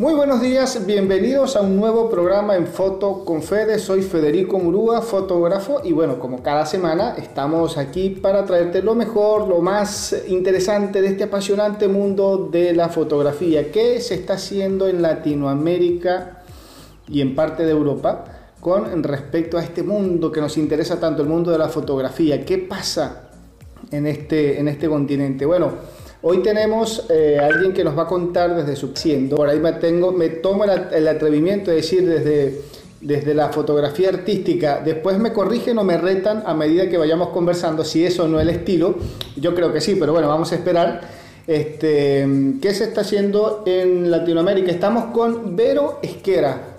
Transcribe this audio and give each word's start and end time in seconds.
Muy 0.00 0.14
buenos 0.14 0.40
días, 0.40 0.86
bienvenidos 0.86 1.56
a 1.56 1.60
un 1.60 1.76
nuevo 1.76 2.08
programa 2.08 2.56
en 2.56 2.66
Foto 2.66 3.22
con 3.22 3.42
Fede. 3.42 3.78
Soy 3.78 4.00
Federico 4.00 4.58
Murúa, 4.58 5.02
fotógrafo, 5.02 5.82
y 5.84 5.92
bueno, 5.92 6.18
como 6.18 6.42
cada 6.42 6.64
semana 6.64 7.16
estamos 7.18 7.76
aquí 7.76 8.08
para 8.08 8.46
traerte 8.46 8.80
lo 8.80 8.94
mejor, 8.94 9.46
lo 9.46 9.60
más 9.60 10.16
interesante 10.26 11.02
de 11.02 11.08
este 11.08 11.24
apasionante 11.24 11.86
mundo 11.86 12.48
de 12.50 12.72
la 12.72 12.88
fotografía 12.88 13.70
que 13.70 14.00
se 14.00 14.14
está 14.14 14.36
haciendo 14.36 14.88
en 14.88 15.02
Latinoamérica 15.02 16.44
y 17.06 17.20
en 17.20 17.34
parte 17.34 17.66
de 17.66 17.72
Europa 17.72 18.24
con 18.58 19.02
respecto 19.02 19.58
a 19.58 19.62
este 19.62 19.82
mundo 19.82 20.32
que 20.32 20.40
nos 20.40 20.56
interesa 20.56 20.98
tanto, 20.98 21.20
el 21.20 21.28
mundo 21.28 21.50
de 21.50 21.58
la 21.58 21.68
fotografía. 21.68 22.42
¿Qué 22.46 22.56
pasa 22.56 23.28
en 23.90 24.06
este, 24.06 24.58
en 24.58 24.68
este 24.68 24.88
continente? 24.88 25.44
Bueno, 25.44 25.99
Hoy 26.22 26.42
tenemos 26.42 27.06
eh, 27.08 27.38
alguien 27.40 27.72
que 27.72 27.82
nos 27.82 27.96
va 27.96 28.02
a 28.02 28.06
contar 28.06 28.54
desde 28.54 28.76
su 28.76 28.90
siendo. 28.94 29.36
Por 29.36 29.48
ahí 29.48 29.58
me, 29.58 29.72
tengo, 29.72 30.12
me 30.12 30.28
tomo 30.28 30.64
el, 30.64 31.08
atrevimiento 31.08 31.70
de 31.70 31.78
decir 31.78 32.06
desde, 32.06 32.60
desde 33.00 33.32
la 33.32 33.48
fotografía 33.48 34.10
artística. 34.10 34.82
Después 34.84 35.18
me 35.18 35.32
corrigen 35.32 35.78
o 35.78 35.84
me 35.84 35.96
retan 35.96 36.42
a 36.44 36.52
medida 36.52 36.90
que 36.90 36.98
vayamos 36.98 37.28
conversando 37.28 37.84
si 37.84 38.04
eso 38.04 38.28
no 38.28 38.38
es 38.38 38.42
el 38.42 38.54
estilo. 38.54 38.96
Yo 39.36 39.54
creo 39.54 39.72
que 39.72 39.80
sí, 39.80 39.96
pero 39.98 40.12
bueno, 40.12 40.28
vamos 40.28 40.52
a 40.52 40.56
esperar. 40.56 41.00
Este, 41.46 42.28
¿Qué 42.60 42.74
se 42.74 42.84
está 42.84 43.00
haciendo 43.00 43.62
en 43.64 44.10
Latinoamérica? 44.10 44.70
Estamos 44.70 45.14
con 45.14 45.56
Vero 45.56 46.00
Esquera, 46.02 46.76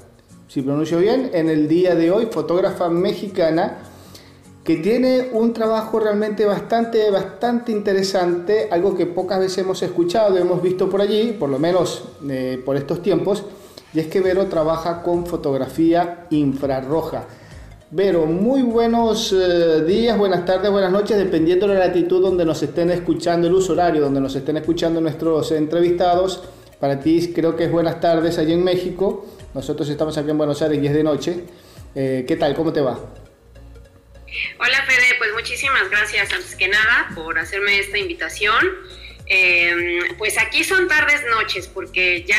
si 0.48 0.62
pronuncio 0.62 1.00
bien, 1.00 1.32
en 1.34 1.50
el 1.50 1.68
día 1.68 1.96
de 1.96 2.12
hoy, 2.12 2.28
fotógrafa 2.30 2.90
mexicana 2.90 3.91
que 4.64 4.78
tiene 4.78 5.30
un 5.34 5.54
trabajo 5.54 6.00
realmente 6.00 6.46
bastante, 6.46 7.10
bastante 7.10 7.72
interesante, 7.72 8.68
algo 8.70 8.96
que 8.96 9.08
pocas 9.08 9.40
veces 9.40 9.60
hemos 9.60 9.82
escuchado, 9.82 10.38
hemos 10.38 10.62
visto 10.62 10.88
por 10.90 11.02
allí, 11.02 11.32
por 11.34 11.50
lo 11.50 11.58
menos 11.58 12.04
eh, 12.30 12.62
por 12.64 12.78
estos 12.78 13.02
tiempos, 13.02 13.44
y 13.94 14.00
es 14.00 14.08
que 14.08 14.22
Vero 14.22 14.46
trabaja 14.46 15.02
con 15.02 15.26
fotografía 15.26 16.28
infrarroja. 16.30 17.26
Vero, 17.90 18.26
muy 18.26 18.62
buenos 18.62 19.34
eh, 19.34 19.84
días, 19.84 20.18
buenas 20.18 20.46
tardes, 20.46 20.72
buenas 20.72 20.92
noches, 20.92 21.18
dependiendo 21.18 21.68
de 21.68 21.74
la 21.74 21.88
latitud 21.88 22.22
donde 22.22 22.46
nos 22.46 22.62
estén 22.62 22.92
escuchando, 22.92 23.48
el 23.48 23.54
uso 23.54 23.74
horario 23.74 24.02
donde 24.02 24.22
nos 24.22 24.36
estén 24.36 24.58
escuchando 24.58 25.02
nuestros 25.02 25.52
entrevistados. 25.52 26.42
Para 26.80 27.00
ti 27.00 27.34
creo 27.34 27.56
que 27.56 27.66
es 27.66 27.72
buenas 27.72 28.00
tardes 28.00 28.38
allí 28.38 28.54
en 28.54 28.64
México. 28.64 29.26
Nosotros 29.54 29.90
estamos 29.90 30.18
aquí 30.18 30.30
en 30.30 30.38
Buenos 30.38 30.62
Aires 30.62 30.82
y 30.82 30.88
es 30.88 30.94
de 30.94 31.04
noche. 31.04 31.44
Eh, 31.94 32.24
¿Qué 32.26 32.38
tal? 32.38 32.56
¿Cómo 32.56 32.72
te 32.72 32.80
va? 32.80 32.98
Hola 34.60 34.84
Fede, 34.88 35.16
pues 35.18 35.34
muchísimas 35.34 35.90
gracias 35.90 36.32
antes 36.32 36.56
que 36.56 36.70
nada 36.70 37.10
por 37.16 37.38
hacerme 37.38 37.80
esta 37.80 37.98
invitación. 37.98 38.66
Em, 39.26 40.18
pues 40.18 40.38
aquí 40.38 40.64
son 40.64 40.88
tardes 40.88 41.22
noches 41.30 41.68
porque 41.68 42.26
ya 42.26 42.36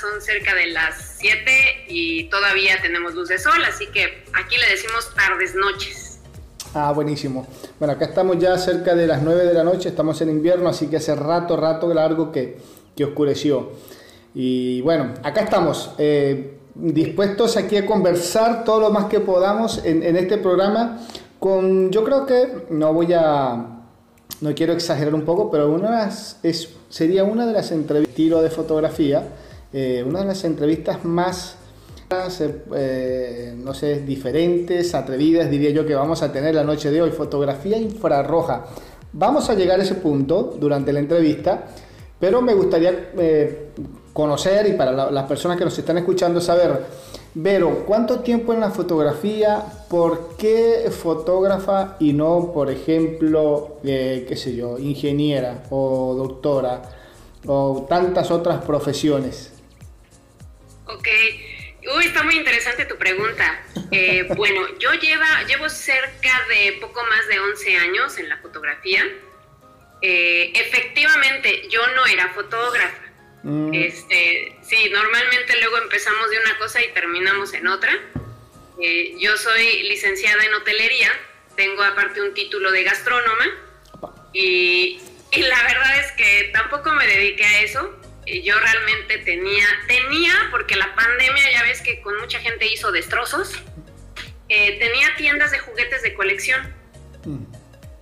son 0.00 0.20
cerca 0.22 0.54
de 0.54 0.66
las 0.68 1.16
7 1.18 1.86
y 1.88 2.24
todavía 2.24 2.80
tenemos 2.80 3.14
luz 3.14 3.28
de 3.28 3.38
sol, 3.38 3.62
así 3.68 3.86
que 3.88 4.24
aquí 4.32 4.56
le 4.56 4.66
decimos 4.68 5.14
tardes 5.14 5.54
noches. 5.54 6.20
Ah, 6.74 6.92
buenísimo. 6.92 7.46
Bueno, 7.78 7.94
acá 7.94 8.06
estamos 8.06 8.38
ya 8.38 8.56
cerca 8.58 8.94
de 8.94 9.06
las 9.06 9.22
9 9.22 9.44
de 9.44 9.54
la 9.54 9.64
noche, 9.64 9.90
estamos 9.90 10.20
en 10.20 10.30
invierno, 10.30 10.68
así 10.68 10.88
que 10.88 10.96
hace 10.96 11.14
rato, 11.14 11.56
rato 11.56 11.92
largo 11.92 12.32
que, 12.32 12.56
que 12.96 13.04
oscureció. 13.04 13.72
Y 14.34 14.80
bueno, 14.82 15.14
acá 15.22 15.42
estamos. 15.42 15.90
Eh, 15.98 16.52
dispuestos 16.74 17.56
aquí 17.56 17.76
a 17.76 17.86
conversar 17.86 18.64
todo 18.64 18.80
lo 18.80 18.90
más 18.90 19.06
que 19.06 19.20
podamos 19.20 19.82
en, 19.84 20.02
en 20.02 20.16
este 20.16 20.36
programa 20.36 21.00
con, 21.38 21.90
yo 21.90 22.04
creo 22.04 22.26
que 22.26 22.66
no 22.70 22.92
voy 22.92 23.12
a, 23.12 23.76
no 24.40 24.54
quiero 24.54 24.72
exagerar 24.72 25.14
un 25.14 25.22
poco, 25.22 25.50
pero 25.50 25.70
una 25.72 26.08
es, 26.08 26.68
sería 26.88 27.24
una 27.24 27.46
de 27.46 27.52
las 27.52 27.72
entrevistas 27.72 28.42
de 28.42 28.50
fotografía, 28.50 29.22
eh, 29.72 30.04
una 30.06 30.20
de 30.20 30.26
las 30.26 30.44
entrevistas 30.44 31.04
más, 31.04 31.56
eh, 32.74 33.54
no 33.56 33.74
sé, 33.74 34.00
diferentes, 34.00 34.94
atrevidas, 34.94 35.50
diría 35.50 35.70
yo, 35.70 35.86
que 35.86 35.94
vamos 35.94 36.22
a 36.22 36.32
tener 36.32 36.54
la 36.54 36.64
noche 36.64 36.90
de 36.90 37.02
hoy, 37.02 37.10
fotografía 37.10 37.78
infrarroja. 37.78 38.64
Vamos 39.12 39.48
a 39.48 39.54
llegar 39.54 39.80
a 39.80 39.82
ese 39.82 39.94
punto 39.96 40.56
durante 40.58 40.92
la 40.92 41.00
entrevista, 41.00 41.64
pero 42.18 42.42
me 42.42 42.54
gustaría 42.54 43.10
eh, 43.18 43.70
conocer 44.12 44.66
y 44.68 44.72
para 44.72 45.10
las 45.10 45.24
personas 45.26 45.56
que 45.58 45.64
nos 45.64 45.78
están 45.78 45.98
escuchando 45.98 46.40
saber 46.40 46.84
Vero, 47.38 47.84
¿cuánto 47.84 48.20
tiempo 48.20 48.54
en 48.54 48.60
la 48.60 48.70
fotografía? 48.70 49.62
¿Por 49.90 50.38
qué 50.38 50.90
fotógrafa 50.90 51.98
y 52.00 52.14
no, 52.14 52.50
por 52.54 52.70
ejemplo, 52.70 53.78
eh, 53.84 54.24
qué 54.26 54.36
sé 54.36 54.56
yo, 54.56 54.78
ingeniera 54.78 55.62
o 55.68 56.14
doctora 56.16 56.80
o 57.44 57.86
tantas 57.90 58.30
otras 58.30 58.64
profesiones? 58.64 59.52
Ok, 60.86 61.08
uy, 61.94 62.06
está 62.06 62.22
muy 62.22 62.36
interesante 62.36 62.86
tu 62.86 62.96
pregunta. 62.96 63.62
Eh, 63.90 64.26
bueno, 64.34 64.62
yo 64.78 64.94
lleva, 64.94 65.42
llevo 65.46 65.68
cerca 65.68 66.32
de 66.48 66.78
poco 66.80 67.02
más 67.02 67.28
de 67.28 67.38
11 67.38 67.76
años 67.76 68.16
en 68.16 68.30
la 68.30 68.38
fotografía. 68.38 69.02
Eh, 70.00 70.52
efectivamente, 70.54 71.68
yo 71.68 71.82
no 71.96 72.06
era 72.06 72.30
fotógrafa 72.30 73.05
Mm. 73.46 73.72
Este, 73.74 74.58
sí, 74.62 74.90
normalmente 74.90 75.56
luego 75.60 75.78
empezamos 75.78 76.28
de 76.30 76.38
una 76.40 76.58
cosa 76.58 76.84
y 76.84 76.88
terminamos 76.88 77.54
en 77.54 77.68
otra. 77.68 77.92
Eh, 78.82 79.14
yo 79.20 79.36
soy 79.36 79.84
licenciada 79.84 80.44
en 80.44 80.52
hotelería, 80.52 81.12
tengo 81.54 81.84
aparte 81.84 82.20
un 82.20 82.34
título 82.34 82.72
de 82.72 82.82
gastrónoma 82.82 83.44
y, 84.32 85.00
y, 85.30 85.42
la 85.42 85.62
verdad 85.62 86.00
es 86.00 86.10
que 86.12 86.50
tampoco 86.52 86.90
me 86.90 87.06
dediqué 87.06 87.44
a 87.44 87.62
eso. 87.62 87.96
Yo 88.26 88.58
realmente 88.58 89.18
tenía, 89.18 89.66
tenía, 89.86 90.48
porque 90.50 90.74
la 90.74 90.92
pandemia 90.96 91.52
ya 91.52 91.62
ves 91.62 91.80
que 91.82 92.00
con 92.00 92.18
mucha 92.18 92.40
gente 92.40 92.66
hizo 92.66 92.90
destrozos, 92.90 93.52
eh, 94.48 94.76
tenía 94.80 95.14
tiendas 95.16 95.52
de 95.52 95.60
juguetes 95.60 96.02
de 96.02 96.14
colección. 96.14 96.74
Mm. 97.24 97.44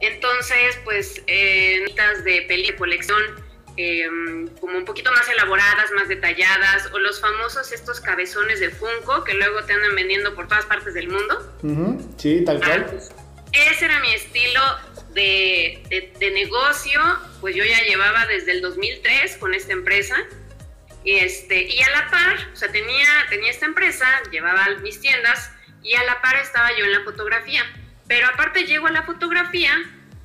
Entonces, 0.01 0.79
pues, 0.85 1.23
eh, 1.27 1.85
de 2.25 2.43
peli 2.49 2.69
de 2.69 2.77
colección, 2.77 3.44
Em, 3.77 4.47
como 4.61 4.79
un 4.79 4.85
poquito 4.85 5.11
más 5.11 5.29
elaboradas, 5.29 5.91
más 5.93 6.07
detalladas, 6.07 6.91
o 6.93 6.99
los 7.01 7.21
famosos 7.21 7.73
estos 7.73 8.01
cabezones 8.01 8.61
de 8.61 8.71
Funko 8.71 9.25
que 9.25 9.35
luego 9.35 9.65
te 9.65 9.73
andan 9.73 9.97
vendiendo 9.97 10.35
por 10.35 10.47
todas 10.47 10.65
partes 10.65 10.95
del 10.95 11.09
mundo. 11.09 12.07
Sí, 12.17 12.45
tal 12.45 12.61
cual. 12.61 12.87
Ah, 12.89 13.25
ese 13.53 13.85
era 13.85 13.99
mi 14.01 14.13
estilo 14.15 14.61
de, 15.13 16.13
de, 16.19 16.31
negocio, 16.31 17.01
pues 17.41 17.57
yo 17.57 17.65
ya 17.65 17.83
llevaba 17.83 18.27
desde 18.27 18.53
el 18.53 18.61
2003 18.61 19.39
con 19.39 19.55
esta 19.55 19.73
empresa. 19.73 20.17
Y, 21.03 21.17
este, 21.17 21.63
y 21.63 21.81
a 21.83 21.91
la 21.91 22.11
par, 22.11 22.49
o 22.53 22.57
sea, 22.57 22.71
tenía, 22.71 23.07
tenía 23.29 23.51
esta 23.51 23.67
empresa, 23.67 24.07
llevaba 24.31 24.69
mis 24.83 25.01
tiendas 25.01 25.51
y 25.83 25.95
a 25.95 26.05
la 26.05 26.23
par 26.23 26.37
estaba 26.37 26.71
yo 26.77 26.85
en 26.85 26.93
la 26.93 27.03
fotografía. 27.03 27.63
Pero 28.07 28.29
aparte 28.29 28.65
llego 28.67 28.87
a 28.87 28.91
la 28.91 29.03
fotografía 29.03 29.73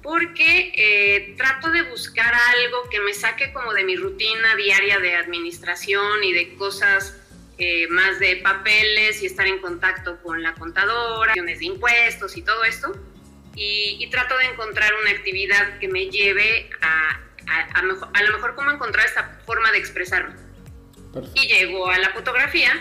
porque 0.09 0.73
eh, 0.75 1.35
trato 1.37 1.69
de 1.69 1.83
buscar 1.83 2.33
algo 2.33 2.89
que 2.89 2.99
me 2.99 3.13
saque 3.13 3.53
como 3.53 3.75
de 3.75 3.83
mi 3.83 3.95
rutina 3.95 4.55
diaria 4.55 4.97
de 4.97 5.15
administración 5.15 6.23
y 6.23 6.33
de 6.33 6.55
cosas 6.55 7.15
eh, 7.59 7.85
más 7.89 8.17
de 8.17 8.37
papeles 8.37 9.21
y 9.21 9.27
estar 9.27 9.45
en 9.45 9.59
contacto 9.59 10.19
con 10.23 10.41
la 10.41 10.55
contadora, 10.55 11.35
de 11.35 11.63
impuestos 11.63 12.35
y 12.37 12.41
todo 12.41 12.63
esto. 12.63 12.91
Y, 13.53 14.09
trato 14.09 14.35
de 14.39 14.45
encontrar 14.45 14.91
una 14.99 15.11
actividad 15.11 15.77
que 15.77 15.87
me 15.87 16.09
lleve 16.09 16.71
a, 16.81 17.19
a, 17.75 17.83
lo 17.83 18.33
mejor 18.33 18.55
cómo 18.55 18.71
encontrar 18.71 19.05
esta 19.05 19.39
forma 19.45 19.71
de 19.71 19.77
expresarme. 19.77 20.33
Y 21.35 21.47
llego 21.47 21.87
a 21.87 21.99
la 21.99 22.09
fotografía 22.13 22.71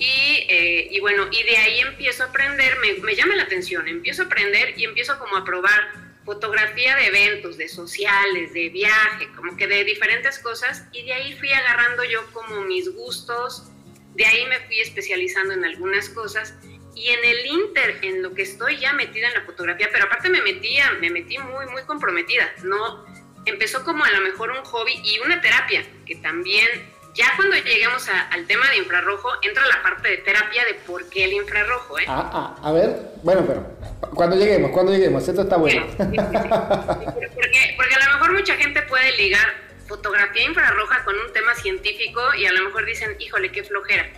y, 0.00 0.44
eh, 0.48 0.88
y, 0.90 0.98
bueno, 0.98 1.28
y 1.30 1.40
de 1.44 1.56
ahí 1.56 1.80
empiezo 1.82 2.24
a 2.24 2.26
aprender, 2.26 2.78
me, 2.80 2.94
me 2.94 3.14
llama 3.14 3.36
la 3.36 3.44
atención, 3.44 3.86
empiezo 3.86 4.22
a 4.22 4.24
aprender 4.24 4.76
y 4.76 4.82
empiezo 4.82 5.16
como 5.20 5.36
a 5.36 5.44
probar 5.44 6.03
fotografía 6.24 6.96
de 6.96 7.06
eventos, 7.06 7.56
de 7.56 7.68
sociales, 7.68 8.52
de 8.52 8.70
viaje, 8.70 9.28
como 9.36 9.56
que 9.56 9.66
de 9.66 9.84
diferentes 9.84 10.38
cosas, 10.38 10.84
y 10.92 11.04
de 11.04 11.12
ahí 11.12 11.36
fui 11.38 11.52
agarrando 11.52 12.04
yo 12.04 12.20
como 12.32 12.62
mis 12.62 12.92
gustos, 12.94 13.70
de 14.14 14.24
ahí 14.24 14.46
me 14.46 14.60
fui 14.60 14.80
especializando 14.80 15.54
en 15.54 15.64
algunas 15.64 16.08
cosas, 16.08 16.54
y 16.94 17.08
en 17.08 17.24
el 17.24 17.46
Inter, 17.46 17.98
en 18.02 18.22
lo 18.22 18.34
que 18.34 18.42
estoy 18.42 18.78
ya 18.78 18.92
metida 18.92 19.28
en 19.28 19.34
la 19.34 19.42
fotografía, 19.42 19.88
pero 19.92 20.04
aparte 20.04 20.30
me 20.30 20.40
metía, 20.42 20.92
me 21.00 21.10
metí 21.10 21.36
muy, 21.38 21.66
muy 21.66 21.82
comprometida, 21.82 22.50
no, 22.62 23.04
empezó 23.44 23.84
como 23.84 24.04
a 24.04 24.10
lo 24.10 24.20
mejor 24.20 24.50
un 24.50 24.64
hobby 24.64 25.00
y 25.04 25.18
una 25.20 25.40
terapia, 25.40 25.84
que 26.06 26.16
también, 26.16 26.66
ya 27.14 27.26
cuando 27.36 27.56
lleguemos 27.56 28.08
al 28.08 28.46
tema 28.46 28.68
de 28.70 28.78
infrarrojo, 28.78 29.28
entra 29.42 29.66
la 29.66 29.82
parte 29.82 30.08
de 30.08 30.16
terapia 30.18 30.64
de 30.64 30.74
por 30.74 31.08
qué 31.10 31.24
el 31.24 31.34
infrarrojo, 31.34 31.98
¿eh? 31.98 32.04
Ah, 32.08 32.30
ah, 32.32 32.68
a 32.68 32.72
ver, 32.72 32.96
bueno, 33.22 33.44
pero 33.46 33.73
cuando 34.14 34.36
lleguemos, 34.36 34.70
cuando 34.70 34.92
lleguemos, 34.92 35.26
esto 35.26 35.42
está 35.42 35.56
bueno. 35.56 35.86
porque, 35.96 37.74
porque 37.76 37.94
a 37.94 38.06
lo 38.06 38.12
mejor 38.14 38.32
mucha 38.32 38.56
gente 38.56 38.82
puede 38.82 39.16
ligar 39.16 39.64
fotografía 39.86 40.44
infrarroja 40.44 41.04
con 41.04 41.18
un 41.18 41.32
tema 41.32 41.54
científico 41.54 42.20
y 42.36 42.46
a 42.46 42.52
lo 42.52 42.64
mejor 42.64 42.84
dicen, 42.84 43.16
híjole, 43.18 43.52
qué 43.52 43.62
flojera. 43.64 44.08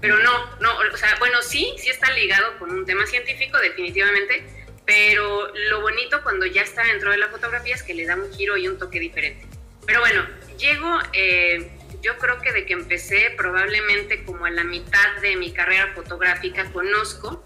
Pero 0.00 0.18
no, 0.18 0.56
no, 0.60 0.70
o 0.92 0.96
sea, 0.96 1.16
bueno, 1.18 1.42
sí, 1.42 1.74
sí 1.78 1.90
está 1.90 2.10
ligado 2.12 2.58
con 2.58 2.70
un 2.70 2.84
tema 2.84 3.06
científico, 3.06 3.58
definitivamente, 3.58 4.44
pero 4.84 5.48
lo 5.70 5.80
bonito 5.80 6.22
cuando 6.22 6.46
ya 6.46 6.62
está 6.62 6.82
dentro 6.82 7.10
de 7.10 7.18
la 7.18 7.28
fotografía 7.28 7.74
es 7.74 7.82
que 7.82 7.94
le 7.94 8.06
da 8.06 8.16
un 8.16 8.32
giro 8.32 8.56
y 8.56 8.66
un 8.66 8.78
toque 8.78 8.98
diferente. 8.98 9.46
Pero 9.86 10.00
bueno, 10.00 10.26
llego, 10.58 10.98
eh, 11.12 11.70
yo 12.00 12.18
creo 12.18 12.40
que 12.40 12.52
de 12.52 12.66
que 12.66 12.72
empecé 12.72 13.32
probablemente 13.36 14.24
como 14.24 14.44
a 14.44 14.50
la 14.50 14.64
mitad 14.64 15.20
de 15.20 15.36
mi 15.36 15.52
carrera 15.52 15.92
fotográfica 15.94 16.64
conozco 16.72 17.40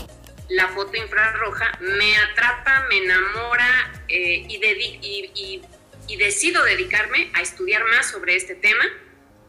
la 0.49 0.69
foto 0.69 0.97
infrarroja, 0.97 1.79
me 1.81 2.17
atrapa, 2.17 2.87
me 2.89 2.99
enamora 2.99 4.05
eh, 4.09 4.47
y, 4.49 5.63
y, 6.09 6.17
decido 6.17 6.63
dedicarme 6.65 7.31
a 7.35 7.43
estudiar 7.43 7.85
más 7.85 8.11
sobre 8.11 8.37
este 8.37 8.55
tema 8.55 8.85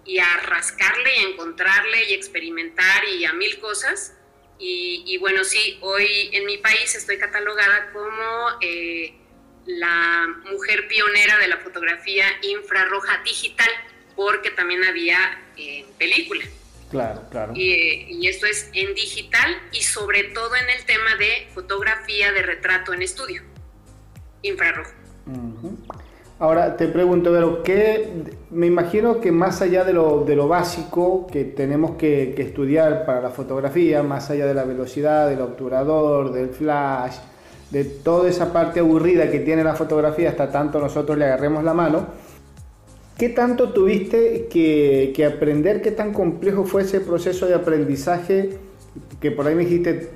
y 0.05 0.19
a 0.19 0.37
rascarle 0.37 1.17
y 1.17 1.31
encontrarle 1.31 2.05
y 2.09 2.13
experimentar 2.13 3.05
y 3.05 3.25
a 3.25 3.33
mil 3.33 3.59
cosas. 3.59 4.13
Y, 4.59 5.17
bueno, 5.19 5.43
sí, 5.43 5.77
hoy 5.81 6.31
en 6.33 6.45
mi 6.47 6.57
país 6.57 6.95
estoy 6.95 7.19
catalogada 7.19 7.91
como 7.91 8.57
eh, 8.61 9.13
la 9.67 10.27
mujer 10.51 10.87
pionera 10.87 11.37
de 11.37 11.47
la 11.47 11.57
fotografía 11.57 12.25
infrarroja 12.41 13.21
digital, 13.23 13.69
porque 14.15 14.49
también 14.49 14.83
había 14.83 15.45
eh, 15.57 15.85
película. 15.99 16.43
Claro, 16.89 17.21
claro. 17.29 17.53
Y, 17.55 18.27
esto 18.27 18.45
es 18.45 18.69
en 18.73 18.93
digital 18.93 19.51
y 19.71 19.81
sobre 19.81 20.23
todo 20.25 20.55
en 20.55 20.69
el 20.77 20.85
tema 20.85 21.15
de 21.19 21.47
fotografía 21.53 22.31
de 22.31 22.41
retrato 22.43 22.93
en 22.93 23.01
estudio, 23.01 23.41
infrarrojo. 24.41 24.91
Ahora 26.39 26.77
te 26.77 26.87
pregunto, 26.87 27.31
pero 27.31 27.63
¿qué, 27.63 28.09
me 28.51 28.67
imagino 28.67 29.19
que 29.19 29.31
más 29.31 29.61
allá 29.61 29.83
de 29.83 29.91
lo, 29.91 30.23
de 30.23 30.35
lo 30.35 30.47
básico 30.47 31.25
que 31.27 31.43
tenemos 31.43 31.97
que, 31.97 32.33
que, 32.35 32.43
estudiar 32.43 33.05
para 33.05 33.21
la 33.21 33.31
fotografía, 33.31 34.03
más 34.03 34.29
allá 34.29 34.45
de 34.45 34.53
la 34.53 34.63
velocidad, 34.63 35.27
del 35.27 35.41
obturador, 35.41 36.31
del 36.31 36.49
flash, 36.49 37.15
de 37.71 37.83
toda 37.83 38.29
esa 38.29 38.53
parte 38.53 38.79
aburrida 38.79 39.29
que 39.31 39.39
tiene 39.39 39.63
la 39.63 39.73
fotografía, 39.73 40.29
hasta 40.29 40.51
tanto 40.51 40.79
nosotros 40.79 41.17
le 41.17 41.25
agarremos 41.25 41.63
la 41.63 41.73
mano, 41.73 42.07
¿Qué 43.17 43.29
tanto 43.29 43.73
tuviste 43.73 44.47
que, 44.47 45.25
aprender? 45.25 45.81
¿Qué 45.81 45.89
tan 45.89 46.13
complejo 46.13 46.65
fue 46.65 46.83
ese 46.83 46.99
proceso 46.99 47.47
de 47.47 47.55
aprendizaje? 47.55 48.59
Que 49.19 49.31
por 49.31 49.47
ahí 49.47 49.55
me 49.55 49.65
dijiste, 49.65 50.11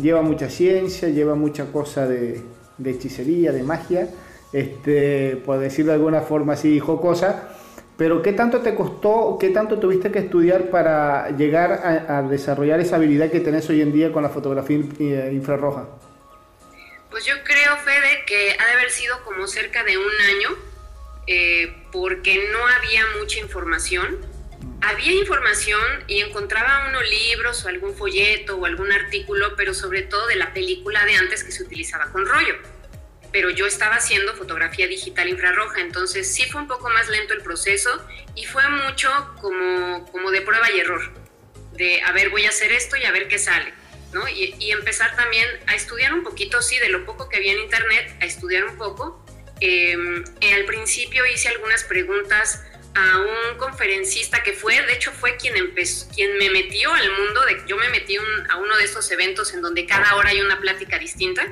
lleva 0.00 0.22
mucha 0.22 0.48
ciencia, 0.48 1.08
lleva 1.08 1.34
mucha 1.34 1.72
cosa 1.72 2.06
de, 2.06 2.40
hechicería, 2.84 3.50
de 3.50 3.64
magia, 3.64 4.08
este, 4.52 5.36
por 5.44 5.58
decirlo 5.58 5.90
de 5.90 5.96
alguna 5.96 6.20
forma 6.20 6.52
así 6.52 6.78
jocosa. 6.78 7.48
Pero 7.96 8.22
¿qué 8.22 8.32
tanto 8.32 8.60
te 8.60 8.76
costó, 8.76 9.36
qué 9.38 9.50
tanto 9.50 9.80
tuviste 9.80 10.12
que 10.12 10.20
estudiar 10.20 10.70
para 10.70 11.30
llegar 11.30 11.72
a, 11.72 12.18
a 12.18 12.22
desarrollar 12.22 12.78
esa 12.78 12.96
habilidad 12.96 13.30
que 13.30 13.40
tenés 13.40 13.68
hoy 13.68 13.80
en 13.80 13.92
día 13.92 14.12
con 14.12 14.22
la 14.22 14.28
fotografía 14.28 14.78
eh, 15.00 15.30
infrarroja? 15.32 15.86
Pues 17.10 17.24
yo 17.24 17.34
creo, 17.44 17.76
Fede, 17.84 18.24
que 18.26 18.56
ha 18.58 18.66
de 18.66 18.72
haber 18.74 18.90
sido 18.90 19.16
como 19.24 19.46
cerca 19.48 19.82
de 19.82 19.96
un 19.96 20.04
año 20.04 20.73
eh, 21.26 21.74
porque 21.92 22.48
no 22.52 22.66
había 22.66 23.06
mucha 23.18 23.40
información. 23.40 24.20
Había 24.80 25.12
información 25.12 26.04
y 26.06 26.20
encontraba 26.20 26.88
unos 26.88 27.08
libros 27.08 27.64
o 27.64 27.68
algún 27.68 27.96
folleto 27.96 28.56
o 28.56 28.66
algún 28.66 28.92
artículo, 28.92 29.56
pero 29.56 29.72
sobre 29.72 30.02
todo 30.02 30.26
de 30.26 30.36
la 30.36 30.52
película 30.52 31.04
de 31.06 31.14
antes 31.14 31.42
que 31.42 31.52
se 31.52 31.62
utilizaba 31.62 32.12
con 32.12 32.26
rollo. 32.26 32.56
Pero 33.32 33.50
yo 33.50 33.66
estaba 33.66 33.96
haciendo 33.96 34.34
fotografía 34.34 34.86
digital 34.86 35.28
infrarroja, 35.28 35.80
entonces 35.80 36.32
sí 36.32 36.44
fue 36.44 36.60
un 36.60 36.68
poco 36.68 36.90
más 36.90 37.08
lento 37.08 37.32
el 37.32 37.40
proceso 37.40 37.90
y 38.34 38.44
fue 38.44 38.68
mucho 38.68 39.10
como, 39.40 40.06
como 40.12 40.30
de 40.30 40.42
prueba 40.42 40.70
y 40.70 40.78
error, 40.78 41.12
de 41.72 42.02
a 42.02 42.12
ver, 42.12 42.28
voy 42.28 42.44
a 42.44 42.50
hacer 42.50 42.70
esto 42.70 42.96
y 42.96 43.04
a 43.04 43.10
ver 43.10 43.26
qué 43.26 43.38
sale. 43.38 43.72
¿no? 44.12 44.28
Y, 44.28 44.54
y 44.60 44.70
empezar 44.70 45.16
también 45.16 45.48
a 45.66 45.74
estudiar 45.74 46.14
un 46.14 46.22
poquito, 46.22 46.62
sí, 46.62 46.78
de 46.78 46.88
lo 46.88 47.04
poco 47.04 47.28
que 47.28 47.38
había 47.38 47.52
en 47.52 47.60
internet, 47.60 48.16
a 48.20 48.26
estudiar 48.26 48.64
un 48.64 48.76
poco 48.76 49.23
eh, 49.60 49.96
al 50.54 50.64
principio 50.64 51.24
hice 51.26 51.48
algunas 51.48 51.84
preguntas 51.84 52.62
a 52.94 53.18
un 53.18 53.58
conferencista 53.58 54.42
que 54.42 54.52
fue, 54.52 54.80
de 54.82 54.92
hecho 54.92 55.10
fue 55.12 55.36
quien 55.36 55.56
empezó, 55.56 56.08
quien 56.14 56.36
me 56.38 56.50
metió 56.50 56.92
al 56.92 57.10
mundo, 57.10 57.44
de, 57.44 57.62
yo 57.66 57.76
me 57.76 57.88
metí 57.88 58.16
a 58.16 58.56
uno 58.56 58.76
de 58.76 58.84
estos 58.84 59.10
eventos 59.10 59.52
en 59.52 59.62
donde 59.62 59.84
cada 59.84 60.14
hora 60.14 60.30
hay 60.30 60.40
una 60.40 60.60
plática 60.60 60.98
distinta. 60.98 61.46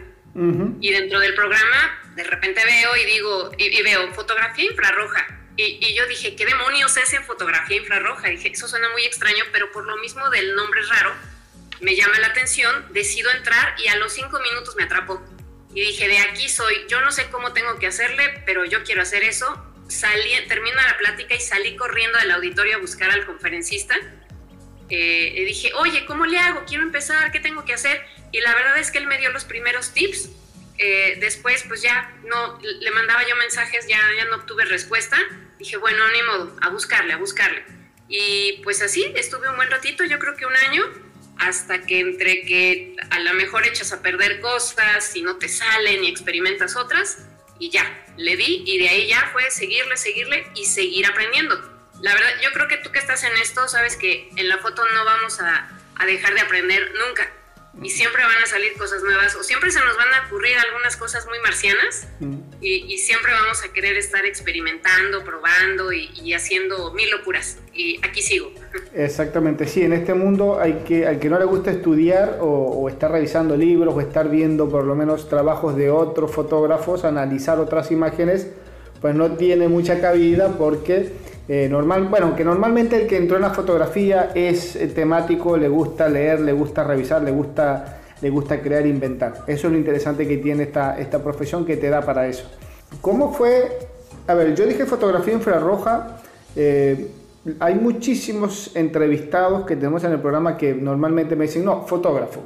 Y 0.81 0.91
dentro 0.91 1.21
del 1.21 1.35
programa 1.35 2.01
de 2.17 2.25
repente 2.25 2.65
veo 2.65 2.97
y 2.97 3.05
digo, 3.05 3.53
y, 3.59 3.83
veo 3.83 4.15
fotografía 4.15 4.65
infrarroja 4.65 5.27
y, 5.59 5.79
y, 5.79 5.95
yo 5.95 6.07
dije, 6.07 6.35
¿qué 6.35 6.47
demonios 6.47 6.97
es 6.97 7.13
en 7.13 7.23
fotografía 7.25 7.77
infrarroja? 7.77 8.29
dije, 8.29 8.49
eso 8.49 8.67
suena 8.67 8.89
muy 8.91 9.05
extraño, 9.05 9.45
pero 9.53 9.71
por 9.73 9.85
lo 9.85 9.99
mismo 9.99 10.31
del 10.31 10.55
nombre 10.55 10.81
raro 10.89 11.13
me 11.83 11.95
llama 11.95 12.19
la 12.21 12.29
atención, 12.29 12.87
decido 12.93 13.31
entrar 13.33 13.75
y 13.79 13.89
a 13.89 13.97
los 13.97 14.15
cinco 14.15 14.41
minutos 14.41 14.75
me 14.77 14.85
atrapó 14.85 15.23
y 15.75 15.81
dije, 15.81 16.09
de 16.09 16.19
aquí 16.19 16.49
soy, 16.49 16.75
yo 16.89 17.01
no 17.01 17.11
sé 17.13 17.29
cómo 17.31 17.53
tengo 17.53 17.79
que 17.79 17.87
hacerle, 17.87 18.43
pero 18.45 18.65
yo 18.65 18.83
quiero 18.85 19.03
hacer 19.03 19.25
eso. 19.25 19.67
Salí, 19.89 20.31
termino 20.49 20.77
la 20.77 20.99
plática 20.99 21.35
y 21.35 21.41
salí 21.41 21.77
corriendo 21.77 22.19
del 22.19 22.31
auditorio 22.33 22.77
a 22.77 22.79
buscar 22.81 23.11
al 23.11 23.25
conferencista. 23.25 23.97
Eh, 24.89 25.45
dije, 25.47 25.73
oye, 25.75 26.05
¿cómo 26.05 26.27
le 26.27 26.39
hago? 26.39 26.65
Quiero 26.67 26.83
empezar, 26.83 27.33
¿qué 27.33 27.41
tengo 27.41 27.65
que 27.65 27.73
hacer? 27.73 28.05
Y 28.31 28.41
la 28.41 28.55
verdad 28.55 28.79
es 28.79 28.91
que 28.91 28.99
él 28.99 29.07
me 29.07 29.19
dio 29.19 29.31
los 29.31 29.45
primeros 29.45 29.93
tips. 29.95 30.29
Eh, 30.79 31.17
después, 31.21 31.65
pues 31.69 31.81
ya 31.81 32.15
no, 32.25 32.59
le 32.61 32.91
mandaba 32.91 33.27
yo 33.27 33.37
mensajes, 33.37 33.87
ya, 33.87 34.01
ya 34.17 34.27
no 34.27 34.37
obtuve 34.37 34.65
respuesta. 34.67 35.17
Dije, 35.59 35.77
bueno, 35.79 36.07
ni 36.09 36.23
modo, 36.23 36.57
a 36.61 36.69
buscarle, 36.69 37.15
a 37.15 37.17
buscarle. 37.17 37.65
Y 38.09 38.61
pues 38.65 38.83
así, 38.83 39.11
estuve 39.17 39.49
un 39.49 39.57
buen 39.57 39.71
ratito, 39.71 40.05
yo 40.05 40.19
creo 40.19 40.37
que 40.37 40.45
un 40.45 40.57
año, 40.57 40.85
hasta 41.49 41.83
que 41.83 42.01
entre 42.01 42.43
que 42.43 42.95
a 43.11 43.21
lo 43.21 43.35
mejor 43.35 43.67
echas 43.67 43.93
a 43.93 44.03
perder 44.03 44.41
cosas 44.41 45.15
y 45.17 45.23
no 45.23 45.37
te 45.37 45.49
salen 45.49 46.05
y 46.05 46.09
experimentas 46.09 46.77
otras 46.77 47.19
y 47.59 47.71
ya, 47.71 47.85
le 48.17 48.37
di 48.37 48.65
y 48.67 48.79
de 48.79 48.89
ahí 48.89 49.09
ya 49.09 49.31
fue 49.33 49.51
seguirle, 49.51 49.97
seguirle 49.97 50.47
y 50.55 50.65
seguir 50.65 51.07
aprendiendo. 51.07 51.61
La 52.01 52.15
verdad, 52.15 52.31
yo 52.43 52.51
creo 52.53 52.69
que 52.69 52.79
tú 52.79 52.91
que 52.91 52.99
estás 52.99 53.23
en 53.25 53.37
esto 53.39 53.69
sabes 53.69 53.97
que 53.97 54.29
en 54.37 54.49
la 54.49 54.59
foto 54.59 54.85
no 54.95 55.05
vamos 55.05 55.41
a, 55.41 55.71
a 55.97 56.07
dejar 56.07 56.35
de 56.35 56.41
aprender 56.41 56.93
nunca 57.07 57.31
y 57.81 57.89
siempre 57.89 58.23
van 58.23 58.43
a 58.43 58.47
salir 58.47 58.75
cosas 58.77 59.03
nuevas 59.03 59.35
o 59.35 59.43
siempre 59.43 59.71
se 59.71 59.81
nos 59.81 59.97
van 59.97 60.09
a 60.13 60.27
ocurrir 60.27 60.57
algunas 60.59 60.97
cosas 60.97 61.27
muy 61.27 61.39
marcianas 61.41 62.07
mm. 62.21 62.35
y, 62.61 62.99
siempre 62.99 63.33
vamos 63.33 63.65
a 63.65 63.73
querer 63.73 63.97
estar 63.97 64.25
experimentando, 64.27 65.25
probando 65.25 65.93
y, 65.93 66.35
haciendo 66.35 66.93
mil 66.93 67.11
locuras 67.11 67.59
y 67.73 67.99
aquí 68.07 68.21
sigo. 68.21 68.53
Exactamente, 68.95 69.67
sí, 69.67 69.83
en 69.83 69.93
este 69.95 70.15
mundo 70.15 70.61
hay 70.61 70.83
que, 70.87 71.07
al 71.07 71.19
que 71.19 71.31
no 71.31 71.39
le 71.39 71.47
gusta 71.47 71.71
estudiar 71.71 72.39
o, 72.41 72.47
o 72.47 72.89
estar 72.89 73.11
revisando 73.11 73.57
libros 73.57 73.95
o 73.95 74.01
estar 74.01 74.29
viendo 74.29 74.69
por 74.69 74.85
lo 74.85 74.95
menos 74.95 75.29
trabajos 75.29 75.75
de 75.77 75.91
otros 75.91 76.31
fotógrafos, 76.31 77.05
analizar 77.05 77.59
otras 77.59 77.91
imágenes, 77.91 78.49
pues 79.01 79.15
no 79.15 79.33
tiene 79.33 79.69
mucha 79.69 80.01
cabida 80.01 80.57
porque 80.59 81.13
eh, 81.55 81.69
normal, 81.69 82.09
bueno, 82.09 82.35
que 82.35 82.45
normalmente 82.45 82.97
el 82.97 83.07
que 83.07 83.19
entró 83.19 83.37
en 83.37 83.43
la 83.43 83.51
fotografía 83.51 84.31
es 84.35 84.79
temático, 84.95 85.55
le 85.59 85.69
gusta 85.69 86.09
leer, 86.09 86.41
le 86.41 86.55
gusta 86.55 86.83
revisar, 86.83 87.21
le 87.23 87.31
gusta, 87.31 87.99
le 88.23 88.31
gusta 88.31 88.63
crear, 88.63 88.87
inventar. 88.87 89.45
Eso 89.47 89.67
es 89.67 89.73
lo 89.75 89.79
interesante 89.79 90.27
que 90.27 90.39
tiene 90.39 90.63
esta, 90.63 90.99
esta 90.99 91.23
profesión 91.23 91.67
que 91.67 91.77
te 91.77 91.91
da 91.91 92.01
para 92.01 92.27
eso. 92.27 92.45
¿Cómo 93.03 93.35
fue? 93.35 93.71
A 94.29 94.33
ver, 94.33 94.55
yo 94.55 94.65
dije 94.65 94.87
fotografía 94.87 95.35
infrarroja. 95.35 96.23
Eh, 96.57 97.11
hay 97.61 97.75
muchísimos 97.75 98.75
entrevistados 98.75 99.67
que 99.67 99.77
tenemos 99.77 100.03
en 100.05 100.13
el 100.13 100.21
programa 100.21 100.57
que 100.57 100.73
normalmente 100.73 101.37
me 101.37 101.45
dicen, 101.45 101.67
no, 101.67 101.83
fotógrafo. 101.83 102.41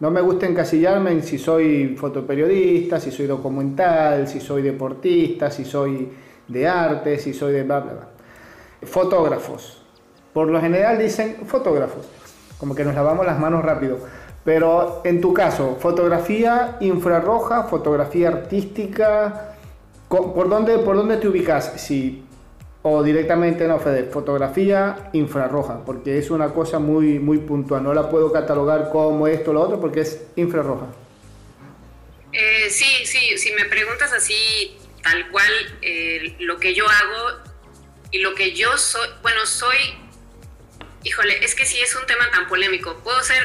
No 0.00 0.10
me 0.10 0.22
gusta 0.22 0.46
encasillarme 0.46 1.10
en 1.10 1.22
si 1.22 1.36
soy 1.36 1.94
fotoperiodista, 1.94 2.98
si 2.98 3.10
soy 3.10 3.26
documental, 3.26 4.26
si 4.26 4.40
soy 4.40 4.62
deportista, 4.62 5.50
si 5.50 5.66
soy 5.66 6.08
de 6.48 6.66
arte, 6.66 7.18
si 7.18 7.34
soy 7.34 7.52
de 7.52 7.64
bla, 7.64 7.80
bla, 7.80 7.92
bla. 7.92 8.13
Fotógrafos. 8.86 9.82
Por 10.32 10.48
lo 10.48 10.60
general 10.60 10.98
dicen 10.98 11.46
fotógrafos, 11.46 12.06
como 12.58 12.74
que 12.74 12.84
nos 12.84 12.94
lavamos 12.94 13.24
las 13.24 13.38
manos 13.38 13.64
rápido. 13.64 13.98
Pero 14.44 15.00
en 15.04 15.20
tu 15.20 15.32
caso, 15.32 15.76
fotografía 15.80 16.76
infrarroja, 16.80 17.64
fotografía 17.64 18.28
artística, 18.28 19.56
¿por 20.08 20.48
dónde, 20.48 20.78
por 20.78 20.96
dónde 20.96 21.16
te 21.16 21.28
ubicas? 21.28 21.72
Si, 21.76 22.24
o 22.82 23.02
directamente 23.02 23.66
no, 23.66 23.78
Fede, 23.78 24.04
fotografía 24.04 25.08
infrarroja, 25.14 25.84
porque 25.86 26.18
es 26.18 26.30
una 26.30 26.50
cosa 26.50 26.78
muy, 26.78 27.18
muy 27.18 27.38
puntual. 27.38 27.82
No 27.82 27.94
la 27.94 28.10
puedo 28.10 28.30
catalogar 28.32 28.90
como 28.90 29.26
esto 29.26 29.52
o 29.52 29.54
lo 29.54 29.62
otro 29.62 29.80
porque 29.80 30.00
es 30.00 30.26
infrarroja. 30.36 30.86
Eh, 32.32 32.68
sí, 32.68 33.06
sí, 33.06 33.38
si 33.38 33.52
me 33.52 33.64
preguntas 33.66 34.12
así 34.12 34.76
tal 35.02 35.30
cual 35.30 35.50
eh, 35.82 36.34
lo 36.40 36.58
que 36.58 36.74
yo 36.74 36.84
hago 36.86 37.53
y 38.14 38.18
lo 38.18 38.36
que 38.36 38.52
yo 38.52 38.78
soy, 38.78 39.08
bueno, 39.22 39.44
soy, 39.44 39.76
híjole, 41.02 41.44
es 41.44 41.56
que 41.56 41.66
sí 41.66 41.80
es 41.80 41.96
un 41.96 42.06
tema 42.06 42.30
tan 42.30 42.46
polémico. 42.46 42.96
Puedo 43.02 43.20
ser 43.24 43.44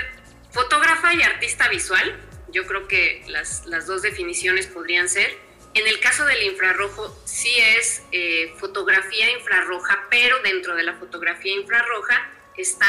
fotógrafa 0.51 1.11
y 1.15 1.23
artista 1.23 1.67
visual, 1.69 2.15
yo 2.49 2.67
creo 2.67 2.88
que 2.88 3.23
las, 3.25 3.65
las 3.65 3.88
dos 3.88 4.03
definiciones 4.03 4.67
podrían 4.67 5.09
ser. 5.09 5.35
En 5.73 5.88
el 5.88 5.99
caso 5.99 6.23
del 6.25 6.43
infrarrojo, 6.43 7.19
sí 7.25 7.51
es 7.59 8.03
eh, 8.11 8.53
fotografía 8.59 9.31
infrarroja, 9.31 10.05
pero 10.11 10.38
dentro 10.43 10.75
de 10.75 10.83
la 10.83 10.93
fotografía 10.93 11.51
infrarroja 11.51 12.29
está 12.55 12.85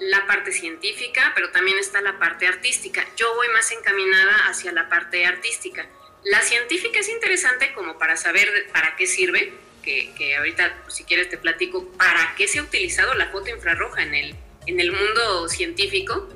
la 0.00 0.26
parte 0.26 0.50
científica, 0.50 1.30
pero 1.36 1.50
también 1.50 1.78
está 1.78 2.00
la 2.00 2.18
parte 2.18 2.48
artística. 2.48 3.06
Yo 3.16 3.32
voy 3.36 3.46
más 3.50 3.70
encaminada 3.70 4.48
hacia 4.48 4.72
la 4.72 4.88
parte 4.88 5.24
artística. 5.24 5.88
La 6.24 6.40
científica 6.40 6.98
es 6.98 7.08
interesante 7.08 7.72
como 7.72 8.00
para 8.00 8.16
saber 8.16 8.48
para 8.72 8.96
qué 8.96 9.06
sirve, 9.06 9.52
que, 9.84 10.10
que 10.16 10.36
ahorita, 10.36 10.80
pues, 10.82 10.94
si 10.94 11.04
quieres, 11.04 11.28
te 11.28 11.38
platico 11.38 11.86
para 11.92 12.34
qué 12.36 12.48
se 12.48 12.58
ha 12.58 12.62
utilizado 12.62 13.14
la 13.14 13.30
foto 13.30 13.50
infrarroja 13.50 14.02
en 14.02 14.14
el, 14.14 14.36
en 14.66 14.80
el 14.80 14.92
mundo 14.92 15.48
científico. 15.48 16.28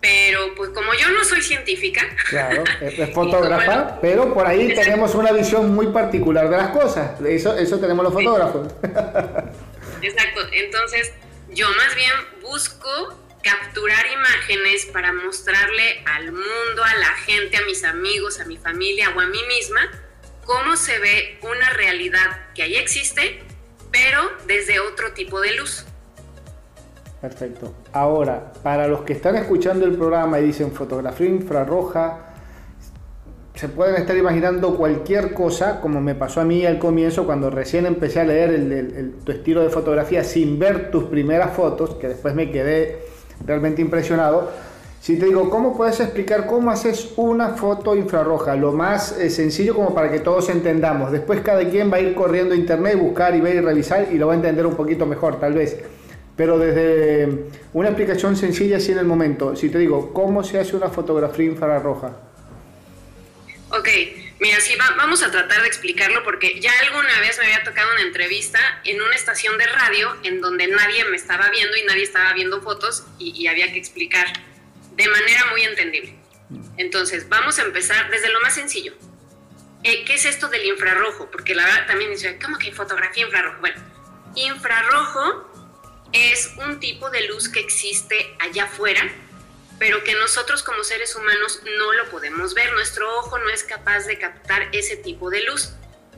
Pero 0.00 0.54
pues 0.54 0.70
como 0.70 0.94
yo 0.94 1.10
no 1.10 1.24
soy 1.24 1.42
científica. 1.42 2.02
Claro, 2.30 2.62
es 2.80 3.12
fotógrafa, 3.12 3.98
pero 4.00 4.32
por 4.32 4.46
ahí 4.46 4.72
tenemos 4.72 5.14
una 5.16 5.32
visión 5.32 5.74
muy 5.74 5.88
particular 5.88 6.48
de 6.48 6.56
las 6.56 6.70
cosas. 6.70 7.20
Eso, 7.20 7.56
eso 7.56 7.80
tenemos 7.80 8.04
los 8.04 8.12
fotógrafos. 8.12 8.68
Exacto, 10.02 10.40
entonces 10.52 11.12
yo 11.50 11.68
más 11.70 11.94
bien 11.96 12.12
busco 12.42 13.18
capturar 13.42 14.06
imágenes 14.06 14.86
para 14.86 15.12
mostrarle 15.12 16.02
al 16.06 16.32
mundo, 16.32 16.84
a 16.84 16.94
la 16.94 17.14
gente, 17.24 17.56
a 17.56 17.62
mis 17.62 17.84
amigos, 17.84 18.40
a 18.40 18.44
mi 18.44 18.56
familia 18.56 19.10
o 19.16 19.20
a 19.20 19.26
mí 19.26 19.40
misma, 19.48 19.90
cómo 20.48 20.76
se 20.76 20.98
ve 20.98 21.38
una 21.42 21.68
realidad 21.76 22.26
que 22.54 22.62
ahí 22.62 22.74
existe, 22.76 23.38
pero 23.92 24.18
desde 24.46 24.80
otro 24.80 25.12
tipo 25.12 25.40
de 25.42 25.54
luz. 25.54 25.84
Perfecto. 27.20 27.74
Ahora, 27.92 28.54
para 28.62 28.88
los 28.88 29.02
que 29.02 29.12
están 29.12 29.36
escuchando 29.36 29.84
el 29.84 29.94
programa 29.94 30.40
y 30.40 30.44
dicen 30.44 30.72
fotografía 30.72 31.26
infrarroja, 31.26 32.28
se 33.54 33.68
pueden 33.68 33.96
estar 33.96 34.16
imaginando 34.16 34.74
cualquier 34.74 35.34
cosa, 35.34 35.82
como 35.82 36.00
me 36.00 36.14
pasó 36.14 36.40
a 36.40 36.44
mí 36.44 36.64
al 36.64 36.78
comienzo 36.78 37.26
cuando 37.26 37.50
recién 37.50 37.84
empecé 37.84 38.20
a 38.20 38.24
leer 38.24 39.12
tu 39.24 39.32
estilo 39.32 39.62
de 39.62 39.68
fotografía 39.68 40.24
sin 40.24 40.58
ver 40.58 40.90
tus 40.90 41.04
primeras 41.04 41.54
fotos, 41.54 41.96
que 41.96 42.08
después 42.08 42.34
me 42.34 42.50
quedé 42.50 43.00
realmente 43.44 43.82
impresionado. 43.82 44.50
Si 45.00 45.18
te 45.18 45.26
digo, 45.26 45.48
¿cómo 45.48 45.76
puedes 45.76 46.00
explicar 46.00 46.46
cómo 46.46 46.70
haces 46.70 47.10
una 47.16 47.50
foto 47.50 47.96
infrarroja? 47.96 48.56
Lo 48.56 48.72
más 48.72 49.12
eh, 49.12 49.30
sencillo 49.30 49.74
como 49.74 49.94
para 49.94 50.10
que 50.10 50.20
todos 50.20 50.48
entendamos. 50.48 51.12
Después 51.12 51.40
cada 51.40 51.68
quien 51.68 51.90
va 51.90 51.96
a 51.96 52.00
ir 52.00 52.14
corriendo 52.14 52.54
a 52.54 52.56
internet, 52.56 52.98
buscar 52.98 53.34
y 53.34 53.40
ver 53.40 53.56
y 53.56 53.60
revisar 53.60 54.08
y 54.12 54.18
lo 54.18 54.26
va 54.26 54.34
a 54.34 54.36
entender 54.36 54.66
un 54.66 54.74
poquito 54.74 55.06
mejor, 55.06 55.40
tal 55.40 55.54
vez. 55.54 55.78
Pero 56.36 56.58
desde 56.58 57.46
una 57.72 57.88
explicación 57.88 58.36
sencilla, 58.36 58.76
así 58.76 58.92
en 58.92 58.98
el 58.98 59.06
momento, 59.06 59.56
si 59.56 59.70
te 59.70 59.78
digo, 59.78 60.12
¿cómo 60.12 60.44
se 60.44 60.58
hace 60.58 60.76
una 60.76 60.88
fotografía 60.88 61.46
infrarroja? 61.46 62.12
Ok, 63.70 63.88
mira, 64.40 64.60
sí, 64.60 64.74
vamos 64.96 65.22
a 65.22 65.30
tratar 65.30 65.60
de 65.60 65.68
explicarlo 65.68 66.22
porque 66.24 66.58
ya 66.60 66.72
alguna 66.86 67.20
vez 67.20 67.38
me 67.38 67.44
había 67.46 67.62
tocado 67.64 67.92
una 67.92 68.02
entrevista 68.02 68.58
en 68.84 69.00
una 69.00 69.14
estación 69.14 69.58
de 69.58 69.66
radio 69.66 70.16
en 70.22 70.40
donde 70.40 70.68
nadie 70.68 71.04
me 71.06 71.16
estaba 71.16 71.50
viendo 71.50 71.76
y 71.76 71.84
nadie 71.84 72.04
estaba 72.04 72.32
viendo 72.32 72.62
fotos 72.62 73.04
y, 73.18 73.46
había 73.46 73.70
que 73.72 73.78
explicar 73.78 74.26
de 74.98 75.08
manera 75.08 75.46
muy 75.46 75.62
entendible. 75.62 76.14
Entonces, 76.76 77.26
vamos 77.30 77.58
a 77.58 77.62
empezar 77.62 78.10
desde 78.10 78.28
lo 78.28 78.40
más 78.42 78.54
sencillo. 78.54 78.92
Eh, 79.82 80.04
¿Qué 80.04 80.14
es 80.14 80.26
esto 80.26 80.48
del 80.48 80.66
infrarrojo? 80.66 81.30
Porque 81.30 81.54
la 81.54 81.64
verdad 81.64 81.86
también 81.86 82.10
dice, 82.10 82.38
¿cómo 82.38 82.58
que 82.58 82.70
fotografía 82.72 83.24
infrarrojo? 83.24 83.60
Bueno, 83.60 83.80
infrarrojo 84.34 85.50
es 86.12 86.52
un 86.58 86.78
tipo 86.80 87.08
de 87.08 87.26
luz 87.28 87.48
que 87.48 87.60
existe 87.60 88.36
allá 88.38 88.64
afuera 88.64 89.10
pero 89.78 90.02
que 90.02 90.14
nosotros 90.14 90.62
como 90.62 90.82
seres 90.82 91.14
humanos 91.14 91.60
no 91.64 91.92
lo 91.92 92.10
podemos 92.10 92.54
ver. 92.54 92.72
Nuestro 92.72 93.18
ojo 93.18 93.38
no 93.38 93.48
es 93.50 93.62
capaz 93.62 94.06
de 94.06 94.18
captar 94.18 94.68
ese 94.72 94.96
tipo 94.96 95.30
de 95.30 95.42
luz. 95.42 95.70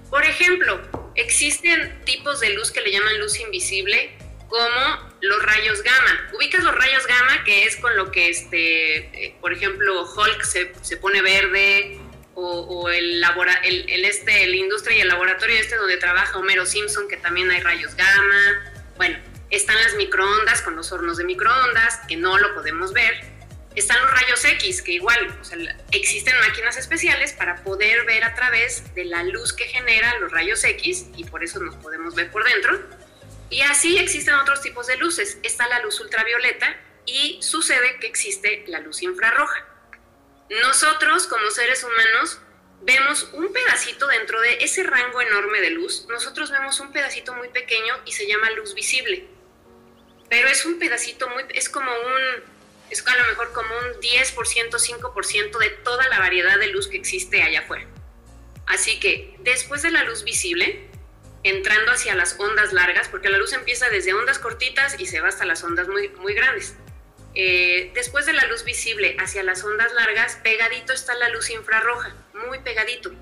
Por 0.08 0.24
ejemplo, 0.24 0.80
existen 1.14 2.02
tipos 2.04 2.40
de 2.40 2.50
luz 2.54 2.70
que 2.70 2.80
le 2.80 2.90
llaman 2.90 3.20
luz 3.20 3.38
invisible, 3.38 4.16
como 4.50 5.10
los 5.22 5.42
rayos 5.44 5.82
gamma. 5.82 6.28
Ubicas 6.34 6.62
los 6.62 6.74
rayos 6.74 7.06
gamma, 7.06 7.44
que 7.44 7.64
es 7.64 7.76
con 7.76 7.96
lo 7.96 8.10
que, 8.10 8.28
este, 8.28 8.96
eh, 8.96 9.36
por 9.40 9.52
ejemplo, 9.52 10.04
Hulk 10.12 10.42
se, 10.42 10.72
se 10.82 10.96
pone 10.96 11.22
verde, 11.22 12.00
o, 12.34 12.88
el, 12.88 13.22
el, 13.64 13.90
el, 13.90 14.04
este, 14.04 14.46
la 14.46 14.56
industria 14.56 14.96
y 14.96 15.00
el 15.02 15.08
laboratorio 15.08 15.56
este 15.56 15.76
donde 15.76 15.96
trabaja 15.96 16.38
Homero 16.38 16.64
Simpson, 16.64 17.08
que 17.08 17.16
también 17.16 17.50
hay 17.50 17.60
rayos 17.60 17.94
gamma. 17.96 18.72
Bueno, 18.96 19.18
están 19.50 19.76
las 19.82 19.94
microondas 19.94 20.62
con 20.62 20.76
los 20.76 20.90
hornos 20.92 21.18
de 21.18 21.24
microondas, 21.24 22.00
que 22.08 22.16
no 22.16 22.38
lo 22.38 22.54
podemos 22.54 22.92
ver. 22.92 23.14
Están 23.74 24.00
los 24.02 24.10
rayos 24.10 24.44
X, 24.44 24.82
que 24.82 24.92
igual 24.92 25.38
existen 25.92 26.34
máquinas 26.40 26.76
especiales 26.76 27.32
para 27.34 27.62
poder 27.62 28.04
ver 28.04 28.24
a 28.24 28.34
través 28.34 28.94
de 28.94 29.04
la 29.04 29.22
luz 29.22 29.52
que 29.52 29.64
generan 29.64 30.20
los 30.20 30.32
rayos 30.32 30.64
X 30.64 31.06
y 31.16 31.24
por 31.24 31.44
eso 31.44 31.60
nos 31.60 31.76
podemos 31.76 32.14
ver 32.14 32.30
por 32.30 32.44
dentro. 32.44 32.80
Y 33.50 33.62
así 33.62 33.98
existen 33.98 34.34
otros 34.34 34.62
tipos 34.62 34.86
de 34.86 34.96
luces. 34.96 35.38
Está 35.42 35.68
la 35.68 35.80
luz 35.80 36.00
ultravioleta 36.00 36.80
y 37.04 37.38
sucede 37.42 37.98
que 37.98 38.06
existe 38.06 38.64
la 38.68 38.78
luz 38.78 39.02
infrarroja. 39.02 39.66
Nosotros 40.62 41.26
como 41.26 41.50
seres 41.50 41.84
humanos 41.84 42.40
vemos 42.82 43.28
un 43.32 43.52
pedacito 43.52 44.06
dentro 44.06 44.40
de 44.40 44.58
ese 44.60 44.84
rango 44.84 45.20
enorme 45.20 45.60
de 45.60 45.70
luz. 45.70 46.06
Nosotros 46.08 46.50
vemos 46.50 46.78
un 46.80 46.92
pedacito 46.92 47.34
muy 47.34 47.48
pequeño 47.48 47.94
y 48.06 48.12
se 48.12 48.26
llama 48.26 48.50
luz 48.50 48.74
visible. 48.74 49.26
Pero 50.28 50.48
es 50.48 50.64
un 50.64 50.78
pedacito 50.78 51.28
muy, 51.28 51.44
es 51.50 51.68
como 51.68 51.90
un, 51.90 52.44
es 52.88 53.04
a 53.06 53.16
lo 53.16 53.24
mejor 53.26 53.52
como 53.52 53.68
un 53.78 54.00
10%, 54.00 54.70
5% 54.70 55.58
de 55.58 55.70
toda 55.70 56.08
la 56.08 56.20
variedad 56.20 56.58
de 56.58 56.68
luz 56.68 56.86
que 56.86 56.96
existe 56.96 57.42
allá 57.42 57.60
afuera. 57.60 57.86
Así 58.66 59.00
que 59.00 59.34
después 59.40 59.82
de 59.82 59.90
la 59.90 60.04
luz 60.04 60.22
visible, 60.22 60.89
entrando 61.42 61.92
hacia 61.92 62.14
las 62.14 62.36
ondas 62.38 62.72
largas, 62.72 63.08
porque 63.08 63.28
la 63.28 63.38
luz 63.38 63.52
empieza 63.52 63.88
desde 63.88 64.14
ondas 64.14 64.38
cortitas 64.38 64.98
y 64.98 65.06
se 65.06 65.20
va 65.20 65.28
hasta 65.28 65.44
las 65.44 65.62
ondas 65.64 65.88
muy, 65.88 66.08
muy 66.10 66.34
grandes. 66.34 66.74
Eh, 67.34 67.92
después 67.94 68.26
de 68.26 68.32
la 68.32 68.44
luz 68.46 68.64
visible 68.64 69.16
hacia 69.20 69.42
las 69.42 69.62
ondas 69.64 69.92
largas, 69.92 70.36
pegadito 70.42 70.92
está 70.92 71.14
la 71.14 71.28
luz 71.28 71.50
infrarroja, 71.50 72.14
muy 72.34 72.58
pegadito. 72.58 73.12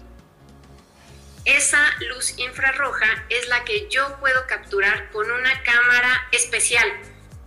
Esa 1.45 1.83
luz 2.09 2.39
infrarroja 2.39 3.25
es 3.29 3.49
la 3.49 3.65
que 3.65 3.89
yo 3.89 4.19
puedo 4.21 4.47
capturar 4.47 5.11
con 5.11 5.31
una 5.31 5.63
cámara 5.63 6.29
especial. 6.33 6.87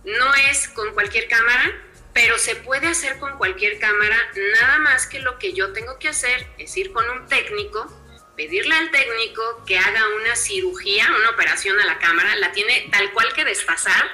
No 0.04 0.34
es 0.50 0.68
con 0.68 0.92
cualquier 0.94 1.28
cámara, 1.28 1.72
pero 2.12 2.38
se 2.38 2.56
puede 2.56 2.88
hacer 2.88 3.18
con 3.18 3.38
cualquier 3.38 3.78
cámara, 3.78 4.16
nada 4.60 4.78
más 4.78 5.06
que 5.06 5.20
lo 5.20 5.38
que 5.38 5.52
yo 5.52 5.72
tengo 5.72 5.98
que 5.98 6.08
hacer 6.08 6.46
es 6.58 6.76
ir 6.76 6.92
con 6.92 7.08
un 7.08 7.26
técnico, 7.28 7.86
pedirle 8.36 8.74
al 8.74 8.90
técnico 8.90 9.62
que 9.66 9.78
haga 9.78 10.02
una 10.20 10.36
cirugía, 10.36 11.08
una 11.16 11.30
operación 11.30 11.78
a 11.80 11.84
la 11.84 11.98
cámara, 11.98 12.34
la 12.36 12.52
tiene 12.52 12.88
tal 12.90 13.12
cual 13.12 13.32
que 13.32 13.44
desfasar, 13.44 14.10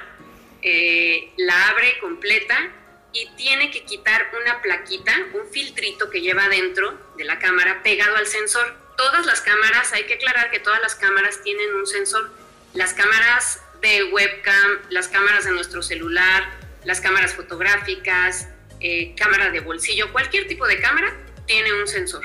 eh, 0.61 1.31
la 1.37 1.69
abre 1.69 1.99
completa 1.99 2.71
y 3.11 3.27
tiene 3.37 3.71
que 3.71 3.83
quitar 3.85 4.29
una 4.41 4.61
plaquita, 4.61 5.13
un 5.33 5.49
filtrito 5.51 6.09
que 6.09 6.21
lleva 6.21 6.47
dentro 6.49 6.99
de 7.17 7.23
la 7.23 7.39
cámara 7.39 7.81
pegado 7.81 8.15
al 8.17 8.27
sensor. 8.27 8.75
Todas 8.97 9.25
las 9.25 9.41
cámaras, 9.41 9.93
hay 9.93 10.03
que 10.03 10.15
aclarar 10.15 10.51
que 10.51 10.59
todas 10.59 10.81
las 10.81 10.95
cámaras 10.95 11.41
tienen 11.41 11.73
un 11.73 11.87
sensor. 11.87 12.29
Las 12.73 12.93
cámaras 12.93 13.61
de 13.81 14.03
webcam, 14.05 14.79
las 14.89 15.07
cámaras 15.07 15.45
de 15.45 15.51
nuestro 15.51 15.81
celular, 15.81 16.51
las 16.83 17.01
cámaras 17.01 17.33
fotográficas, 17.33 18.49
eh, 18.81 19.15
cámara 19.15 19.49
de 19.49 19.61
bolsillo, 19.61 20.11
cualquier 20.11 20.47
tipo 20.47 20.67
de 20.67 20.79
cámara 20.79 21.15
tiene 21.45 21.73
un 21.73 21.87
sensor. 21.87 22.23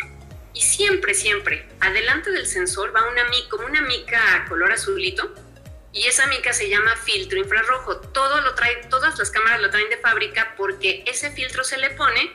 Y 0.54 0.62
siempre, 0.62 1.14
siempre, 1.14 1.68
adelante 1.80 2.30
del 2.30 2.46
sensor 2.46 2.94
va 2.94 3.08
una 3.11 3.25
mica, 3.25 3.49
como 3.50 3.66
una 3.66 3.82
mica 3.82 4.46
color 4.49 4.73
azulito, 4.73 5.34
y 5.92 6.06
esa 6.06 6.26
mica 6.26 6.52
se 6.52 6.68
llama 6.68 6.96
filtro 6.96 7.38
infrarrojo. 7.38 7.99
Todo 7.99 8.40
lo 8.40 8.54
trae, 8.54 8.76
todas 8.88 9.18
las 9.18 9.30
cámaras 9.30 9.61
lo 9.61 9.70
traen 9.70 9.90
de 9.90 9.99
fábrica 9.99 10.54
porque 10.56 11.04
ese 11.06 11.30
filtro 11.30 11.64
se 11.64 11.78
le 11.78 11.90
pone 11.90 12.32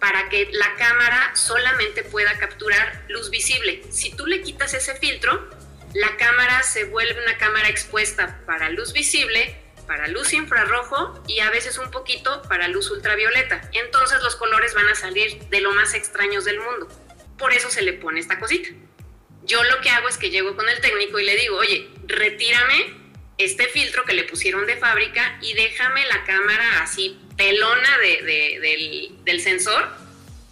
para 0.00 0.28
que 0.28 0.48
la 0.52 0.74
cámara 0.76 1.34
solamente 1.34 2.02
pueda 2.04 2.38
capturar 2.38 3.04
luz 3.08 3.30
visible. 3.30 3.82
Si 3.90 4.14
tú 4.14 4.26
le 4.26 4.42
quitas 4.42 4.74
ese 4.74 4.94
filtro, 4.96 5.48
la 5.94 6.16
cámara 6.16 6.62
se 6.62 6.84
vuelve 6.84 7.22
una 7.22 7.36
cámara 7.38 7.68
expuesta 7.68 8.40
para 8.46 8.70
luz 8.70 8.92
visible 8.92 9.58
para 9.86 10.08
luz 10.08 10.32
infrarrojo 10.32 11.22
y 11.26 11.40
a 11.40 11.50
veces 11.50 11.78
un 11.78 11.90
poquito 11.90 12.42
para 12.48 12.68
luz 12.68 12.90
ultravioleta. 12.90 13.60
Entonces 13.72 14.22
los 14.22 14.36
colores 14.36 14.74
van 14.74 14.88
a 14.88 14.94
salir 14.94 15.44
de 15.48 15.60
lo 15.60 15.72
más 15.72 15.94
extraños 15.94 16.44
del 16.44 16.60
mundo. 16.60 16.88
Por 17.42 17.52
eso 17.52 17.70
se 17.70 17.82
le 17.82 17.94
pone 17.94 18.20
esta 18.20 18.38
cosita. 18.38 18.68
Yo 19.42 19.60
lo 19.64 19.80
que 19.80 19.90
hago 19.90 20.08
es 20.08 20.16
que 20.16 20.30
llego 20.30 20.54
con 20.54 20.68
el 20.68 20.80
técnico 20.80 21.18
y 21.18 21.24
le 21.24 21.34
digo, 21.34 21.56
oye, 21.56 21.88
retírame 22.06 22.94
este 23.36 23.66
filtro 23.66 24.04
que 24.04 24.12
le 24.12 24.22
pusieron 24.22 24.64
de 24.64 24.76
fábrica 24.76 25.40
y 25.42 25.52
déjame 25.54 26.06
la 26.06 26.22
cámara 26.22 26.82
así 26.84 27.18
pelona 27.36 27.98
del, 27.98 29.40
sensor 29.40 29.88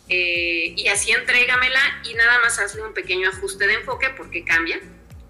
eh, 0.09 0.75
y 0.77 0.89
así 0.89 1.13
entrégamela 1.13 2.03
y 2.03 2.15
nada 2.15 2.41
más 2.41 2.59
hazle 2.59 2.83
un 2.83 2.93
pequeño 2.93 3.29
ajuste 3.29 3.69
de 3.69 3.75
enfoque 3.75 4.11
porque 4.11 4.45
cambia. 4.45 4.81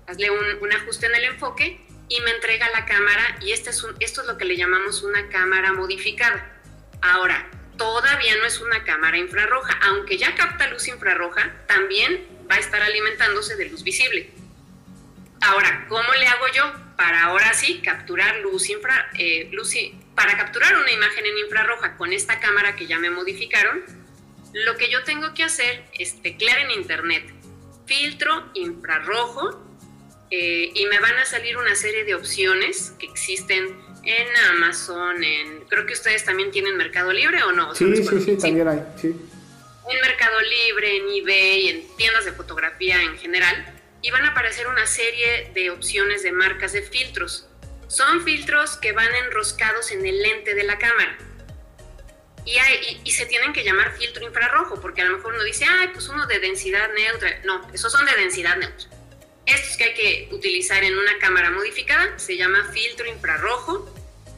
Hazle 0.06 0.30
un, 0.30 0.62
un 0.62 0.72
ajuste 0.72 1.08
en 1.08 1.14
el 1.14 1.24
enfoque 1.24 1.78
y 2.08 2.20
me 2.22 2.30
entrega 2.30 2.70
la 2.70 2.86
cámara 2.86 3.36
y 3.42 3.52
este 3.52 3.68
es 3.68 3.84
esto 4.00 4.22
es 4.22 4.26
lo 4.26 4.38
que 4.38 4.46
le 4.46 4.56
llamamos 4.56 5.02
una 5.02 5.28
cámara 5.28 5.74
modificada. 5.74 6.58
Ahora, 7.02 7.50
todavía 7.80 8.36
no 8.36 8.44
es 8.44 8.60
una 8.60 8.84
cámara 8.84 9.16
infrarroja, 9.16 9.72
aunque 9.84 10.18
ya 10.18 10.34
capta 10.34 10.66
luz 10.66 10.86
infrarroja, 10.88 11.50
también 11.66 12.28
va 12.48 12.56
a 12.56 12.58
estar 12.58 12.82
alimentándose 12.82 13.56
de 13.56 13.70
luz 13.70 13.82
visible. 13.82 14.30
Ahora, 15.40 15.86
¿cómo 15.88 16.12
le 16.12 16.26
hago 16.26 16.46
yo 16.54 16.70
para 16.98 17.22
ahora 17.22 17.54
sí 17.54 17.80
capturar 17.82 18.36
luz 18.40 18.68
infra, 18.68 19.10
eh, 19.18 19.48
luz, 19.52 19.74
para 20.14 20.36
capturar 20.36 20.76
una 20.76 20.90
imagen 20.90 21.24
en 21.24 21.38
infrarroja 21.38 21.96
con 21.96 22.12
esta 22.12 22.38
cámara 22.38 22.76
que 22.76 22.86
ya 22.86 22.98
me 22.98 23.08
modificaron? 23.08 23.82
Lo 24.52 24.76
que 24.76 24.90
yo 24.90 25.02
tengo 25.04 25.32
que 25.32 25.44
hacer 25.44 25.86
es 25.98 26.20
teclear 26.20 26.58
en 26.58 26.72
internet 26.72 27.32
filtro 27.86 28.50
infrarrojo 28.52 29.58
eh, 30.30 30.70
y 30.74 30.84
me 30.84 31.00
van 31.00 31.16
a 31.16 31.24
salir 31.24 31.56
una 31.56 31.74
serie 31.74 32.04
de 32.04 32.14
opciones 32.14 32.94
que 32.98 33.06
existen 33.06 33.74
en 34.02 34.36
Amazon, 34.52 35.22
en 35.22 35.60
creo 35.68 35.86
que 35.86 35.92
ustedes 35.92 36.24
también 36.24 36.50
tienen 36.50 36.76
Mercado 36.76 37.12
Libre 37.12 37.42
o 37.42 37.52
no. 37.52 37.74
Sí, 37.74 37.96
sí, 37.96 38.20
sí, 38.20 38.36
también 38.36 38.68
hay, 38.68 38.82
sí. 39.00 39.08
En 39.08 40.00
Mercado 40.00 40.40
Libre, 40.40 40.96
en 40.96 41.08
eBay, 41.08 41.68
en 41.68 41.96
tiendas 41.96 42.24
de 42.24 42.32
fotografía 42.32 43.02
en 43.02 43.18
general, 43.18 43.74
y 44.02 44.10
van 44.10 44.24
a 44.24 44.30
aparecer 44.30 44.68
una 44.68 44.86
serie 44.86 45.50
de 45.54 45.70
opciones 45.70 46.22
de 46.22 46.32
marcas 46.32 46.72
de 46.72 46.82
filtros. 46.82 47.46
Son 47.88 48.22
filtros 48.22 48.76
que 48.76 48.92
van 48.92 49.12
enroscados 49.26 49.90
en 49.90 50.06
el 50.06 50.22
lente 50.22 50.54
de 50.54 50.64
la 50.64 50.78
cámara. 50.78 51.18
Y, 52.44 52.56
hay, 52.56 53.00
y, 53.04 53.10
se 53.10 53.26
tienen 53.26 53.52
que 53.52 53.64
llamar 53.64 53.92
filtro 53.98 54.24
infrarrojo, 54.24 54.80
porque 54.80 55.02
a 55.02 55.04
lo 55.04 55.16
mejor 55.16 55.34
uno 55.34 55.44
dice, 55.44 55.66
ay, 55.68 55.88
pues 55.92 56.08
uno 56.08 56.26
de 56.26 56.38
densidad 56.38 56.88
neutra. 56.94 57.40
No, 57.44 57.68
esos 57.74 57.92
son 57.92 58.06
de 58.06 58.12
densidad 58.12 58.56
neutra. 58.56 58.88
Estos 59.54 59.76
que 59.76 59.84
hay 59.84 59.94
que 59.94 60.28
utilizar 60.32 60.82
en 60.84 60.96
una 60.96 61.18
cámara 61.18 61.50
modificada 61.50 62.18
se 62.18 62.36
llama 62.36 62.70
filtro 62.72 63.06
infrarrojo 63.06 63.92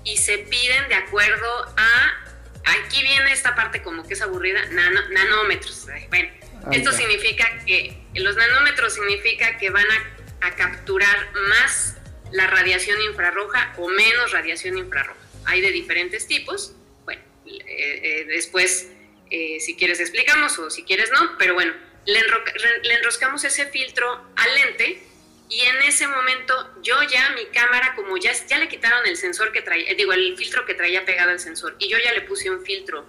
y 0.04 0.16
se 0.16 0.38
piden 0.38 0.88
de 0.88 0.94
acuerdo 0.94 1.74
a, 1.76 2.24
aquí 2.64 3.02
viene 3.02 3.32
esta 3.32 3.54
parte 3.54 3.82
como 3.82 4.06
que 4.06 4.14
es 4.14 4.22
aburrida, 4.22 4.60
nanómetros. 4.66 5.86
Bueno, 6.08 6.30
esto 6.70 6.92
significa 6.92 7.46
que 7.66 7.96
los 8.14 8.36
nanómetros 8.36 8.94
significa 8.94 9.58
que 9.58 9.70
van 9.70 9.86
a, 9.90 10.46
a 10.46 10.56
capturar 10.56 11.30
más 11.48 11.96
la 12.32 12.46
radiación 12.46 13.00
infrarroja 13.02 13.74
o 13.78 13.88
menos 13.88 14.32
radiación 14.32 14.78
infrarroja. 14.78 15.20
Hay 15.44 15.60
de 15.60 15.70
diferentes 15.70 16.26
tipos. 16.26 16.74
Bueno, 17.04 17.20
eh, 17.46 17.60
eh, 17.66 18.24
después, 18.28 18.88
eh, 19.30 19.58
si 19.60 19.76
quieres 19.76 20.00
explicamos 20.00 20.58
o 20.58 20.70
si 20.70 20.84
quieres 20.84 21.10
no, 21.10 21.36
pero 21.38 21.54
bueno, 21.54 21.74
le, 22.06 22.94
enroscamos 22.94 23.44
ese 23.44 23.66
filtro 23.66 24.10
al 24.36 24.54
lente 24.54 25.02
y 25.48 25.60
en 25.60 25.82
ese 25.82 26.06
momento 26.06 26.74
yo 26.82 27.02
ya 27.02 27.30
mi 27.30 27.46
cámara, 27.46 27.94
como 27.94 28.16
ya, 28.16 28.32
ya 28.32 28.58
le 28.58 28.68
quitaron 28.68 29.06
el 29.06 29.16
sensor 29.16 29.52
que 29.52 29.62
traía, 29.62 29.94
digo, 29.94 30.12
el 30.12 30.36
filtro 30.36 30.64
que 30.64 30.74
traía 30.74 31.04
pegado 31.04 31.30
al 31.30 31.40
sensor 31.40 31.76
y 31.78 31.88
yo 31.88 31.98
ya 31.98 32.12
le 32.12 32.22
puse 32.22 32.50
un 32.50 32.64
filtro 32.64 33.06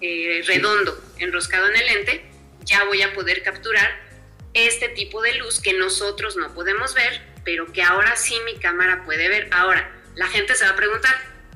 redondo 0.00 1.00
enroscado 1.18 1.68
en 1.68 1.76
el 1.76 1.86
lente, 1.86 2.24
ya 2.64 2.84
voy 2.84 3.02
a 3.02 3.12
poder 3.14 3.42
capturar 3.42 4.00
este 4.54 4.88
tipo 4.88 5.22
de 5.22 5.34
luz 5.34 5.60
que 5.60 5.72
nosotros 5.74 6.36
no 6.36 6.52
podemos 6.54 6.94
ver, 6.94 7.22
pero 7.44 7.72
que 7.72 7.82
ahora 7.82 8.16
sí 8.16 8.36
mi 8.44 8.58
cámara 8.58 9.04
puede 9.04 9.28
ver. 9.28 9.48
Ahora, 9.52 9.90
la 10.14 10.26
gente 10.28 10.54
se 10.54 10.64
va 10.64 10.72
a 10.72 10.76
preguntar, 10.76 11.14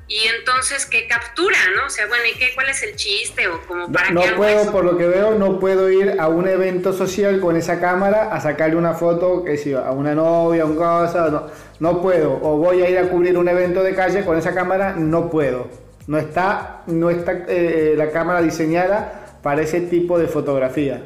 ¿y 0.08 0.18
entonces 0.38 0.86
qué 0.86 1.06
captura, 1.06 1.56
no? 1.74 1.86
O 1.86 1.90
sea, 1.90 2.06
bueno, 2.06 2.24
¿y 2.32 2.38
qué, 2.38 2.52
cuál 2.54 2.68
es 2.68 2.82
el 2.82 2.94
chiste 2.96 3.48
o 3.48 3.60
como 3.66 3.90
para 3.90 4.10
no, 4.10 4.24
no 4.24 4.36
puedo, 4.36 4.70
por 4.70 4.84
lo 4.84 4.96
que 4.96 5.06
veo, 5.06 5.34
no 5.34 5.58
puedo 5.58 5.90
ir 5.90 6.16
a 6.18 6.28
un 6.28 6.46
evento 6.46 6.92
social 6.92 7.40
con 7.40 7.56
esa 7.56 7.80
cámara 7.80 8.32
a 8.32 8.40
sacarle 8.40 8.76
una 8.76 8.94
foto, 8.94 9.44
que 9.44 9.56
si 9.56 9.72
a 9.72 9.90
una 9.90 10.14
novia, 10.14 10.64
un 10.64 10.76
cosa, 10.76 11.28
no, 11.30 11.46
no 11.80 12.00
puedo. 12.00 12.34
O 12.34 12.56
voy 12.58 12.82
a 12.82 12.90
ir 12.90 12.98
a 12.98 13.08
cubrir 13.08 13.36
un 13.36 13.48
evento 13.48 13.82
de 13.82 13.94
calle 13.94 14.24
con 14.24 14.38
esa 14.38 14.54
cámara, 14.54 14.94
no 14.96 15.30
puedo. 15.30 15.68
No 16.06 16.18
está, 16.18 16.82
no 16.86 17.10
está 17.10 17.44
eh, 17.48 17.94
la 17.96 18.10
cámara 18.10 18.40
diseñada 18.40 19.38
para 19.42 19.62
ese 19.62 19.80
tipo 19.80 20.18
de 20.18 20.28
fotografía. 20.28 21.04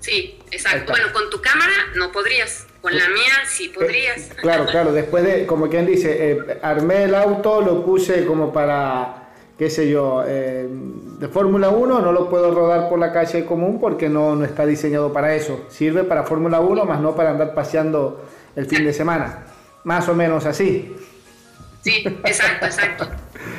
Sí, 0.00 0.38
exacto. 0.50 0.92
Bueno, 0.92 1.12
con 1.12 1.28
tu 1.28 1.40
cámara 1.42 1.74
no 1.96 2.10
podrías. 2.12 2.67
Con 2.80 2.96
la 2.96 3.08
mía 3.08 3.32
sí 3.46 3.66
eh, 3.66 3.72
podrías. 3.74 4.28
claro, 4.36 4.66
claro. 4.66 4.92
Después 4.92 5.24
de, 5.24 5.46
como 5.46 5.68
quien 5.68 5.86
dice, 5.86 6.32
eh, 6.32 6.58
armé 6.62 7.04
el 7.04 7.14
auto, 7.14 7.60
lo 7.60 7.84
puse 7.84 8.24
como 8.24 8.52
para, 8.52 9.28
qué 9.58 9.68
sé 9.68 9.90
yo, 9.90 10.22
eh, 10.26 10.66
de 10.68 11.28
Fórmula 11.28 11.70
1, 11.70 12.00
no 12.00 12.12
lo 12.12 12.30
puedo 12.30 12.54
rodar 12.54 12.88
por 12.88 12.98
la 12.98 13.12
calle 13.12 13.44
común 13.44 13.80
porque 13.80 14.08
no, 14.08 14.36
no 14.36 14.44
está 14.44 14.64
diseñado 14.64 15.12
para 15.12 15.34
eso. 15.34 15.66
Sirve 15.68 16.04
para 16.04 16.22
Fórmula 16.22 16.60
1, 16.60 16.84
más 16.84 17.00
no 17.00 17.16
para 17.16 17.30
andar 17.30 17.54
paseando 17.54 18.24
el 18.54 18.66
fin 18.66 18.84
de 18.84 18.92
semana. 18.92 19.46
Más 19.84 20.08
o 20.08 20.14
menos 20.14 20.46
así. 20.46 20.94
Sí, 21.82 22.04
exacto, 22.24 22.66
exacto. 22.66 23.08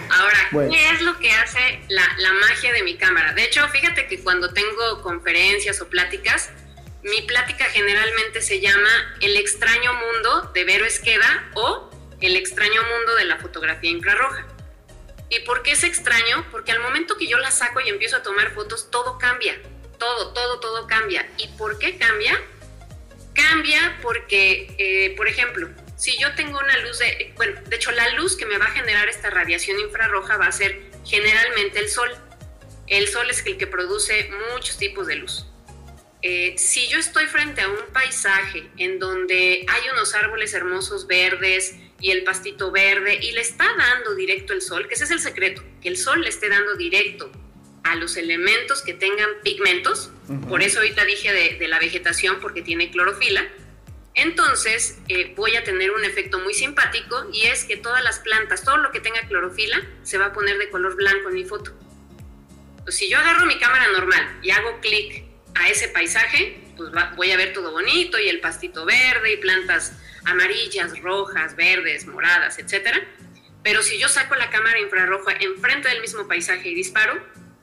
Ahora, 0.10 0.70
¿qué 0.72 0.89
es 0.91 1.02
lo 1.02 1.17
que 1.20 1.32
hace 1.32 1.60
la, 1.89 2.04
la, 2.17 2.34
magia 2.34 2.72
de 2.74 2.84
mi 2.84 2.96
cámara? 2.96 3.34
De 3.34 3.44
hecho, 3.44 3.67
fíjate 3.67 4.08
que 4.08 4.20
cuando 4.20 4.54
tengo 4.54 5.02
conferencias 5.02 5.82
o 5.82 5.88
pláticas, 5.88 6.50
mi 7.04 7.22
plática 7.22 7.66
generalmente 7.66 8.42
se 8.42 8.60
llama 8.60 8.90
El 9.22 9.38
extraño 9.38 9.94
mundo 9.94 10.52
de 10.54 10.66
Vero 10.66 10.86
Esqueda 10.86 11.50
o 11.56 11.90
El 12.20 12.36
extraño 12.36 12.82
mundo 12.84 13.16
de 13.16 13.26
la 13.26 13.38
fotografía 13.38 13.90
infrarroja. 13.90 14.46
¿Y 15.30 15.40
por 15.42 15.62
qué 15.62 15.72
es 15.72 15.84
extraño? 15.84 16.46
Porque 16.52 16.72
al 16.72 16.80
momento 16.80 17.16
que 17.18 17.28
yo 17.28 17.38
la 17.38 17.52
saco 17.52 17.80
y 17.80 17.90
empiezo 17.90 18.18
a 18.18 18.24
tomar 18.24 18.54
fotos, 18.54 18.90
todo 18.92 19.18
cambia. 19.18 19.62
Todo, 19.98 20.34
todo, 20.34 20.60
todo 20.60 20.88
cambia. 20.88 21.30
¿Y 21.38 21.48
por 21.50 21.78
qué 21.78 21.98
cambia? 21.98 22.42
Cambia 23.34 23.98
porque, 24.02 24.76
eh, 24.78 25.16
por 25.16 25.28
ejemplo, 25.28 25.70
si 25.96 26.18
yo 26.18 26.34
tengo 26.36 26.58
una 26.58 26.78
luz 26.80 27.00
de, 27.00 27.32
bueno, 27.36 27.62
de 27.66 27.76
hecho 27.76 27.92
la 27.92 28.10
luz 28.10 28.36
que 28.36 28.46
me 28.46 28.58
va 28.58 28.66
a 28.66 28.72
generar 28.72 29.08
esta 29.08 29.30
radiación 29.30 29.80
infrarroja 29.80 30.38
va 30.38 30.48
a 30.48 30.52
ser 30.52 30.82
generalmente 31.06 31.80
el 31.80 31.90
sol. 31.90 32.10
El 32.88 33.08
sol 33.08 33.30
es 33.30 33.46
el 33.46 33.58
que 33.58 33.68
produce 33.68 34.32
muchos 34.52 34.78
tipos 34.78 35.08
de 35.08 35.16
luz. 35.16 35.46
Eh, 36.22 36.56
si 36.58 36.88
yo 36.88 37.00
estoy 37.00 37.28
frente 37.28 37.62
a 37.62 37.70
un 37.70 37.94
paisaje 37.94 38.70
en 38.78 39.00
donde 39.00 39.66
hay 39.68 39.90
unos 39.94 40.14
árboles 40.16 40.54
hermosos 40.54 41.08
verdes 41.08 41.76
y 42.02 42.12
el 42.12 42.24
pastito 42.24 42.72
verde 42.72 43.20
y 43.22 43.32
le 43.32 43.42
está 43.42 43.66
dando 43.78 44.16
directo 44.16 44.52
el 44.52 44.62
sol, 44.62 44.88
que 44.88 44.96
ese 44.96 45.06
es 45.06 45.12
el 45.12 45.22
secreto, 45.22 45.64
que 45.82 45.88
el 45.88 45.98
sol 45.98 46.22
le 46.22 46.30
esté 46.30 46.50
dando 46.50 46.76
directo 46.76 47.32
a 47.84 47.96
los 47.96 48.18
elementos 48.18 48.82
que 48.82 48.94
tengan 48.94 49.30
pigmentos, 49.44 50.12
por 50.50 50.62
eso 50.62 50.80
ahorita 50.80 51.06
dije 51.06 51.32
de, 51.32 51.58
de 51.58 51.68
la 51.70 51.80
vegetación 51.80 52.40
porque 52.42 52.62
tiene 52.62 52.92
clorofila, 52.92 53.48
entonces 54.14 55.00
eh, 55.08 55.34
voy 55.38 55.56
a 55.56 55.64
tener 55.64 55.92
un 55.92 56.04
efecto 56.04 56.40
muy 56.40 56.54
simpático 56.54 57.30
y 57.32 57.44
es 57.44 57.64
que 57.64 57.78
todas 57.78 58.04
las 58.04 58.20
plantas, 58.20 58.64
todo 58.66 58.78
lo 58.78 58.92
que 58.92 59.00
tenga 59.00 59.22
clorofila, 59.22 59.82
se 60.04 60.18
va 60.18 60.28
a 60.28 60.34
poner 60.34 60.58
de 60.58 60.70
color 60.70 60.98
blanco 60.98 61.30
en 61.30 61.36
mi 61.36 61.46
foto. 61.46 61.74
si 62.90 63.10
yo 63.10 63.18
agarro 63.18 63.46
mi 63.46 63.58
cámara 63.58 63.88
normal 63.94 64.40
y 64.42 64.52
hago 64.52 64.82
clic 64.82 65.29
a 65.56 65.70
ese 65.70 65.90
paisaje, 65.90 66.60
pues 66.78 66.90
voy 67.16 67.32
a 67.32 67.38
ver 67.38 67.54
todo 67.54 67.72
bonito 67.72 68.20
y 68.20 68.30
el 68.30 68.40
pastito 68.40 68.86
verde 68.86 69.34
y 69.34 69.38
plantas 69.38 69.94
amarillas, 70.26 71.00
rojas, 71.02 71.56
verdes, 71.56 72.06
moradas, 72.08 72.60
etc. 72.60 72.98
Pero 73.64 73.82
si 73.84 74.00
yo 74.00 74.08
saco 74.08 74.36
la 74.36 74.50
cámara 74.50 74.80
infrarroja 74.80 75.34
enfrente 75.40 75.90
del 75.90 76.02
mismo 76.02 76.28
paisaje 76.28 76.70
y 76.70 76.76
disparo, 76.76 77.14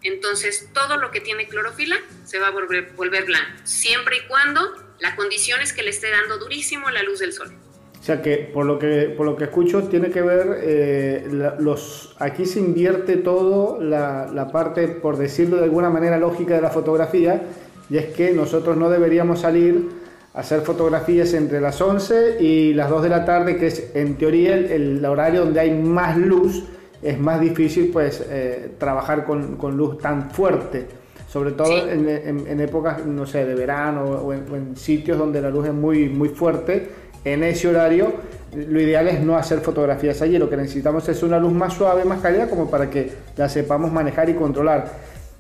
entonces 0.03 0.69
todo 0.73 0.97
lo 0.99 1.11
que 1.11 1.21
tiene 1.21 1.49
clorofila 1.49 1.97
se 2.25 2.39
va 2.39 2.49
a 2.49 2.51
volver, 2.51 2.93
volver 2.93 3.25
blanco, 3.25 3.61
siempre 3.65 4.19
y 4.19 4.29
cuando 4.29 4.61
la 5.01 5.17
condición 5.17 5.61
es 5.61 5.73
que 5.73 5.83
le 5.83 5.91
esté 5.91 6.11
dando 6.11 6.39
durísimo 6.39 6.91
la 6.91 7.03
luz 7.03 7.21
del 7.21 7.33
sol. 7.33 7.53
O 7.99 8.03
sea 8.07 8.23
que 8.23 8.37
por 8.37 8.67
lo 8.67 8.79
que, 8.79 9.13
por 9.17 9.27
lo 9.27 9.37
que 9.37 9.45
escucho 9.45 9.83
tiene 9.89 10.11
que 10.11 10.23
ver, 10.23 10.61
eh, 10.63 11.27
los, 11.59 12.15
aquí 12.21 12.47
se 12.47 12.61
invierte 12.61 13.17
todo 13.17 13.81
la, 13.83 14.31
la, 14.33 14.53
parte, 14.53 14.87
por 14.87 15.17
decirlo 15.17 15.57
de 15.57 15.65
alguna 15.65 15.91
manera 15.91 16.17
lógica 16.17 16.55
de 16.55 16.61
la 16.61 16.71
fotografía, 16.71 17.43
y 17.89 17.97
es 17.97 18.07
que 18.07 18.33
nosotros 18.33 18.77
no 18.77 18.91
deberíamos 18.91 19.41
salir 19.41 19.89
a 20.35 20.41
hacer 20.41 20.61
fotografías 20.63 21.33
entre 21.35 21.61
las 21.61 21.81
11 21.81 22.39
y 22.41 22.75
las 22.75 22.91
2 22.91 23.03
de 23.03 23.09
la 23.09 23.25
tarde, 23.25 23.57
que 23.57 23.69
es 23.69 23.91
en 23.95 24.17
teoría 24.17 24.55
el, 24.57 25.05
horario 25.05 25.45
donde 25.45 25.61
hay 25.61 25.71
más 25.71 26.17
luz, 26.17 26.65
es 27.03 27.19
más 27.19 27.41
difícil 27.41 27.91
pues 27.93 28.25
eh, 28.29 28.73
trabajar 28.79 29.25
con, 29.25 29.57
con 29.57 29.77
luz 29.77 29.99
tan 29.99 30.31
fuerte. 30.31 30.87
Sobre 31.29 31.53
todo 31.53 31.89
en, 31.89 32.61
épocas, 32.61 33.05
no 33.05 33.27
sé, 33.27 33.45
de 33.45 33.55
verano 33.55 34.05
o 34.05 34.33
en, 34.33 34.77
sitios 34.77 35.19
donde 35.19 35.41
la 35.43 35.51
luz 35.51 35.67
es 35.67 35.75
muy, 35.75 36.09
muy 36.09 36.29
fuerte, 36.31 36.89
en 37.25 37.43
ese 37.43 37.69
horario 37.69 38.15
lo 38.55 38.81
ideal 38.81 39.09
es 39.09 39.21
no 39.21 39.37
hacer 39.37 39.59
fotografías 39.61 40.23
allí, 40.23 40.39
lo 40.39 40.49
que 40.49 40.57
necesitamos 40.57 41.07
es 41.09 41.23
una 41.23 41.39
luz 41.39 41.53
más 41.53 41.75
suave, 41.75 42.05
más 42.05 42.21
cálida, 42.21 42.49
como 42.49 42.71
para 42.71 42.89
que 42.89 43.11
la 43.37 43.49
sepamos 43.49 43.93
manejar 43.93 44.31
y 44.31 44.35
controlar. 44.35 44.93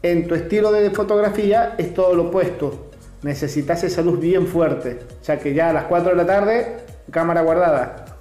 En 0.02 0.28
tu 0.28 0.34
estilo 0.34 0.72
de 0.72 0.90
fotografía 0.90 1.74
es 1.78 1.94
todo 1.94 2.14
lo 2.14 2.24
opuesto, 2.24 2.90
necesitas 3.22 3.82
esa 3.82 4.02
luz 4.02 4.20
bien 4.20 4.46
fuerte, 4.46 5.00
o 5.20 5.24
sea 5.24 5.38
que 5.38 5.54
ya 5.54 5.70
a 5.70 5.72
las 5.72 5.84
4 5.84 6.10
de 6.10 6.16
la 6.16 6.26
tarde, 6.26 6.76
cámara 7.10 7.40
guardada. 7.40 8.18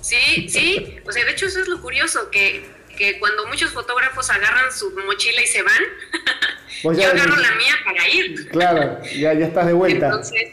Sí, 0.00 0.48
sí, 0.48 0.98
o 1.06 1.12
sea, 1.12 1.24
de 1.24 1.32
hecho 1.32 1.46
eso 1.46 1.60
es 1.60 1.68
lo 1.68 1.80
curioso, 1.80 2.30
que, 2.30 2.64
que 2.96 3.18
cuando 3.18 3.46
muchos 3.46 3.72
fotógrafos 3.72 4.30
agarran 4.30 4.72
su 4.72 4.90
mochila 4.90 5.42
y 5.42 5.46
se 5.46 5.62
van, 5.62 5.82
Pues 6.82 6.98
yo 6.98 7.08
agarro 7.08 7.36
la 7.36 7.52
mía 7.52 7.74
para 7.84 8.08
ir. 8.08 8.48
Claro, 8.48 9.02
ya, 9.04 9.32
ya 9.34 9.46
estás 9.46 9.66
de 9.66 9.72
vuelta. 9.72 10.06
Entonces, 10.06 10.52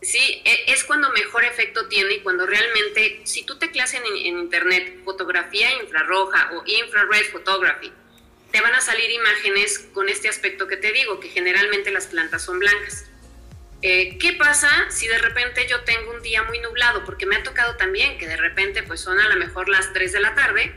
sí, 0.00 0.42
e, 0.44 0.72
es 0.72 0.84
cuando 0.84 1.10
mejor 1.10 1.44
efecto 1.44 1.88
tiene 1.88 2.14
y 2.14 2.20
cuando 2.20 2.46
realmente, 2.46 3.20
si 3.24 3.44
tú 3.44 3.58
tecleas 3.58 3.92
en, 3.94 4.04
en 4.06 4.38
internet 4.38 5.00
fotografía 5.04 5.68
infrarroja 5.82 6.50
o 6.52 6.62
infrared 6.66 7.30
photography, 7.32 7.92
te 8.50 8.60
van 8.60 8.74
a 8.74 8.80
salir 8.80 9.10
imágenes 9.10 9.78
con 9.92 10.08
este 10.08 10.28
aspecto 10.28 10.66
que 10.66 10.76
te 10.76 10.92
digo, 10.92 11.20
que 11.20 11.28
generalmente 11.28 11.90
las 11.90 12.06
plantas 12.06 12.42
son 12.42 12.58
blancas. 12.58 13.06
Eh, 13.82 14.16
¿Qué 14.18 14.32
pasa 14.32 14.68
si 14.90 15.06
de 15.06 15.18
repente 15.18 15.66
yo 15.68 15.80
tengo 15.82 16.12
un 16.12 16.22
día 16.22 16.42
muy 16.44 16.58
nublado? 16.60 17.04
Porque 17.04 17.26
me 17.26 17.36
ha 17.36 17.42
tocado 17.42 17.76
también 17.76 18.18
que 18.18 18.26
de 18.26 18.36
repente 18.36 18.82
pues 18.82 19.00
son 19.00 19.20
a 19.20 19.28
lo 19.28 19.36
mejor 19.36 19.68
las 19.68 19.92
3 19.92 20.12
de 20.12 20.20
la 20.20 20.34
tarde 20.34 20.74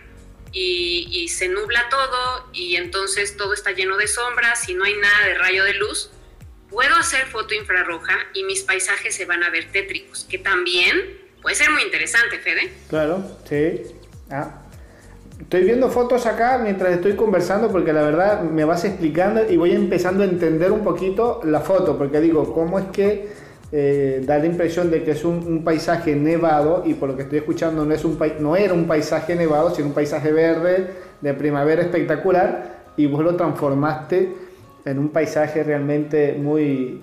y, 0.52 1.28
se 1.30 1.48
nubla 1.48 1.88
todo 1.90 2.50
y 2.54 2.76
entonces 2.76 3.38
todo 3.38 3.54
está 3.54 3.72
lleno 3.72 3.98
de 3.98 4.08
sombras 4.08 4.68
y 4.68 4.74
no 4.74 4.84
hay 4.84 4.96
nada 4.96 5.26
de 5.26 5.36
rayo 5.36 5.64
de 5.64 5.74
luz, 5.76 6.10
puedo 6.70 6.96
hacer 6.96 7.28
foto 7.28 7.54
infrarroja 7.54 8.18
y 8.34 8.44
mis 8.44 8.64
paisajes 8.64 9.16
se 9.16 9.26
van 9.26 9.44
a 9.44 9.50
ver 9.50 9.72
tétricos, 9.72 10.26
que 10.30 10.38
también 10.38 11.20
puede 11.42 11.56
ser 11.56 11.70
muy 11.70 11.84
interesante, 11.84 12.40
Fede. 12.40 12.74
Claro, 12.90 13.40
sí. 13.48 13.82
Ah. 14.30 14.69
Estoy 15.40 15.64
viendo 15.64 15.90
fotos 15.90 16.26
acá 16.26 16.60
mientras 16.62 16.92
estoy 16.92 17.14
conversando 17.14 17.70
porque 17.70 17.94
la 17.94 18.04
verdad 18.04 18.42
me 18.42 18.66
vas 18.66 18.84
explicando 18.84 19.50
y 19.50 19.56
voy 19.56 19.72
empezando 19.72 20.24
a 20.24 20.26
entender 20.26 20.70
un 20.72 20.82
poquito 20.82 21.40
la 21.46 21.62
foto, 21.62 21.98
porque 21.98 22.20
digo, 22.20 22.54
¿cómo 22.54 22.78
es 22.78 22.86
que 22.88 23.30
eh, 23.72 24.22
da 24.26 24.38
la 24.38 24.46
impresión 24.46 24.92
de 24.92 25.02
que 25.04 25.12
es 25.12 25.24
un, 25.24 25.64
paisaje 25.64 26.14
nevado 26.16 26.84
y 26.86 26.94
por 26.96 27.10
lo 27.10 27.16
que 27.16 27.24
estoy 27.24 27.40
escuchando 27.40 27.86
no, 27.86 27.94
es 27.94 28.04
un 28.04 28.18
no 28.40 28.58
era 28.58 28.74
un 28.74 28.86
paisaje 28.86 29.34
nevado, 29.36 29.74
sino 29.74 29.88
un 29.88 29.94
paisaje 29.94 30.32
verde 30.32 30.90
de 31.22 31.34
primavera 31.34 31.84
espectacular 31.84 32.84
y 32.98 33.06
vos 33.06 33.24
lo 33.24 33.36
transformaste 33.36 34.36
en 34.84 35.00
un 35.00 35.10
paisaje 35.10 35.64
realmente 35.64 36.34
muy, 36.34 37.02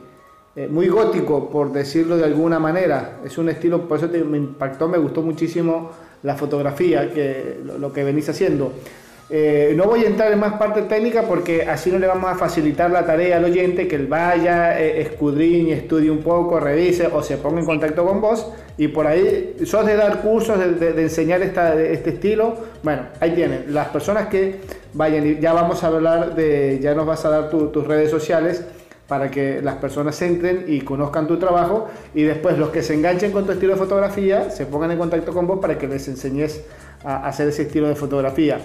eh, 0.57 0.69
muy 0.69 0.89
gótico, 0.89 1.49
por 1.49 1.73
decirlo 1.73 2.19
de 2.19 2.25
alguna 2.25 2.59
manera. 2.59 3.21
Es 3.25 3.39
un 3.39 3.49
estilo, 3.49 3.89
por 3.89 3.97
eso 3.97 4.09
me 4.27 4.37
impactó, 4.37 4.89
me 4.89 4.99
gustó 4.99 5.23
muchísimo 5.23 5.91
la 6.23 6.35
fotografía, 6.35 7.13
que, 7.13 7.59
lo 7.79 7.93
que 7.93 8.05
venís 8.05 8.29
haciendo. 8.29 8.73
Eh, 9.29 9.75
no 9.77 9.87
voy 9.87 10.05
a 10.05 10.07
entrar 10.07 10.31
en 10.31 10.39
más 10.39 10.53
parte 10.53 10.83
técnica 10.83 11.23
porque 11.23 11.63
así 11.63 11.91
no 11.91 11.99
le 11.99 12.07
vamos 12.07 12.31
a 12.31 12.37
facilitar 12.37 12.93
la 12.93 13.05
tarea 13.05 13.39
al 13.39 13.45
oyente 13.45 13.89
que 13.89 13.97
él 13.97 14.07
vaya, 14.07 14.81
eh, 14.81 15.01
escudriñe, 15.01 15.73
estudie 15.73 16.13
un 16.13 16.23
poco, 16.23 16.61
revise 16.61 17.09
o 17.09 17.25
se 17.25 17.37
ponga 17.37 17.59
en 17.59 17.67
contacto 17.67 18.07
con 18.07 18.21
vos. 18.21 18.47
Y 18.79 18.89
por 18.89 19.07
ahí, 19.07 19.57
sos 19.65 19.85
de 19.85 19.97
dar 19.97 20.21
cursos, 20.21 20.59
de, 20.79 21.03
enseñar 21.03 21.43
esta, 21.43 21.81
este 21.81 22.11
estilo. 22.11 22.57
Bueno, 22.83 23.03
ahí 23.19 23.33
tienen. 23.33 23.75
Las 23.75 23.89
personas 23.89 24.29
que 24.29 24.61
vayan, 24.93 25.27
y 25.27 25.41
ya 25.41 25.53
vamos 25.53 25.83
a 25.83 25.89
hablar 25.89 26.37
de, 26.37 26.79
ya 26.81 26.95
nos 26.95 27.07
vas 27.07 27.25
a 27.25 27.31
dar 27.31 27.51
tus 27.51 27.87
redes 27.87 28.11
sociales 28.11 28.65
para 29.09 29.31
que 29.31 29.61
las 29.63 29.77
personas 29.77 30.21
entren 30.23 30.65
y 30.67 30.81
conozcan 30.81 31.27
tu 31.27 31.39
trabajo 31.39 31.89
y 32.15 32.23
después 32.23 32.59
los 32.59 32.71
que 32.71 32.83
se 32.83 32.95
enganchen 32.95 33.31
con 33.33 33.47
tu 33.47 33.53
estilo 33.53 33.75
de 33.75 33.79
fotografía 33.79 34.51
se 34.51 34.67
pongan 34.67 34.91
en 34.91 34.99
contacto 34.99 35.33
con 35.33 35.47
vos 35.47 35.61
para 35.61 35.79
que 35.79 35.87
les 35.87 36.09
enseñes 36.09 36.63
a 37.05 37.27
hacer 37.27 37.49
ese 37.49 37.63
estilo 37.63 37.89
de 37.89 37.95
fotografía. 37.95 38.59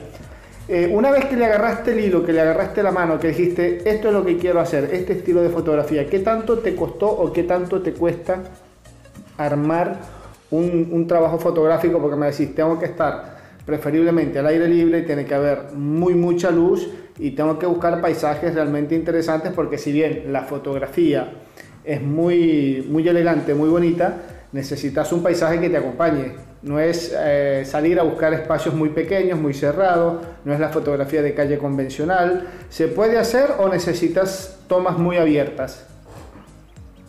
Eh, 0.67 0.89
una 0.91 1.11
vez 1.11 1.25
que 1.25 1.35
le 1.35 1.45
agarraste 1.45 1.91
el 1.91 1.99
hilo, 1.99 2.25
que 2.25 2.31
le 2.31 2.39
agarraste 2.39 2.81
la 2.81 2.91
mano, 2.91 3.19
que 3.19 3.29
dijiste, 3.29 3.89
esto 3.89 4.07
es 4.07 4.13
lo 4.13 4.23
que 4.23 4.37
quiero 4.37 4.59
hacer, 4.59 4.89
este 4.93 5.13
estilo 5.13 5.41
de 5.41 5.49
fotografía, 5.49 6.07
¿qué 6.07 6.19
tanto 6.19 6.59
te 6.59 6.75
costó 6.75 7.09
o 7.09 7.33
qué 7.33 7.43
tanto 7.43 7.81
te 7.81 7.93
cuesta 7.93 8.39
armar 9.37 9.97
un, 10.49 11.05
trabajo 11.07 11.39
fotográfico? 11.39 11.99
Porque 11.99 12.15
me 12.15 12.27
decís, 12.27 12.55
tengo 12.55 12.79
que 12.79 12.85
estar 12.85 13.40
preferiblemente 13.65 14.39
al 14.39 14.47
aire 14.47 14.67
libre, 14.67 15.01
tiene 15.01 15.25
que 15.25 15.33
haber 15.33 15.73
muy 15.73 16.13
mucha 16.13 16.51
luz 16.51 16.87
y 17.19 17.31
tengo 17.31 17.59
que 17.59 17.65
buscar 17.65 18.01
paisajes 18.01 18.53
realmente 18.53 18.95
interesantes 18.95 19.51
porque 19.53 19.77
si 19.77 19.91
bien 19.91 20.31
la 20.33 20.43
fotografía 20.43 21.31
es 21.83 22.01
muy, 22.01 22.85
muy 22.89 23.07
elegante, 23.07 23.53
muy 23.53 23.69
bonita, 23.69 24.47
necesitas 24.51 25.11
un 25.11 25.23
paisaje 25.23 25.59
que 25.59 25.69
te 25.69 25.77
acompañe. 25.77 26.33
No 26.61 26.79
es 26.79 27.11
eh, 27.17 27.63
salir 27.65 27.99
a 27.99 28.03
buscar 28.03 28.33
espacios 28.33 28.75
muy 28.75 28.89
pequeños, 28.89 29.39
muy 29.39 29.53
cerrados, 29.53 30.23
no 30.45 30.53
es 30.53 30.59
la 30.59 30.69
fotografía 30.69 31.21
de 31.21 31.33
calle 31.33 31.57
convencional. 31.57 32.47
¿Se 32.69 32.87
puede 32.87 33.17
hacer 33.17 33.53
o 33.57 33.67
necesitas 33.67 34.59
tomas 34.67 34.97
muy 34.97 35.17
abiertas? 35.17 35.87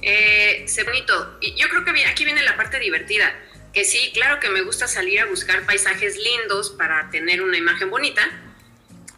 Eh, 0.01 0.65
bonito. 0.85 1.39
Yo 1.57 1.69
creo 1.69 1.85
que 1.85 2.05
aquí 2.07 2.25
viene 2.25 2.43
la 2.43 2.57
parte 2.57 2.79
divertida. 2.79 3.27
Que 3.73 3.85
sí, 3.85 4.11
claro 4.13 4.39
que 4.41 4.51
me 4.51 4.63
gusta 4.63 4.87
salir 4.87 5.21
a 5.21 5.27
buscar 5.27 5.65
paisajes 5.65 6.17
lindos 6.17 6.71
para 6.71 7.11
tener 7.11 7.43
una 7.43 7.57
imagen 7.57 7.91
bonita, 7.91 8.23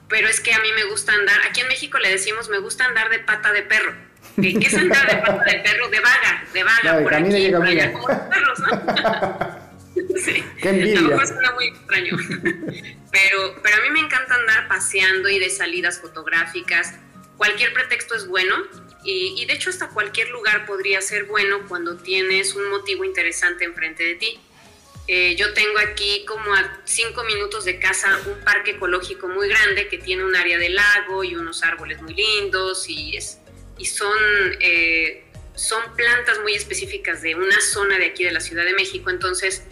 pero 0.09 0.29
es 0.29 0.41
que 0.41 0.53
a 0.53 0.61
mí 0.61 0.69
me 0.75 0.85
gusta 0.85 1.13
andar, 1.13 1.41
aquí 1.49 1.61
en 1.61 1.69
México 1.69 1.99
le 1.99 2.11
decimos 2.11 2.49
me 2.49 2.59
gusta 2.59 2.85
andar 2.85 3.11
de 3.11 3.19
pata 3.19 3.53
de 3.53 3.63
perro 3.63 3.95
¿Qué, 4.41 4.59
es 4.61 4.75
andar 4.75 5.07
de 5.07 5.17
pata 5.19 5.45
de 5.45 5.61
perro? 5.61 5.89
De 5.89 6.01
vaga, 6.01 6.45
de 6.53 6.65
vaga, 6.65 7.03
por 7.03 7.15
aquí, 7.15 7.53
por 7.53 7.67
allá, 7.67 7.93
como 7.93 8.09
los 8.09 8.19
perros, 8.19 8.59
¿no? 8.59 10.19
sí. 10.19 10.45
Qué 10.61 10.69
envidia. 10.71 10.99
A 10.99 11.03
lo 11.03 11.09
mejor 11.11 11.27
suena 11.27 11.53
muy 11.53 11.67
extraño. 11.69 12.17
pero, 13.13 13.61
pero 13.63 13.77
a 13.77 13.81
mí 13.81 13.91
me 13.91 14.01
encanta 14.01 14.35
andar 14.35 14.67
paseando 14.67 15.29
y 15.29 15.39
de 15.39 15.51
salidas 15.51 16.01
fotográficas. 16.01 16.95
Cualquier 17.37 17.73
pretexto 17.73 18.15
es 18.15 18.27
bueno 18.27 18.57
y, 19.05 19.45
de 19.45 19.53
hecho 19.53 19.71
hasta 19.71 19.89
cualquier 19.89 20.31
lugar 20.31 20.67
podría 20.67 21.01
ser 21.01 21.25
bueno 21.25 21.67
cuando 21.69 21.97
tienes 21.97 22.55
un 22.55 22.71
motivo 22.71 23.05
interesante 23.05 23.65
enfrente 23.65 24.05
de 24.05 24.15
ti. 24.15 24.41
Eh, 25.07 25.37
yo 25.37 25.53
tengo 25.53 25.79
aquí 25.81 26.25
como 26.25 26.55
a 26.55 26.81
cinco 26.85 27.25
minutos 27.25 27.67
de 27.67 27.79
casa 27.79 28.19
un 28.27 28.43
parque 28.43 28.73
ecológico 28.73 29.29
muy 29.29 29.49
grande 29.49 29.89
que 29.89 29.99
tiene 29.99 30.25
un 30.25 30.35
área 30.35 30.57
de 30.57 30.71
lago 30.71 31.23
y 31.25 31.35
unos 31.35 31.63
árboles 31.63 32.01
muy 32.01 32.15
lindos 32.15 32.89
y 32.89 33.17
es 33.17 33.39
y 33.79 33.87
son, 33.87 34.17
eh, 34.61 35.25
son 35.55 35.83
plantas 35.97 36.41
muy 36.41 36.55
específicas 36.55 37.23
de 37.23 37.35
una 37.35 37.61
zona 37.61 37.99
de 37.99 38.07
aquí 38.07 38.25
de 38.25 38.33
la 38.33 38.41
Ciudad 38.41 38.65
de 38.65 38.75
México. 38.75 39.11
Entonces, 39.11 39.65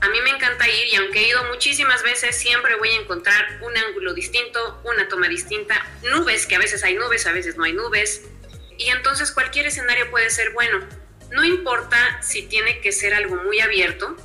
a 0.00 0.08
mí 0.08 0.20
me 0.20 0.30
encanta 0.30 0.68
ir 0.68 0.86
y 0.92 0.96
aunque 0.96 1.20
he 1.20 1.28
ido 1.28 1.44
muchísimas 1.44 2.02
veces, 2.02 2.36
siempre 2.36 2.76
voy 2.76 2.90
a 2.90 3.00
encontrar 3.00 3.60
un 3.62 3.76
ángulo 3.76 4.14
distinto, 4.14 4.80
una 4.84 5.08
toma 5.08 5.28
distinta, 5.28 5.86
nubes, 6.02 6.46
que 6.46 6.56
a 6.56 6.58
veces 6.58 6.84
hay 6.84 6.94
nubes, 6.94 7.26
a 7.26 7.32
veces 7.32 7.56
no 7.56 7.64
hay 7.64 7.72
nubes. 7.72 8.22
Y 8.78 8.88
entonces 8.90 9.32
cualquier 9.32 9.66
escenario 9.66 10.10
puede 10.10 10.30
ser 10.30 10.52
bueno. 10.52 10.86
No 11.30 11.44
importa 11.44 12.22
si 12.22 12.42
tiene 12.42 12.80
que 12.80 12.92
ser 12.92 13.14
algo 13.14 13.36
muy 13.36 13.60
abierto 13.60 14.16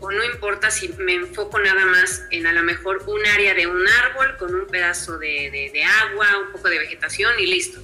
o 0.00 0.10
no 0.10 0.24
importa 0.24 0.70
si 0.70 0.88
me 0.88 1.14
enfoco 1.14 1.60
nada 1.60 1.86
más 1.86 2.24
en 2.30 2.46
a 2.46 2.52
lo 2.52 2.62
mejor 2.62 3.04
un 3.06 3.24
área 3.26 3.54
de 3.54 3.68
un 3.68 3.86
árbol 3.86 4.36
con 4.36 4.54
un 4.54 4.66
pedazo 4.66 5.18
de, 5.18 5.70
de 5.72 5.84
agua, 5.84 6.38
un 6.44 6.52
poco 6.52 6.68
de 6.68 6.78
vegetación 6.78 7.38
y 7.38 7.46
listo 7.46 7.80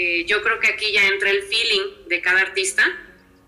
eh, 0.00 0.24
yo 0.26 0.42
creo 0.42 0.60
que 0.60 0.68
aquí 0.68 0.92
ya 0.92 1.08
entra 1.08 1.28
el 1.28 1.42
feeling 1.42 2.06
de 2.06 2.20
cada 2.20 2.42
artista 2.42 2.84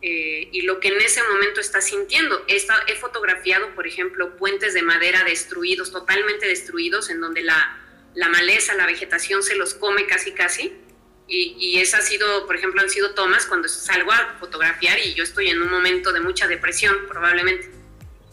eh, 0.03 0.49
y 0.53 0.63
lo 0.63 0.81
que 0.81 0.89
en 0.89 1.01
ese 1.01 1.23
momento 1.23 1.61
está 1.61 1.81
sintiendo. 1.81 2.45
He, 2.49 2.57
he, 2.57 2.97
fotografiado, 2.97 3.75
por 3.75 3.87
ejemplo, 3.87 4.37
puentes 4.37 4.75
de 4.75 4.83
madera 4.83 5.25
destruidos, 5.25 5.93
totalmente 5.93 6.47
destruidos, 6.47 7.11
en 7.11 7.21
donde 7.21 7.43
la, 7.43 7.79
la 8.15 8.29
maleza, 8.29 8.75
la 8.75 8.87
vegetación 8.87 9.43
se 9.43 9.57
los 9.57 9.75
come 9.75 10.07
casi 10.07 10.33
casi. 10.33 10.73
Y, 11.29 11.57
y 11.59 11.81
esa 11.81 11.99
ha 11.99 12.03
sido, 12.03 12.47
por 12.47 12.57
ejemplo, 12.57 12.81
han 12.81 12.91
sido 12.91 13.15
tomas 13.15 13.47
cuando 13.47 13.69
salgo 13.69 14.11
a 14.11 14.37
fotografiar 14.41 14.99
y 14.99 15.15
yo 15.15 15.23
estoy 15.23 15.49
en 15.49 15.63
un 15.63 15.71
momento 15.71 16.13
de 16.13 16.21
mucha 16.21 16.49
depresión, 16.49 17.07
probablemente. 17.07 17.71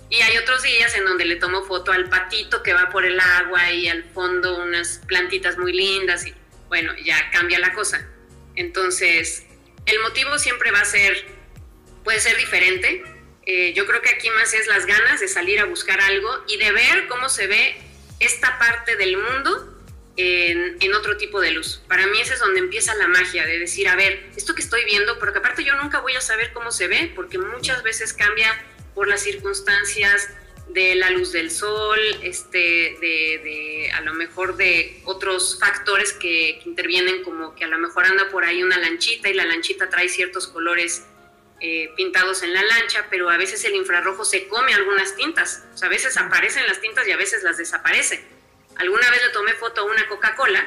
Y 0.09 0.21
hay 0.21 0.37
otros 0.37 0.63
días 0.63 0.95
en 0.95 1.03
donde 1.03 1.25
le 1.25 1.35
tomo 1.35 1.63
foto 1.65 1.91
al 1.91 2.09
patito 2.09 2.63
que 2.63 2.73
va 2.73 2.89
por 2.89 3.05
el 3.05 3.19
agua 3.19 3.71
y 3.71 3.89
al 3.89 4.05
fondo 4.05 4.57
unas 4.63 5.01
plantitas 5.05 5.57
muy 5.57 5.73
lindas 5.73 6.25
y 6.25 6.33
bueno, 6.69 6.93
ya 7.03 7.29
cambia 7.31 7.59
la 7.59 7.73
cosa. 7.73 8.07
Entonces, 8.55 9.45
el 9.85 9.99
motivo 9.99 10.37
siempre 10.39 10.71
va 10.71 10.81
a 10.81 10.85
ser, 10.85 11.36
puede 12.07 12.21
ser 12.21 12.37
diferente. 12.37 13.03
Eh, 13.45 13.73
yo 13.73 13.85
creo 13.85 14.01
que 14.01 14.07
aquí 14.07 14.29
más 14.29 14.53
es 14.53 14.65
las 14.67 14.85
ganas 14.85 15.19
de 15.19 15.27
salir 15.27 15.59
a 15.59 15.65
buscar 15.65 15.99
algo 15.99 16.29
y 16.47 16.55
de 16.55 16.71
ver 16.71 17.05
cómo 17.09 17.27
se 17.27 17.47
ve 17.47 17.75
esta 18.21 18.57
parte 18.57 18.95
del 18.95 19.17
mundo 19.17 19.77
en, 20.15 20.93
otro 20.93 21.17
tipo 21.17 21.41
de 21.41 21.51
luz. 21.51 21.81
Para 21.89 22.07
mí 22.07 22.21
ese 22.21 22.35
es 22.35 22.39
donde 22.39 22.61
empieza 22.61 22.95
la 22.95 23.09
magia, 23.09 23.45
de 23.45 23.59
decir, 23.59 23.89
a 23.89 23.97
ver, 23.97 24.25
esto 24.37 24.55
que 24.55 24.61
estoy 24.61 24.85
viendo, 24.85 25.19
porque 25.19 25.39
aparte 25.39 25.65
yo 25.65 25.75
nunca 25.75 25.99
voy 25.99 26.15
a 26.15 26.21
saber 26.21 26.53
cómo 26.53 26.71
se 26.71 26.87
ve, 26.87 27.11
porque 27.13 27.39
muchas 27.39 27.83
veces 27.83 28.13
cambia 28.13 28.57
por 28.95 29.09
las 29.09 29.21
circunstancias, 29.21 30.29
de 30.69 30.95
la 30.95 31.09
luz 31.11 31.31
del 31.31 31.51
sol, 31.51 31.99
este, 32.23 32.97
de, 33.01 33.91
a 33.93 34.01
lo 34.01 34.13
mejor 34.13 34.57
de 34.57 35.01
otros 35.05 35.57
factores 35.59 36.13
que, 36.13 36.61
intervienen, 36.65 37.23
como 37.23 37.55
que 37.55 37.65
a 37.65 37.67
lo 37.67 37.77
mejor 37.77 38.05
anda 38.05 38.29
por 38.29 38.43
ahí 38.43 38.63
una 38.63 38.77
lanchita 38.77 39.29
y 39.29 39.33
la 39.33 39.45
lanchita 39.45 39.89
trae 39.89 40.09
ciertos 40.09 40.47
colores 40.47 41.05
eh, 41.59 41.89
pintados 41.95 42.43
en 42.43 42.53
la 42.53 42.63
lancha, 42.63 43.07
pero 43.09 43.29
a 43.29 43.37
veces 43.37 43.63
el 43.65 43.75
infrarrojo 43.75 44.23
se 44.23 44.47
come 44.47 44.73
algunas 44.73 45.15
tintas, 45.15 45.63
o 45.73 45.77
sea, 45.77 45.87
a 45.87 45.89
veces 45.89 46.15
aparecen 46.17 46.67
las 46.67 46.79
tintas 46.81 47.07
y 47.07 47.11
a 47.11 47.17
veces 47.17 47.43
las 47.43 47.57
desaparece. 47.57 48.23
Alguna 48.75 49.09
vez 49.09 49.23
le 49.25 49.29
tomé 49.31 49.53
foto 49.53 49.81
a 49.81 49.83
una 49.85 50.07
Coca-Cola 50.07 50.63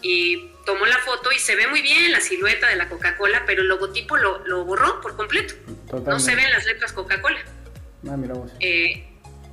y 0.00 0.50
tomó 0.64 0.86
la 0.86 0.98
foto 0.98 1.30
y 1.30 1.38
se 1.38 1.56
ve 1.56 1.66
muy 1.66 1.82
bien 1.82 2.10
la 2.10 2.20
silueta 2.20 2.68
de 2.68 2.76
la 2.76 2.88
Coca-Cola, 2.88 3.44
pero 3.46 3.62
el 3.62 3.68
logotipo 3.68 4.16
lo, 4.16 4.64
borró 4.64 5.00
por 5.00 5.14
completo. 5.16 5.54
No 6.06 6.18
se 6.18 6.34
ven 6.34 6.50
las 6.50 6.64
letras 6.64 6.92
Coca-Cola. 6.92 7.40
Ah, 8.08 8.16
mira 8.16 8.34
vos. 8.34 8.50
Eh, 8.60 9.04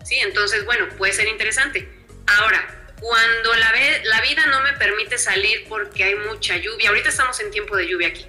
¿sí? 0.05 0.15
Entonces, 0.19 0.65
bueno, 0.65 0.87
puede 0.97 1.11
ser 1.11 1.27
interesante. 1.27 1.87
Ahora, 2.27 2.93
cuando 3.01 3.53
la, 3.55 3.73
la 4.03 4.21
vida 4.21 4.45
no 4.45 4.61
me 4.61 4.73
permite 4.73 5.17
salir 5.17 5.65
porque 5.67 6.03
hay 6.05 6.15
mucha 6.15 6.55
lluvia, 6.55 6.89
ahorita 6.89 7.09
estamos 7.09 7.39
en 7.41 7.51
tiempo 7.51 7.75
de 7.75 7.87
lluvia 7.87 8.07
aquí, 8.09 8.25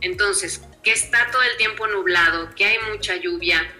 entonces, 0.00 0.62
que 0.82 0.92
está 0.92 1.30
todo 1.30 1.42
el 1.42 1.56
tiempo 1.56 1.86
nublado, 1.86 2.54
que 2.54 2.64
hay 2.64 2.78
mucha 2.90 3.16
lluvia, 3.16 3.70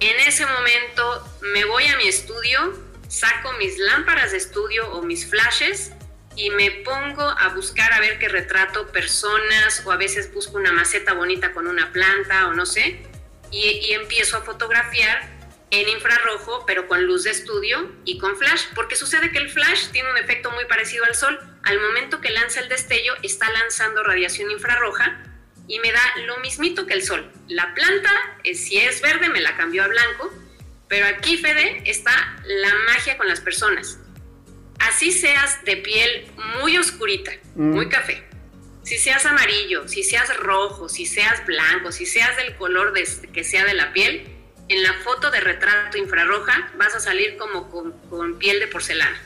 en 0.00 0.18
ese 0.20 0.46
momento 0.46 1.38
me 1.52 1.66
voy 1.66 1.84
a 1.84 1.96
mi 1.98 2.08
estudio, 2.08 2.72
saco 3.08 3.52
mis 3.58 3.78
lámparas 3.78 4.30
de 4.32 4.38
estudio 4.38 4.90
o 4.92 5.02
mis 5.02 5.28
flashes 5.28 5.92
y 6.36 6.48
me 6.48 6.70
pongo 6.70 7.22
a 7.22 7.48
buscar 7.48 7.92
a 7.92 8.00
ver 8.00 8.18
qué 8.18 8.30
retrato 8.30 8.86
personas 8.92 9.82
o 9.84 9.92
a 9.92 9.96
veces 9.96 10.32
busco 10.32 10.56
una 10.56 10.72
maceta 10.72 11.12
bonita 11.12 11.52
con 11.52 11.66
una 11.66 11.92
planta 11.92 12.48
o 12.48 12.54
no 12.54 12.64
sé 12.64 13.02
y, 13.50 13.92
empiezo 13.92 14.38
a 14.38 14.40
fotografiar 14.40 15.28
en 15.70 15.86
infrarrojo, 15.88 16.64
pero 16.66 16.88
con 16.88 17.04
luz 17.04 17.24
de 17.24 17.32
estudio 17.32 17.92
y 18.06 18.16
con 18.18 18.36
flash, 18.38 18.68
porque 18.74 18.96
sucede 18.96 19.30
que 19.30 19.38
el 19.38 19.50
flash 19.50 19.90
tiene 19.90 20.10
un 20.10 20.16
efecto 20.16 20.50
muy 20.50 20.64
parecido 20.64 21.04
al 21.04 21.14
sol. 21.14 21.38
Al 21.62 21.78
momento 21.78 22.20
que 22.20 22.30
lanza 22.30 22.60
el 22.60 22.68
destello, 22.68 23.14
está 23.22 23.50
lanzando 23.52 24.02
radiación 24.02 24.50
infrarroja 24.50 25.29
y 25.70 25.78
me 25.78 25.92
da 25.92 26.02
lo 26.26 26.38
mismito 26.40 26.84
que 26.84 26.94
el 26.94 27.02
sol. 27.02 27.30
La 27.48 27.72
planta, 27.74 28.10
eh, 28.42 28.54
si 28.54 28.76
es 28.76 29.00
verde, 29.00 29.28
me 29.28 29.40
la 29.40 29.56
cambió 29.56 29.84
a 29.84 29.88
blanco, 29.88 30.30
pero 30.88 31.06
aquí, 31.06 31.36
Fede, 31.36 31.82
está 31.86 32.10
la 32.44 32.74
magia 32.86 33.16
con 33.16 33.28
las 33.28 33.40
personas. 33.40 33.98
Así 34.80 35.12
seas 35.12 35.64
de 35.64 35.76
piel 35.76 36.26
muy 36.60 36.76
oscurita, 36.76 37.30
mm. 37.54 37.70
muy 37.70 37.88
café, 37.88 38.24
si 38.82 38.98
seas 38.98 39.24
amarillo, 39.24 39.86
si 39.86 40.02
seas 40.02 40.36
rojo, 40.38 40.88
si 40.88 41.06
seas 41.06 41.46
blanco, 41.46 41.92
si 41.92 42.06
seas 42.06 42.36
del 42.36 42.56
color 42.56 42.92
de, 42.92 43.06
que 43.32 43.44
sea 43.44 43.64
de 43.64 43.74
la 43.74 43.92
piel, 43.92 44.22
en 44.68 44.82
la 44.82 44.94
foto 45.04 45.30
de 45.30 45.38
retrato 45.38 45.96
infrarroja 45.98 46.72
vas 46.76 46.96
a 46.96 47.00
salir 47.00 47.36
como 47.36 47.68
con, 47.68 48.38
piel 48.38 48.58
de 48.58 48.66
porcelana. 48.66 49.16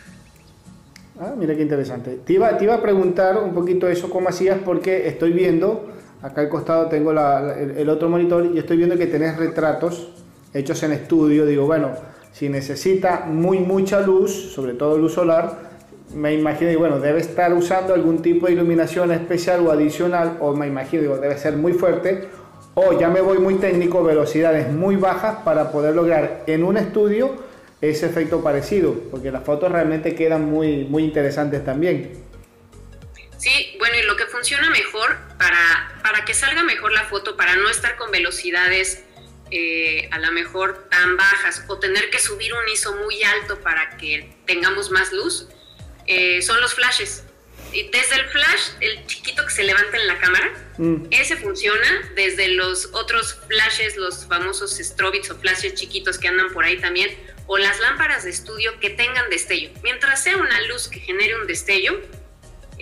Ah, 1.19 1.33
mira 1.37 1.55
qué 1.55 1.63
interesante. 1.63 2.19
Te 2.27 2.35
iba, 2.35 2.59
te 2.59 2.65
iba 2.65 2.75
a 2.75 2.83
preguntar 2.83 3.39
un 3.39 3.55
poquito 3.55 3.89
eso, 3.89 4.11
cómo 4.11 4.29
hacías, 4.29 4.59
porque 4.63 5.09
estoy 5.09 5.33
viendo, 5.33 5.91
acá 6.25 6.41
al 6.41 6.49
costado 6.49 6.87
tengo 6.87 7.13
el, 7.13 7.89
otro 7.91 8.09
monitor 8.09 8.47
y 8.55 8.59
estoy 8.59 8.79
viendo 8.79 8.97
que 8.97 9.07
tenés 9.07 9.37
retratos 9.37 10.09
hechos 10.55 10.83
en 10.83 10.93
estudio. 10.93 11.45
Digo, 11.45 11.67
bueno, 11.67 11.91
si 12.33 12.49
necesita 12.49 13.27
muy 13.27 13.59
mucha 13.59 14.01
luz, 14.01 14.33
sobre 14.55 14.73
todo 14.73 14.97
luz 14.97 15.13
solar, 15.13 15.75
me 16.15 16.33
imagino, 16.33 16.71
y 16.71 16.77
bueno, 16.77 16.99
debe 16.99 17.21
estar 17.21 17.53
usando 17.53 17.93
algún 17.93 18.23
tipo 18.23 18.47
de 18.47 18.55
iluminación 18.55 19.13
especial 19.13 19.67
o 19.67 19.71
adicional, 19.71 20.39
o 20.41 20.55
me 20.55 20.67
imagino, 20.67 21.03
digo, 21.03 21.19
debe 21.19 21.37
ser 21.37 21.57
muy 21.57 21.75
fuerte, 21.75 22.29
o 22.73 22.99
ya 22.99 23.11
me 23.11 23.21
voy 23.21 23.39
muy 23.39 23.57
técnico, 23.57 24.03
velocidades 24.03 24.73
muy 24.73 24.97
bajas 24.97 25.39
para 25.45 25.71
poder 25.73 25.95
lograr 25.95 26.45
en 26.47 26.65
un 26.65 26.79
estudio 26.79 27.33
ese 27.83 28.07
efecto 28.07 28.41
parecido, 28.41 28.95
porque 29.11 29.31
las 29.31 29.43
fotos 29.45 29.71
realmente 29.71 30.15
quedan 30.15 30.51
muy, 30.51 30.87
muy 30.87 31.05
interesantes 31.05 31.63
también. 31.65 32.13
Sí, 33.45 33.77
bueno, 33.79 33.95
y 33.99 34.03
lo 34.05 34.17
que 34.17 34.25
funciona 34.25 34.71
mejor 34.71 35.19
para, 35.37 36.01
para 36.03 36.25
que 36.25 36.33
salga 36.33 36.63
mejor 36.63 36.93
la 36.93 37.05
foto, 37.05 37.37
para 37.37 37.57
no 37.57 37.69
estar 37.69 37.97
con 37.97 38.11
velocidades 38.11 39.05
eh, 39.51 40.09
a 40.13 40.19
lo 40.19 40.33
mejor 40.33 40.89
tan 40.89 41.19
bajas 41.19 41.63
o 41.69 41.79
tener 41.79 42.09
que 42.09 42.19
subir 42.21 42.55
un 42.55 42.67
ISO 42.71 42.97
muy 42.97 43.23
alto 43.23 43.61
para 43.61 43.99
que 43.99 44.35
tengamos 44.47 44.91
más 44.91 45.13
luz, 45.13 45.47
eh, 46.07 46.41
son 46.41 46.59
los 46.63 46.73
flashes. 46.73 47.25
Y 47.71 47.91
desde 47.91 48.15
el 48.15 48.31
flash, 48.31 48.71
el 48.81 49.07
chiquito 49.07 49.45
que 49.45 49.51
se 49.51 49.65
levanta 49.65 49.99
en 49.99 50.07
la 50.07 50.19
cámara, 50.19 50.51
mm. 50.79 51.09
ese 51.11 51.37
funciona. 51.37 52.13
Desde 52.17 52.49
los 52.49 52.95
otros 52.95 53.39
flashes, 53.47 53.99
los 53.99 54.25
famosos 54.27 54.79
strobits 54.79 55.31
o 55.31 55.39
flashes 55.39 55.75
chiquitos 55.75 56.17
que 56.17 56.29
andan 56.29 56.51
por 56.55 56.65
ahí 56.65 56.79
también, 56.79 57.15
o 57.47 57.59
las 57.59 57.79
lámparas 57.81 58.25
de 58.25 58.31
estudio 58.31 58.81
que 58.81 58.89
tengan 58.89 59.29
destello. 59.29 59.69
Mientras 59.83 60.23
sea 60.23 60.39
una 60.39 60.63
luz 60.63 60.89
que 60.89 60.99
genere 60.99 61.39
un 61.39 61.47
destello, 61.47 62.01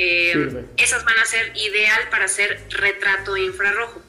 eh, 0.04 0.64
esas 0.78 1.04
van 1.04 1.16
a 1.16 1.24
ser 1.24 1.52
ideal 1.54 2.08
para 2.10 2.24
hacer 2.24 2.60
retrato 2.70 3.36
infrarrojo. 3.36 4.02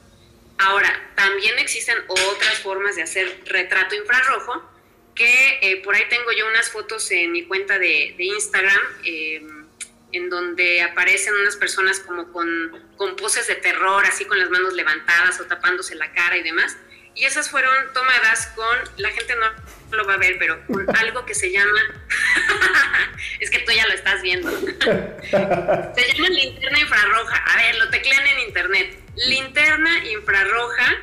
Ahora, 0.58 1.12
también 1.16 1.60
existen 1.60 1.98
otras 2.08 2.58
formas 2.64 2.96
de 2.96 3.04
hacer 3.04 3.42
retrato 3.46 3.94
infrarrojo 3.94 4.64
que 5.14 5.60
eh, 5.62 5.84
por 5.84 5.94
ahí 5.94 6.04
tengo 6.10 6.32
yo 6.32 6.48
unas 6.48 6.72
fotos 6.72 7.12
en 7.12 7.32
mi 7.32 7.46
cuenta 7.46 7.78
de, 7.78 8.16
Instagram 8.18 8.82
em, 9.04 9.66
en 10.14 10.30
donde 10.32 10.82
aparecen 10.82 11.36
unas 11.36 11.58
personas 11.58 12.00
como 12.00 12.32
con, 12.32 12.92
con, 12.98 13.16
poses 13.16 13.46
de 13.46 13.56
terror, 13.56 14.04
así 14.08 14.26
con 14.26 14.40
las 14.40 14.50
manos 14.50 14.74
levantadas 14.74 15.40
o 15.42 15.46
tapándose 15.46 15.94
la 15.94 16.12
cara 16.12 16.38
y 16.38 16.42
demás. 16.42 16.76
Y 17.16 17.26
esas 17.26 17.50
fueron 17.50 17.74
tomadas 17.94 18.48
con, 18.56 18.78
la 18.98 19.10
gente 19.10 19.36
no 19.36 19.96
lo 19.96 20.08
va 20.08 20.16
a 20.16 20.18
ver, 20.18 20.38
pero 20.40 20.66
con 20.68 20.96
algo 20.98 21.26
que 21.26 21.36
se 21.36 21.52
llama, 21.52 21.82
es 23.40 23.50
que 23.50 23.60
tú 23.60 23.72
ya 23.72 23.88
lo 23.88 23.94
estás 23.94 24.22
viendo, 24.22 24.50
se 24.60 26.14
llama 26.14 26.30
linterna 26.30 26.80
infrarroja. 26.80 27.38
A 27.38 27.58
ver, 27.58 27.76
lo 27.76 27.90
teclean 27.90 28.26
en 28.28 28.40
internet. 28.40 29.00
Linterna 29.16 30.06
infrarroja 30.08 30.98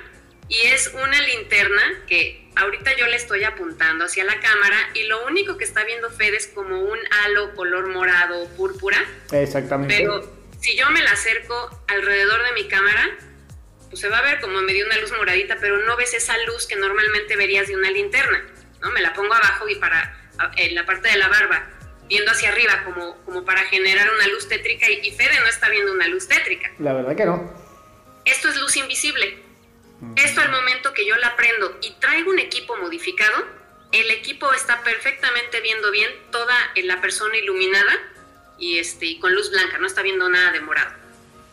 y 0.49 0.67
es 0.67 0.89
una 0.95 1.21
linterna 1.23 1.83
que 2.09 2.51
ahorita 2.57 2.97
yo 2.97 3.07
le 3.07 3.15
estoy 3.15 3.45
apuntando 3.45 4.05
hacia 4.05 4.25
la 4.25 4.41
cámara 4.41 4.77
y 4.95 5.05
lo 5.05 5.25
único 5.27 5.57
que 5.57 5.63
está 5.63 5.85
viendo 5.85 6.11
Fede 6.11 6.37
es 6.37 6.49
como 6.49 6.81
un 6.81 6.99
halo 7.23 7.55
color 7.55 7.89
morado 7.89 8.49
púrpura. 8.57 8.99
Exactamente. 9.31 9.97
Pero 9.97 10.29
si 10.61 10.77
yo 10.77 10.91
me 10.91 11.03
la 11.03 11.13
acerco 11.13 11.85
alrededor 11.87 12.43
de 12.45 12.53
mi 12.53 12.67
cámara, 12.67 13.17
pues 13.91 14.01
se 14.01 14.09
va 14.09 14.19
a 14.19 14.23
ver 14.23 14.41
como 14.41 14.63
me 14.63 14.73
dio 14.73 14.87
una 14.87 14.97
luz 14.99 15.13
moradita, 15.13 15.57
pero 15.61 15.79
no 15.79 15.97
ves 15.97 16.15
esa 16.15 16.39
luz 16.47 16.67
que 16.67 16.77
normalmente 16.77 17.37
verías 17.37 17.67
de 17.69 17.77
una 17.77 17.91
linterna, 17.91 18.43
¿no? 18.81 18.91
Me 18.93 19.01
la 19.01 19.13
pongo 19.13 19.35
abajo 19.35 19.69
y 19.69 19.75
para 19.75 20.17
en 20.57 20.75
la 20.75 20.87
parte 20.87 21.09
de 21.09 21.19
la 21.19 21.29
barba, 21.29 21.69
viendo 22.09 22.31
hacia 22.31 22.49
arriba 22.49 22.83
como, 22.85 23.17
como 23.25 23.45
para 23.45 23.63
generar 23.65 24.11
una 24.11 24.27
luz 24.29 24.49
tétrica 24.49 24.89
y, 24.89 25.07
y 25.07 25.11
Fede 25.11 25.39
no 25.41 25.47
está 25.47 25.69
viendo 25.69 25.93
una 25.93 26.07
luz 26.09 26.29
tétrica. 26.29 26.71
La 26.79 26.95
verdad 26.95 27.15
que 27.15 27.27
no. 27.27 27.53
Esto 28.25 28.49
es 28.49 28.57
luz 28.57 28.77
invisible. 28.77 29.43
Esto 30.17 30.41
al 30.41 30.51
momento 30.51 30.95
que 30.95 31.07
yo 31.07 31.15
la 31.17 31.37
prendo 31.37 31.79
y 31.83 31.91
traigo 32.01 32.31
un 32.31 32.39
equipo 32.39 32.75
modificado, 32.77 33.45
el 33.93 34.11
equipo 34.11 34.51
está 34.55 34.83
perfectamente 34.83 35.61
viendo 35.61 35.91
bien 35.91 36.11
toda 36.31 36.57
la 36.77 37.01
persona 37.03 37.37
iluminada 37.37 37.93
y, 38.59 38.79
este, 38.79 39.19
con 39.21 39.35
luz 39.35 39.51
blanca, 39.51 39.79
no 39.79 39.87
está 39.87 40.03
viendo 40.03 40.29
nada 40.29 40.53
de 40.53 40.61
morado. 40.61 41.00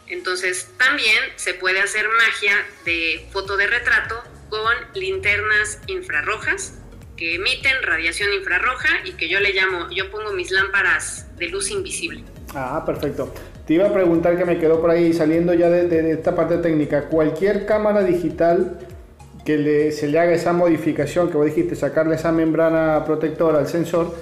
Entonces 0.09 0.69
también 0.77 1.17
se 1.35 1.53
puede 1.53 1.81
hacer 1.81 2.05
magia 2.07 2.55
de 2.85 3.25
foto 3.31 3.57
de 3.57 3.67
retrato 3.67 4.23
con 4.49 4.73
linternas 4.93 5.79
infrarrojas 5.87 6.73
que 7.17 7.35
emiten 7.35 7.73
radiación 7.81 8.31
infrarroja 8.31 8.89
y 9.03 9.13
que 9.13 9.27
yo 9.27 9.39
le 9.39 9.51
llamo, 9.51 9.89
yo 9.89 10.09
pongo 10.11 10.31
mis 10.33 10.51
lámparas 10.51 11.25
de 11.37 11.47
luz 11.49 11.71
invisible. 11.71 12.23
Ah, 12.53 12.83
perfecto. 12.85 13.33
Te 13.65 13.73
iba 13.73 13.87
a 13.87 13.93
preguntar 13.93 14.37
que 14.37 14.45
me 14.45 14.59
quedó 14.59 14.79
por 14.79 14.91
ahí 14.91 15.11
saliendo 15.11 15.53
ya 15.53 15.69
de, 15.69 16.11
esta 16.11 16.35
parte 16.35 16.57
técnica. 16.59 17.09
Cualquier 17.09 17.65
cámara 17.65 18.03
digital 18.03 18.79
que 19.43 19.91
se 19.91 20.07
le 20.07 20.19
haga 20.19 20.31
esa 20.33 20.53
modificación 20.53 21.29
que 21.29 21.37
vos 21.37 21.47
dijiste, 21.47 21.75
sacarle 21.75 22.15
esa 22.15 22.31
membrana 22.31 23.03
protectora 23.05 23.59
al 23.59 23.67
sensor, 23.67 24.15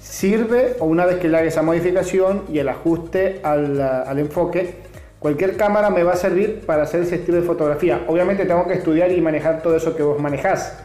sirve 0.00 0.76
o 0.78 0.84
una 0.84 1.06
vez 1.06 1.16
que 1.16 1.28
le 1.28 1.38
haga 1.38 1.46
esa 1.46 1.62
modificación 1.62 2.44
y 2.52 2.58
el 2.58 2.68
ajuste 2.68 3.40
al, 3.42 3.80
al 3.80 4.18
enfoque, 4.18 4.76
cualquier 5.22 5.56
cámara 5.56 5.88
me 5.88 6.02
va 6.02 6.12
a 6.12 6.16
servir 6.16 6.60
para 6.66 6.82
hacer 6.82 7.02
ese 7.02 7.14
estilo 7.14 7.40
de 7.40 7.46
fotografía. 7.46 8.04
Obviamente 8.08 8.44
tengo 8.44 8.66
que 8.66 8.74
estudiar 8.74 9.10
y 9.10 9.20
manejar 9.20 9.62
todo 9.62 9.76
eso 9.76 9.96
que 9.96 10.02
vos 10.02 10.20
manejás 10.20 10.76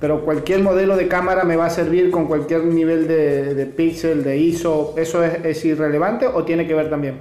pero 0.00 0.24
cualquier 0.24 0.60
modelo 0.60 0.96
de 0.96 1.08
cámara 1.08 1.44
me 1.44 1.56
va 1.56 1.66
a 1.66 1.70
servir 1.70 2.10
con 2.10 2.26
cualquier 2.26 2.62
nivel 2.64 3.08
de, 3.08 3.54
de 3.54 3.66
píxel, 3.66 4.22
de 4.22 4.36
ISO. 4.38 4.94
¿Eso 4.96 5.24
es, 5.24 5.64
irrelevante 5.64 6.26
o 6.26 6.44
tiene 6.44 6.66
que 6.66 6.74
ver 6.74 6.88
también? 6.88 7.20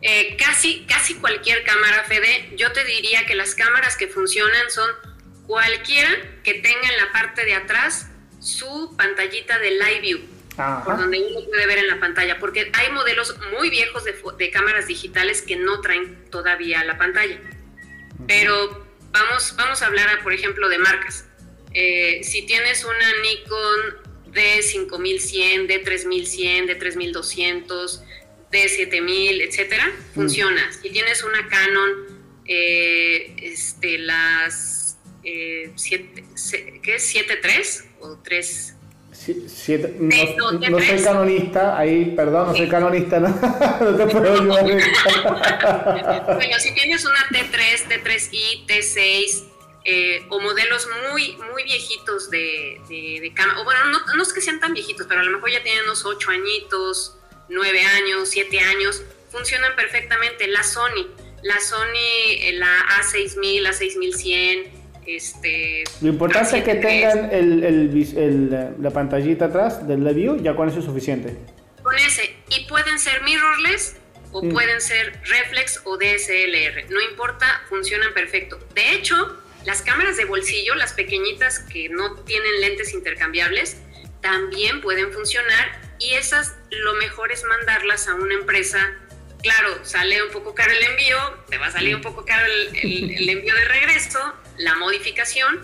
Eh, 0.00 0.36
casi, 0.36 0.86
casi 0.86 1.14
cualquier 1.14 1.64
cámara, 1.64 2.04
Fede. 2.04 2.50
Yo 2.56 2.70
te 2.70 2.84
diría 2.84 3.26
que 3.26 3.34
las 3.34 3.54
cámaras 3.54 3.96
que 3.96 4.06
funcionan 4.06 4.70
son 4.70 4.88
cualquiera 5.46 6.10
que 6.44 6.54
tenga 6.54 6.88
en 6.88 6.96
la 7.04 7.12
parte 7.12 7.44
de 7.44 7.54
atrás 7.54 8.08
su 8.38 8.94
pantallita 8.96 9.58
de 9.58 9.70
Live 9.72 10.00
View, 10.02 10.20
por 10.56 10.96
donde 10.96 11.18
uno 11.18 11.46
puede 11.46 11.66
ver 11.66 11.78
en 11.78 11.88
la 11.88 12.00
pantalla, 12.00 12.38
porque 12.38 12.70
hay 12.72 12.90
modelos 12.90 13.36
muy 13.58 13.68
viejos 13.68 14.04
de, 14.04 14.14
de 14.38 14.50
cámaras 14.50 14.86
digitales 14.86 15.42
que 15.42 15.56
no 15.56 15.80
traen 15.80 16.24
todavía 16.30 16.82
la 16.84 16.96
pantalla. 16.96 17.38
Pero 18.26 18.86
vamos, 19.10 19.54
vamos 19.56 19.82
a 19.82 19.86
hablar, 19.86 20.22
por 20.22 20.32
ejemplo, 20.32 20.68
de 20.68 20.78
marcas. 20.78 21.26
Eh, 21.74 22.20
si 22.22 22.46
tienes 22.46 22.84
una 22.84 23.12
Nikon 23.22 24.32
D5100, 24.32 25.68
D3100, 25.68 26.78
D3200, 26.78 28.02
D7000, 28.50 29.42
etcétera, 29.42 29.86
mm. 29.86 30.14
funciona. 30.14 30.72
Si 30.72 30.90
tienes 30.90 31.22
una 31.22 31.46
Canon, 31.48 31.90
eh, 32.46 33.34
este, 33.42 33.98
las 33.98 34.86
eh, 35.22 35.72
¿qué 36.82 36.94
es? 36.94 37.14
¿7.3 37.14 37.84
o 38.00 38.18
3? 38.22 38.75
No, 39.98 40.80
soy 40.80 41.02
canonista, 41.02 41.78
ahí, 41.78 42.12
perdón, 42.16 42.48
no 42.48 42.56
soy 42.56 42.68
canonista, 42.68 43.18
no, 43.18 43.28
no 43.80 43.96
te 43.96 44.06
puedo 44.06 44.32
ayudar. 44.34 44.64
bueno, 46.34 46.58
si 46.58 46.74
tienes 46.74 47.04
una 47.04 47.28
T3, 47.30 47.88
T3i, 47.88 48.66
T6, 48.66 49.44
eh, 49.88 50.26
o 50.30 50.40
modelos 50.40 50.88
muy, 51.10 51.36
muy 51.52 51.62
viejitos 51.62 52.28
de, 52.28 52.80
de, 52.88 53.32
cámara, 53.34 53.60
o 53.60 53.64
bueno, 53.64 53.80
no, 54.16 54.22
es 54.22 54.32
que 54.32 54.40
sean 54.40 54.58
tan 54.58 54.74
viejitos, 54.74 55.06
pero 55.06 55.20
a 55.20 55.24
lo 55.24 55.30
mejor 55.30 55.50
ya 55.50 55.62
tienen 55.62 55.84
unos 55.84 56.04
8 56.04 56.30
añitos, 56.30 57.16
9 57.48 57.80
años, 57.82 58.28
7 58.28 58.58
años, 58.58 59.02
funcionan 59.30 59.76
perfectamente. 59.76 60.48
La 60.48 60.64
Sony, 60.64 61.06
la 61.42 61.60
Sony, 61.60 61.94
eh, 61.94 62.52
la 62.54 62.84
A6000, 62.98 63.60
la 63.60 63.72
6100, 63.72 64.75
este... 65.06 65.84
Lo 66.00 66.08
importante 66.08 66.58
es 66.58 66.64
que 66.64 66.74
tengan 66.76 67.30
el, 67.32 67.62
el, 67.64 68.74
la 68.80 68.90
pantallita 68.90 69.46
atrás 69.46 69.86
del 69.86 70.02
view, 70.14 70.42
ya 70.42 70.54
con 70.54 70.68
eso 70.68 70.80
es 70.80 70.84
suficiente. 70.84 71.36
Con 71.82 71.94
ese, 71.96 72.34
y 72.50 72.66
pueden 72.66 72.98
ser 72.98 73.22
mirrorless 73.22 73.96
o 74.32 74.42
mm. 74.42 74.48
pueden 74.50 74.80
ser 74.80 75.20
reflex 75.24 75.80
o 75.84 75.96
DSLR, 75.96 76.90
no 76.90 77.00
importa, 77.00 77.62
funcionan 77.68 78.12
perfecto. 78.12 78.58
De 78.74 78.94
hecho, 78.94 79.36
las 79.64 79.82
cámaras 79.82 80.16
de 80.16 80.24
bolsillo, 80.24 80.74
las 80.74 80.92
pequeñitas 80.92 81.60
que 81.60 81.88
no 81.88 82.16
tienen 82.20 82.60
lentes 82.60 82.92
intercambiables, 82.92 83.78
también 84.20 84.80
pueden 84.80 85.12
funcionar 85.12 85.80
y 85.98 86.14
esas 86.14 86.54
lo 86.70 86.94
mejor 86.94 87.32
es 87.32 87.44
mandarlas 87.44 88.08
a 88.08 88.14
una 88.14 88.34
empresa 88.34 88.78
claro, 89.46 89.84
sale 89.84 90.22
un 90.22 90.32
poco 90.32 90.54
caro 90.54 90.72
el 90.72 90.82
envío, 90.82 91.16
te 91.48 91.58
va 91.58 91.66
a 91.66 91.70
salir 91.70 91.94
un 91.94 92.02
poco 92.02 92.24
caro 92.24 92.44
el, 92.46 93.28
envío 93.28 93.54
de 93.54 93.64
regreso, 93.66 94.18
la 94.58 94.74
modificación, 94.76 95.62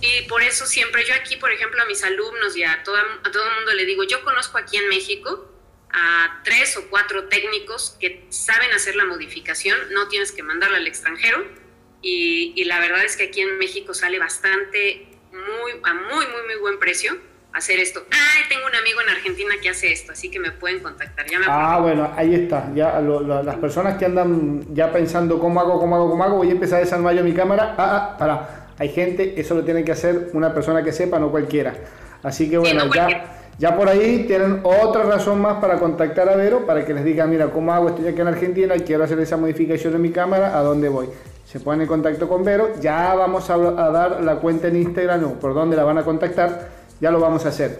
y 0.00 0.22
por 0.28 0.42
eso 0.42 0.66
siempre 0.66 1.04
yo 1.04 1.14
aquí, 1.14 1.36
por 1.36 1.52
ejemplo, 1.52 1.82
a 1.82 1.84
mis 1.84 2.02
alumnos 2.02 2.56
y 2.56 2.64
a 2.64 2.82
todo, 2.82 2.96
el 2.96 3.54
mundo 3.56 3.72
le 3.74 3.84
digo, 3.84 4.04
yo 4.04 4.22
conozco 4.24 4.58
aquí 4.58 4.76
en 4.76 4.88
México 4.88 5.46
a 5.92 6.40
tres 6.44 6.76
o 6.76 6.88
cuatro 6.88 7.28
técnicos 7.28 7.96
que 8.00 8.24
saben 8.30 8.72
hacer 8.72 8.96
la 8.96 9.04
modificación, 9.04 9.78
no 9.92 10.08
tienes 10.08 10.32
que 10.32 10.42
mandarla 10.42 10.78
al 10.78 10.86
extranjero, 10.86 11.44
y, 12.02 12.54
y 12.56 12.64
la 12.64 12.80
verdad 12.80 13.04
es 13.04 13.16
que 13.16 13.24
aquí 13.24 13.40
en 13.42 13.58
México 13.58 13.92
sale 13.92 14.18
bastante, 14.18 15.06
muy, 15.32 15.72
a 15.82 15.94
muy, 15.94 16.26
muy, 16.26 16.42
muy 16.46 16.56
buen 16.60 16.78
precio 16.78 17.29
hacer 17.52 17.78
esto. 17.80 18.00
Ay, 18.10 18.42
tengo 18.48 18.66
un 18.66 18.74
amigo 18.74 19.00
en 19.00 19.08
Argentina 19.10 19.54
que 19.60 19.68
hace 19.70 19.92
esto, 19.92 20.12
así 20.12 20.30
que 20.30 20.38
me 20.38 20.50
pueden 20.52 20.80
contactar. 20.80 21.26
Ya 21.26 21.38
me 21.38 21.46
ah, 21.48 21.78
bueno, 21.80 22.10
ahí 22.16 22.34
está. 22.34 22.70
Ya 22.74 23.00
las 23.00 23.56
personas 23.56 23.96
que 23.96 24.04
andan 24.04 24.74
ya 24.74 24.92
pensando 24.92 25.38
cómo 25.38 25.60
hago, 25.60 25.78
cómo 25.78 25.96
hago, 25.96 26.10
cómo 26.10 26.24
hago, 26.24 26.36
voy 26.36 26.48
a 26.48 26.52
empezar 26.52 26.78
a 26.78 26.80
desarmar 26.80 27.14
yo 27.14 27.24
mi 27.24 27.32
cámara. 27.32 27.74
Ah, 27.76 27.96
ah, 27.96 28.18
para. 28.18 28.66
Hay 28.78 28.88
gente, 28.88 29.38
eso 29.38 29.54
lo 29.54 29.62
tiene 29.62 29.84
que 29.84 29.92
hacer 29.92 30.30
una 30.32 30.54
persona 30.54 30.82
que 30.82 30.90
sepa, 30.90 31.18
no 31.18 31.30
cualquiera. 31.30 31.74
Así 32.22 32.48
que 32.48 32.56
bueno, 32.56 32.84
ya, 32.94 33.36
ya 33.58 33.76
por 33.76 33.90
ahí 33.90 34.24
tienen 34.26 34.60
otra 34.62 35.02
razón 35.02 35.38
más 35.38 35.60
para 35.60 35.78
contactar 35.78 36.30
a 36.30 36.36
Vero, 36.36 36.64
para 36.64 36.86
que 36.86 36.94
les 36.94 37.04
diga, 37.04 37.26
mira, 37.26 37.50
cómo 37.50 37.74
hago, 37.74 37.90
estoy 37.90 38.08
aquí 38.08 38.22
en 38.22 38.28
Argentina, 38.28 38.74
quiero 38.76 39.04
hacer 39.04 39.20
esa 39.20 39.36
modificación 39.36 39.94
en 39.96 40.00
mi 40.00 40.10
cámara, 40.10 40.56
¿a 40.56 40.62
dónde 40.62 40.88
voy? 40.88 41.08
Se 41.44 41.60
ponen 41.60 41.82
en 41.82 41.88
contacto 41.88 42.26
con 42.26 42.42
Vero, 42.42 42.70
ya 42.80 43.14
vamos 43.14 43.50
a, 43.50 43.54
a 43.54 43.90
dar 43.90 44.22
la 44.22 44.36
cuenta 44.36 44.68
en 44.68 44.76
Instagram, 44.76 45.24
o 45.24 45.34
por 45.34 45.52
dónde 45.52 45.76
la 45.76 45.84
van 45.84 45.98
a 45.98 46.02
contactar 46.02 46.79
ya 47.00 47.10
lo 47.10 47.20
vamos 47.20 47.44
a 47.46 47.48
hacer. 47.48 47.78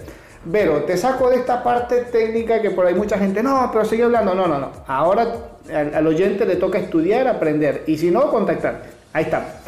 Pero 0.50 0.84
te 0.84 0.96
saco 0.96 1.28
de 1.28 1.36
esta 1.36 1.62
parte 1.62 1.96
técnica 2.10 2.62
que 2.62 2.70
por 2.70 2.86
ahí 2.86 2.94
mucha 2.94 3.18
gente, 3.18 3.42
no, 3.42 3.68
pero 3.72 3.84
sigue 3.84 4.04
hablando. 4.04 4.34
No, 4.34 4.46
no, 4.46 4.58
no. 4.58 4.70
Ahora 4.86 5.34
al, 5.72 6.06
oyente 6.06 6.46
le 6.46 6.56
toca 6.56 6.78
estudiar, 6.78 7.28
aprender. 7.28 7.84
Y 7.86 7.98
si 7.98 8.10
no, 8.10 8.30
contactarte. 8.30 8.88
Ahí 9.12 9.24
está. 9.24 9.60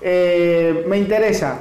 Eh, 0.00 0.84
me 0.88 0.98
interesa 0.98 1.60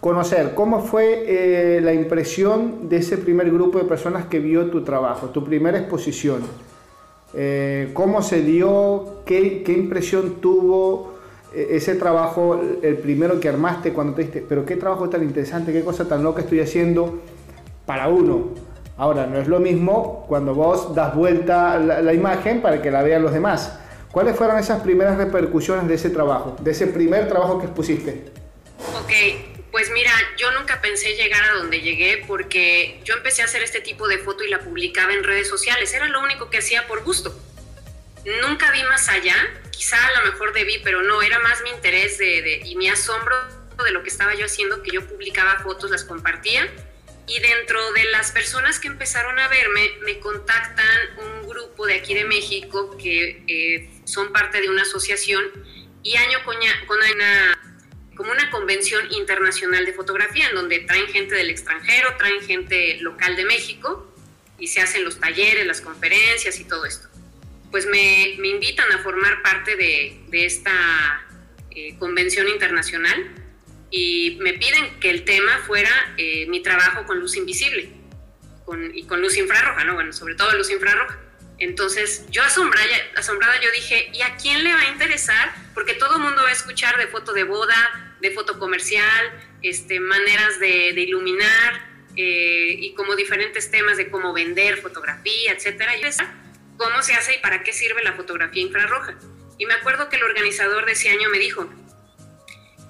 conocer 0.00 0.54
cómo 0.54 0.80
fue 0.80 1.24
eh, 1.26 1.80
la 1.80 1.92
impresión 1.92 2.88
de 2.88 2.98
ese 2.98 3.18
primer 3.18 3.50
grupo 3.50 3.78
de 3.78 3.84
personas 3.84 4.26
que 4.26 4.38
vio 4.38 4.70
tu 4.70 4.82
trabajo, 4.82 5.28
tu 5.28 5.44
primera 5.44 5.78
exposición. 5.78 6.42
Eh, 7.34 7.90
¿Cómo 7.94 8.22
se 8.22 8.42
dio? 8.42 9.22
¿Qué, 9.24 9.62
qué 9.62 9.72
impresión 9.72 10.36
tuvo? 10.40 11.17
E-, 11.54 11.76
ese 11.76 11.94
trabajo, 11.94 12.60
el 12.82 12.96
primero 12.98 13.40
que 13.40 13.48
armaste 13.48 13.92
cuando 13.92 14.14
te 14.14 14.22
diste, 14.22 14.44
pero 14.48 14.64
qué 14.64 14.76
trabajo 14.76 15.08
tan 15.08 15.22
interesante, 15.22 15.72
qué 15.72 15.82
cosa 15.82 16.06
tan 16.06 16.22
loca 16.22 16.42
estoy 16.42 16.60
haciendo 16.60 17.22
para 17.86 18.08
uno. 18.08 18.54
Ahora, 18.96 19.26
no 19.26 19.38
es 19.38 19.46
lo 19.46 19.60
mismo 19.60 20.26
cuando 20.28 20.54
vos 20.54 20.94
das 20.94 21.14
vuelta 21.14 21.78
la, 21.78 22.12
imagen 22.12 22.60
para 22.60 22.82
que 22.82 22.90
la 22.90 23.02
vean 23.02 23.22
los 23.22 23.32
demás. 23.32 23.78
¿Cuáles 24.10 24.36
fueron 24.36 24.58
esas 24.58 24.82
primeras 24.82 25.16
repercusiones 25.16 25.86
de 25.86 25.94
ese 25.94 26.10
trabajo, 26.10 26.56
de 26.60 26.72
ese 26.72 26.88
primer 26.88 27.28
trabajo 27.28 27.60
que 27.60 27.66
expusiste? 27.66 28.24
Ok, 29.00 29.12
pues 29.70 29.92
mira, 29.92 30.10
yo 30.36 30.50
nunca 30.58 30.80
pensé 30.80 31.14
llegar 31.14 31.44
a 31.44 31.58
donde 31.58 31.80
llegué 31.80 32.24
porque 32.26 33.00
yo 33.04 33.14
empecé 33.14 33.42
a 33.42 33.44
hacer 33.44 33.62
este 33.62 33.80
tipo 33.80 34.08
de 34.08 34.18
foto 34.18 34.42
y 34.42 34.50
la 34.50 34.58
publicaba 34.58 35.12
en 35.12 35.22
redes 35.22 35.48
sociales. 35.48 35.94
Era 35.94 36.08
lo 36.08 36.20
único 36.20 36.50
que 36.50 36.58
hacía 36.58 36.88
por 36.88 37.04
gusto. 37.04 37.32
Nunca 38.42 38.70
vi 38.72 38.82
más 38.84 39.08
allá. 39.08 39.36
Quizá 39.70 39.96
a 40.06 40.20
lo 40.20 40.32
mejor 40.32 40.52
debí, 40.52 40.78
pero 40.84 41.02
no, 41.02 41.22
era 41.22 41.38
más 41.38 41.62
mi 41.62 41.70
interés 41.70 42.18
de, 42.18 42.62
y 42.64 42.76
mi 42.76 42.88
asombro 42.88 43.36
de 43.82 43.90
lo 43.92 44.02
que 44.02 44.10
estaba 44.10 44.34
yo 44.34 44.44
haciendo, 44.44 44.82
que 44.82 44.90
yo 44.90 45.06
publicaba 45.06 45.60
fotos, 45.60 45.90
las 45.90 46.04
compartía, 46.04 46.68
y 47.26 47.40
dentro 47.40 47.92
de 47.92 48.04
las 48.06 48.32
personas 48.32 48.80
que 48.80 48.88
empezaron 48.88 49.38
a 49.38 49.48
verme, 49.48 49.92
me 50.02 50.18
contactan 50.18 51.18
un 51.18 51.48
grupo 51.48 51.86
de 51.86 51.94
aquí 51.94 52.12
de 52.14 52.24
México 52.24 52.96
que 52.98 53.44
eh, 53.46 53.90
son 54.04 54.32
parte 54.32 54.60
de 54.60 54.68
una 54.68 54.82
asociación 54.82 55.44
y 56.02 56.16
año 56.16 56.38
con, 56.44 56.56
una, 56.56 57.60
como 58.16 58.32
una 58.32 58.50
convención 58.50 59.10
internacional 59.12 59.86
de 59.86 59.92
fotografía 59.92 60.48
en 60.48 60.54
donde 60.54 60.80
traen 60.80 61.06
gente 61.06 61.34
del 61.34 61.50
extranjero, 61.50 62.16
traen 62.16 62.40
gente 62.42 62.98
local 63.00 63.36
de 63.36 63.44
México 63.44 64.12
y 64.58 64.68
se 64.68 64.80
hacen 64.80 65.04
los 65.04 65.20
talleres, 65.20 65.66
las 65.66 65.80
conferencias 65.80 66.58
y 66.58 66.64
todo 66.64 66.84
esto 66.84 67.07
pues 67.70 67.86
me, 67.86 68.30
invitan 68.30 68.90
a 68.92 68.98
formar 68.98 69.42
parte 69.42 69.76
de, 69.76 70.20
esta 70.32 71.26
eh, 71.70 71.96
convención 71.98 72.48
internacional 72.48 73.30
y 73.90 74.36
me 74.40 74.54
piden 74.54 75.00
que 75.00 75.10
el 75.10 75.24
tema 75.24 75.58
fuera 75.66 75.90
eh, 76.16 76.46
mi 76.48 76.62
trabajo 76.62 77.06
con 77.06 77.20
luz 77.20 77.36
invisible 77.36 77.90
y 78.92 79.04
con 79.04 79.22
luz 79.22 79.36
infrarroja, 79.38 79.84
¿no? 79.84 79.94
Bueno, 79.94 80.12
sobre 80.12 80.34
todo 80.34 80.54
luz 80.54 80.70
infrarroja. 80.70 81.18
Entonces, 81.58 82.26
yo 82.30 82.42
asombrada, 82.42 82.86
asombrada 83.16 83.60
yo 83.60 83.70
dije, 83.72 84.10
¿y 84.12 84.22
a 84.22 84.36
quién 84.36 84.62
le 84.62 84.72
va 84.72 84.80
a 84.80 84.90
interesar? 84.90 85.52
Porque 85.74 85.94
todo 85.94 86.16
el 86.16 86.22
mundo 86.22 86.42
va 86.42 86.50
a 86.50 86.52
escuchar 86.52 86.96
de 86.98 87.08
foto 87.08 87.32
de 87.32 87.42
boda, 87.42 88.16
de 88.20 88.30
foto 88.30 88.58
comercial, 88.58 89.32
este, 89.62 89.98
maneras 89.98 90.60
de, 90.60 90.90
iluminar 90.90 91.82
eh, 92.16 92.76
y 92.78 92.94
como 92.94 93.16
diferentes 93.16 93.70
temas 93.70 93.96
de 93.96 94.08
cómo 94.08 94.32
vender 94.32 94.76
fotografía, 94.76 95.52
etcétera. 95.52 95.96
Y 95.96 96.02
cómo 96.78 97.02
se 97.02 97.14
hace 97.14 97.34
y 97.34 97.38
para 97.40 97.62
qué 97.62 97.74
sirve 97.74 98.02
la 98.02 98.14
fotografía 98.14 98.62
infrarroja. 98.62 99.18
Y 99.58 99.66
me 99.66 99.74
acuerdo 99.74 100.08
que 100.08 100.16
el 100.16 100.22
organizador 100.22 100.86
de 100.86 100.92
ese 100.92 101.10
año 101.10 101.28
me 101.28 101.38
dijo, 101.38 101.68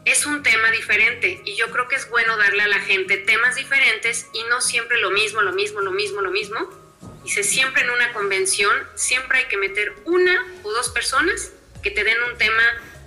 es 0.04 0.26
un 0.26 0.42
tema 0.42 0.70
diferente 0.70 1.40
y 1.44 1.56
yo 1.56 1.70
creo 1.70 1.88
que 1.88 1.96
es 1.96 2.08
bueno 2.08 2.36
darle 2.36 2.62
a 2.62 2.68
la 2.68 2.80
gente 2.80 3.16
temas 3.16 3.56
diferentes 3.56 4.26
y 4.32 4.42
no 4.44 4.60
siempre 4.60 4.98
lo 5.00 5.10
mismo, 5.10 5.42
lo 5.42 5.52
mismo, 5.52 5.80
lo 5.80 5.90
mismo, 5.90 6.20
lo 6.20 6.30
mismo. 6.30 6.70
Dice, 7.24 7.42
siempre 7.42 7.82
en 7.82 7.90
una 7.90 8.12
convención, 8.12 8.74
siempre 8.94 9.38
hay 9.38 9.44
que 9.46 9.56
meter 9.56 9.92
una 10.04 10.46
o 10.62 10.70
dos 10.72 10.90
personas 10.90 11.52
que 11.82 11.90
te 11.90 12.04
den 12.04 12.16
un 12.30 12.38
tema 12.38 12.62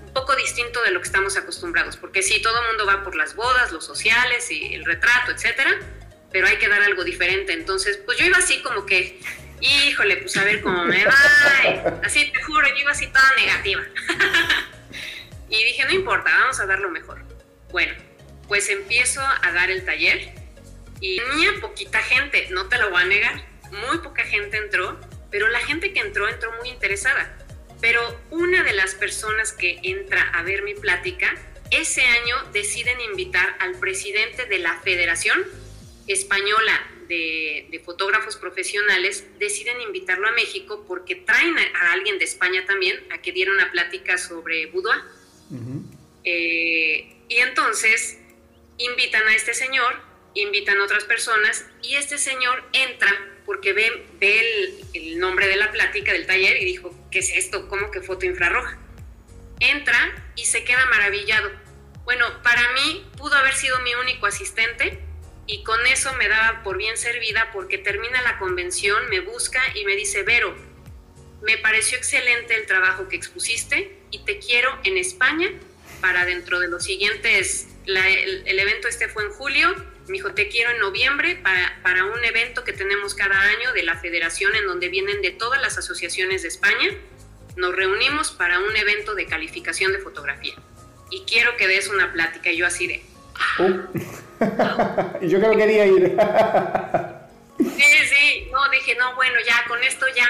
un 0.06 0.14
poco 0.14 0.36
distinto 0.36 0.82
de 0.84 0.92
lo 0.92 1.00
que 1.00 1.06
estamos 1.06 1.38
acostumbrados, 1.38 1.98
porque 1.98 2.22
sí, 2.22 2.42
todo 2.42 2.60
el 2.62 2.68
mundo 2.68 2.86
va 2.86 3.04
por 3.04 3.16
las 3.16 3.36
bodas, 3.36 3.72
los 3.72 3.86
sociales 3.86 4.52
y 4.52 4.74
el 4.76 4.86
retrato, 4.86 5.32
etcétera, 5.32 5.80
pero 6.32 6.48
hay 6.48 6.58
que 6.58 6.68
dar 6.68 6.82
algo 6.82 7.04
diferente. 7.04 7.54
Entonces, 7.54 7.98
pues 7.98 8.18
yo 8.18 8.26
iba 8.26 8.38
así 8.38 8.62
como 8.62 8.86
que 8.86 9.20
híjole, 9.62 10.18
pues 10.18 10.36
a 10.38 10.44
ver 10.44 10.62
cómo 10.62 10.86
me 10.86 11.06
va. 11.06 11.14
Así 12.04 12.32
te 12.32 12.42
juro, 12.42 12.68
yo 12.68 12.76
iba 12.76 12.92
así 12.92 13.08
toda 13.08 13.32
negativa. 13.38 13.84
y 15.50 15.64
dije, 15.64 15.86
no 15.86 15.92
importa, 15.92 16.30
vamos 16.30 16.60
a 16.60 16.66
dar 16.66 16.80
lo 16.80 16.90
mejor. 16.90 17.24
Bueno, 17.70 17.94
pues 18.48 18.70
empiezo 18.70 19.22
a 19.22 19.52
dar 19.52 19.70
el 19.70 19.86
taller 19.86 20.34
y 21.00 21.18
tenía 21.18 21.60
poquita 21.62 22.00
gente, 22.00 22.48
no 22.52 22.68
te 22.68 22.78
lo 22.78 22.90
voy 22.90 23.02
a 23.02 23.06
negar, 23.06 23.46
muy 23.72 24.00
poca 24.00 24.24
gente 24.24 24.58
entró, 24.58 25.00
pero 25.30 25.48
la 25.48 25.60
gente 25.60 25.94
que 25.94 26.00
entró 26.00 26.28
entró 26.28 26.52
muy 26.60 26.70
interesada. 26.70 27.38
Pero 27.80 28.22
una 28.30 28.64
de 28.64 28.74
las 28.74 28.94
personas 28.94 29.54
que 29.54 29.80
entra 29.84 30.22
a 30.34 30.44
ver 30.44 30.62
mi 30.62 30.76
plática, 30.76 31.34
ese 31.72 32.04
año 32.04 32.36
deciden 32.54 33.00
invitar 33.02 33.56
al 33.60 33.76
presidente 33.76 34.46
de 34.46 34.60
la 34.60 34.78
Federación 34.82 35.44
Española 36.08 36.80
de, 37.12 37.82
fotógrafos 37.84 38.38
profesionales 38.38 39.26
deciden 39.40 39.82
invitarlo 39.82 40.28
a 40.28 40.32
México 40.32 40.86
porque 40.88 41.16
traen 41.16 41.56
a, 41.58 41.92
alguien 41.92 42.18
de 42.20 42.26
España 42.26 42.66
también 42.66 42.98
a 43.12 43.22
que 43.22 43.32
diera 43.32 43.52
una 43.52 43.72
plática 43.72 44.18
sobre 44.18 44.68
boudoir. 44.68 45.02
Eh, 46.24 47.16
y 47.28 47.36
entonces 47.38 48.18
invitan 48.78 49.28
a 49.28 49.36
este 49.36 49.54
señor, 49.54 50.00
invitan 50.36 50.78
a 50.80 50.84
otras 50.84 51.04
personas 51.04 51.66
y 51.82 51.96
este 51.96 52.18
señor 52.18 52.64
entra 52.74 53.12
porque 53.46 53.74
ve, 53.74 54.06
ve 54.20 54.40
el, 54.40 54.86
el, 54.94 55.20
nombre 55.20 55.48
de 55.48 55.58
la 55.58 55.72
plática 55.72 56.14
del 56.14 56.26
taller 56.26 56.62
y 56.62 56.66
dijo, 56.66 56.96
¿qué 57.12 57.20
es 57.20 57.32
esto? 57.36 57.68
¿Cómo 57.68 57.92
que 57.92 58.02
foto 58.02 58.26
infrarroja? 58.26 58.78
Entra 59.60 60.32
y 60.36 60.46
se 60.46 60.64
queda 60.64 60.86
maravillado. 60.86 61.52
Bueno, 62.06 62.26
para 62.44 62.72
mí 62.74 63.06
pudo 63.18 63.36
haber 63.36 63.54
sido 63.54 63.80
mi 63.80 63.94
único 63.96 64.26
asistente, 64.28 65.00
y 65.52 65.64
con 65.64 65.86
eso 65.86 66.14
me 66.14 66.30
daba 66.30 66.64
por 66.64 66.78
bien 66.78 66.96
servida 66.96 67.50
porque 67.52 67.78
termina 67.78 68.22
la 68.22 68.38
convención, 68.40 69.10
me 69.10 69.20
busca 69.20 69.62
y 69.76 69.84
me 69.84 69.98
dice, 69.98 70.24
Vero, 70.24 70.56
me 71.42 71.58
pareció 71.58 71.98
excelente 71.98 72.56
el 72.56 72.66
trabajo 72.66 73.10
que 73.10 73.18
expusiste 73.18 73.98
y 74.12 74.20
te 74.20 74.40
quiero 74.40 74.80
en 74.86 74.98
España 74.98 75.52
para 76.00 76.24
dentro 76.24 76.62
de 76.62 76.70
los 76.70 76.86
siguientes, 76.86 77.68
el, 77.86 78.60
evento 78.60 78.88
este 78.88 79.10
fue 79.10 79.26
en 79.26 79.32
julio, 79.32 79.76
me 80.08 80.14
dijo, 80.14 80.34
te 80.34 80.48
quiero 80.48 80.72
en 80.72 80.80
noviembre 80.80 81.36
para, 81.36 81.82
para 81.84 82.06
un 82.06 82.24
evento 82.24 82.64
que 82.64 82.72
tenemos 82.72 83.14
cada 83.14 83.38
año 83.42 83.74
de 83.74 83.84
la 83.84 83.98
federación 84.00 84.56
en 84.56 84.66
donde 84.66 84.88
vienen 84.88 85.22
de 85.22 85.32
todas 85.32 85.62
las 85.62 85.78
asociaciones 85.78 86.44
de 86.44 86.48
España, 86.48 86.92
nos 87.58 87.76
reunimos 87.76 88.32
para 88.32 88.58
un 88.60 88.74
evento 88.78 89.16
de 89.16 89.26
calificación 89.26 89.92
de 89.92 90.00
fotografía 90.00 90.56
y 91.10 91.24
quiero 91.26 91.58
que 91.58 91.68
des 91.68 91.90
una 91.90 92.14
plática 92.14 92.52
y 92.52 92.58
yo 92.58 92.66
así 92.66 92.88
de... 92.88 93.04
y 95.22 95.28
yo 95.28 95.40
creo 95.40 95.52
que 95.52 95.58
quería 95.58 95.86
ir. 95.86 96.18
sí, 97.58 97.92
sí, 98.10 98.50
no, 98.52 98.70
dije, 98.70 98.96
no, 98.96 99.16
bueno, 99.16 99.36
ya, 99.48 99.66
con 99.68 99.84
esto 99.84 100.06
ya 100.16 100.28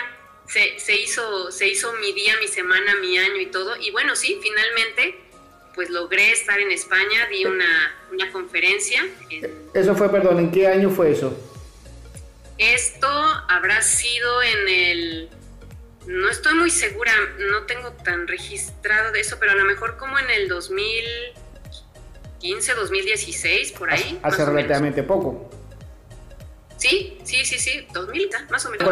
se, 0.47 0.80
se, 0.80 0.95
hizo, 0.95 1.51
se 1.51 1.68
hizo 1.68 1.93
mi 1.93 2.12
día, 2.14 2.36
mi 2.39 2.47
semana, 2.47 2.95
mi 2.95 3.18
año 3.18 3.38
y 3.38 3.47
todo. 3.47 3.76
Y 3.78 3.91
bueno, 3.91 4.16
sí, 4.16 4.39
finalmente, 4.41 5.16
pues 5.76 5.89
logré 5.89 6.32
estar 6.32 6.59
en 6.59 6.72
España, 6.72 7.28
di 7.30 7.45
una, 7.45 7.95
una 8.12 8.32
conferencia. 8.32 9.07
Eso 9.74 9.95
fue, 9.95 10.12
perdón, 10.12 10.39
¿en 10.39 10.51
qué 10.51 10.68
año 10.68 10.89
fue 10.89 11.12
eso? 11.12 11.38
Esto 12.57 13.07
habrá 13.47 13.82
sido 13.82 14.43
en 14.43 14.68
el 14.68 15.30
no 16.05 16.30
estoy 16.30 16.55
muy 16.55 16.72
segura, 16.72 17.12
no 17.38 17.64
tengo 17.64 17.91
tan 17.91 18.28
registrado 18.28 19.12
de 19.12 19.20
eso, 19.20 19.38
pero 19.39 19.51
a 19.51 19.55
lo 19.55 19.66
mejor 19.66 19.97
como 19.97 20.18
en 20.18 20.30
el 20.32 20.47
2015, 22.41 22.73
2016, 22.73 23.71
por 23.73 23.91
ahí. 23.91 24.19
Hace, 24.23 24.45
relativamente 24.45 25.03
poco. 25.03 25.49
Sí, 26.77 27.19
sí, 27.23 27.45
sí, 27.45 27.59
sí, 27.59 27.87
2000, 27.93 28.29
más 28.49 28.65
o 28.65 28.71
menos. 28.71 28.89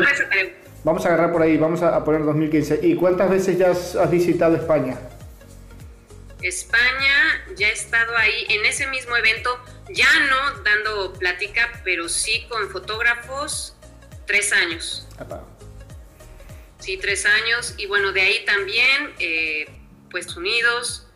vamos 0.83 1.05
a 1.05 1.07
agarrar 1.07 1.31
por 1.31 1.41
ahí, 1.41 1.57
vamos 1.57 1.81
a, 1.81 2.03
poner 2.03 2.23
2015. 2.23 2.79
¿Y 2.83 2.95
cuántas 2.95 3.29
veces 3.29 3.57
ya 3.57 3.71
has, 3.71 4.11
visitado 4.11 4.55
España? 4.55 4.99
España, 6.41 7.43
ya 7.57 7.69
he 7.69 7.73
estado 7.73 8.15
ahí 8.15 8.45
en 8.49 8.65
ese 8.65 8.87
mismo 8.87 9.17
evento, 9.17 9.59
ya 9.89 10.07
no 10.29 10.61
dando 10.63 11.13
plática, 11.13 11.81
pero 11.83 12.07
sí 12.07 12.45
con 12.49 12.69
fotógrafos, 12.69 13.75
tres 14.27 14.53
años. 14.53 15.07
Sí, 16.77 16.97
tres 16.97 17.25
años. 17.25 17.73
Y 17.77 17.87
bueno, 17.87 18.11
de 18.13 18.21
ahí 18.21 18.45
también, 18.45 19.13
eh, 19.19 19.67
pues 20.11 20.37
Unidos, 20.37 21.08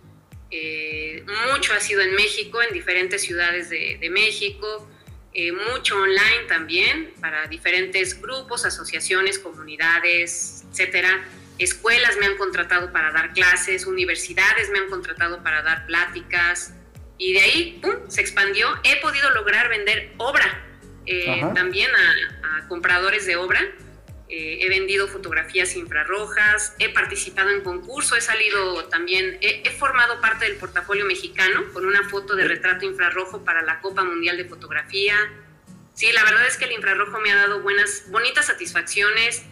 eh, 0.54 1.26
mucho 1.51 1.74
ha 1.74 1.80
sido 1.80 2.01
en 2.01 2.14
México, 2.14 2.62
en 2.62 2.72
diferentes 2.74 3.24
ciudades 3.24 3.70
de, 3.70 4.10
México, 4.12 4.88
eh, 5.34 5.51
mucho 5.51 5.97
online 5.97 6.43
también, 6.47 7.12
para 7.20 7.47
diferentes 7.47 8.22
grupos, 8.22 8.64
asociaciones, 8.64 9.39
comunidades, 9.39 10.64
etcétera. 10.72 11.26
Escuelas 11.58 12.18
me 12.18 12.28
han 12.28 12.38
contratado 12.38 12.91
para 12.91 13.12
dar 13.12 13.34
clases, 13.34 13.88
universidades 13.88 14.70
me 14.70 14.80
han 14.80 14.89
contratado 14.89 15.41
para 15.41 15.64
dar 15.64 15.88
pláticas, 15.88 16.74
y 17.18 17.34
de 17.34 17.39
ahí, 17.39 17.80
¡pum!, 17.82 18.10
se 18.10 18.22
expandió. 18.22 18.68
He 18.84 19.01
podido 19.01 19.30
lograr 19.32 19.70
vender 19.70 20.14
obra 20.18 20.66
también 21.54 21.91
a 22.43 22.68
compradores 22.70 23.26
de 23.26 23.36
obra 23.36 23.60
eh, 24.36 24.65
he 24.65 24.67
vendido 24.67 25.07
fotografías 25.07 25.75
infrarrojas, 25.75 26.73
he 26.79 26.89
participado 26.89 27.51
en 27.51 27.61
concurso, 27.61 28.15
he 28.15 28.21
salido 28.21 28.86
también, 28.86 29.38
he, 29.41 29.69
formado 29.69 30.19
parte 30.21 30.45
del 30.45 30.55
portafolio 30.55 31.05
mexicano 31.05 31.71
con 31.71 31.86
una 31.86 32.09
foto 32.09 32.36
de 32.36 32.47
retrato 32.47 32.84
infrarrojo 32.84 33.45
para 33.45 33.61
la 33.61 33.79
Copa 33.79 34.03
Mundial 34.03 34.38
de 34.38 34.45
Fotografía. 34.45 35.15
Sí, 35.93 36.11
la 36.11 36.23
verdad 36.23 36.47
es 36.47 36.57
que 36.57 36.65
el 36.65 36.71
infrarrojo 36.71 37.19
me 37.19 37.31
ha 37.31 37.36
dado 37.36 37.61
buenas, 37.61 38.05
bonitas 38.07 38.47
satisfacciones, 38.47 39.43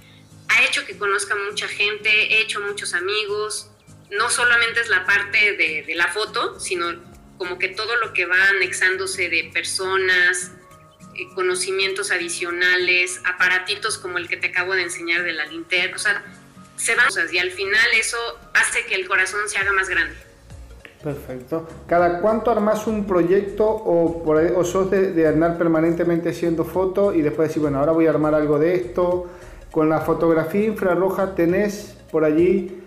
ha 0.47 0.63
hecho 0.63 0.83
que 0.87 0.97
conozca 0.97 1.35
mucha 1.35 1.67
gente, 1.67 2.09
he 2.09 2.41
hecho 2.41 2.59
muchos 2.59 2.95
amigos. 2.95 3.69
No 4.09 4.31
solamente 4.31 4.79
es 4.79 4.89
la 4.89 5.05
parte 5.05 5.57
de, 5.57 5.83
de 5.85 5.93
la 5.93 6.07
foto, 6.07 6.59
sino 6.59 6.87
como 7.37 7.59
que 7.59 7.67
todo 7.67 7.97
lo 7.97 8.13
que 8.13 8.25
va 8.25 8.47
anexándose 8.47 9.29
de 9.29 9.51
personas, 9.53 10.53
eh, 11.15 11.27
conocimientos 11.35 12.11
adicionales, 12.11 13.21
aparatitos 13.25 13.97
como 13.97 14.17
el 14.17 14.27
que 14.27 14.37
te 14.37 14.47
acabo 14.47 14.73
de 14.73 14.83
enseñar 14.83 15.23
de 15.23 15.33
la 15.33 15.45
linterna, 15.45 15.95
o 15.95 15.99
sea, 15.99 16.23
se 16.75 16.95
van 16.95 17.07
cosas 17.07 17.31
y 17.31 17.37
al 17.37 17.51
final 17.51 17.87
eso 17.99 18.17
hace 18.53 18.85
que 18.85 18.95
el 18.95 19.07
corazón 19.07 19.41
se 19.47 19.57
haga 19.57 19.71
más 19.71 19.87
grande. 19.89 20.15
Perfecto. 21.03 21.67
¿Cada 21.87 22.19
cuánto 22.21 22.51
armas 22.51 22.85
un 22.85 23.05
proyecto 23.05 23.67
o, 23.67 24.23
por 24.23 24.37
o 24.37 24.63
sos 24.63 24.91
de, 24.91 25.27
andar 25.27 25.57
permanentemente 25.57 26.29
haciendo 26.29 26.63
fotos 26.63 27.15
y 27.15 27.21
después 27.21 27.49
decir, 27.49 27.61
bueno, 27.61 27.79
ahora 27.79 27.91
voy 27.91 28.05
a 28.05 28.11
armar 28.11 28.35
algo 28.35 28.59
de 28.59 28.75
esto? 28.75 29.27
Con 29.71 29.89
la 29.89 30.01
fotografía 30.01 30.65
infrarroja 30.65 31.33
tenés 31.33 31.95
por 32.11 32.23
allí 32.23 32.80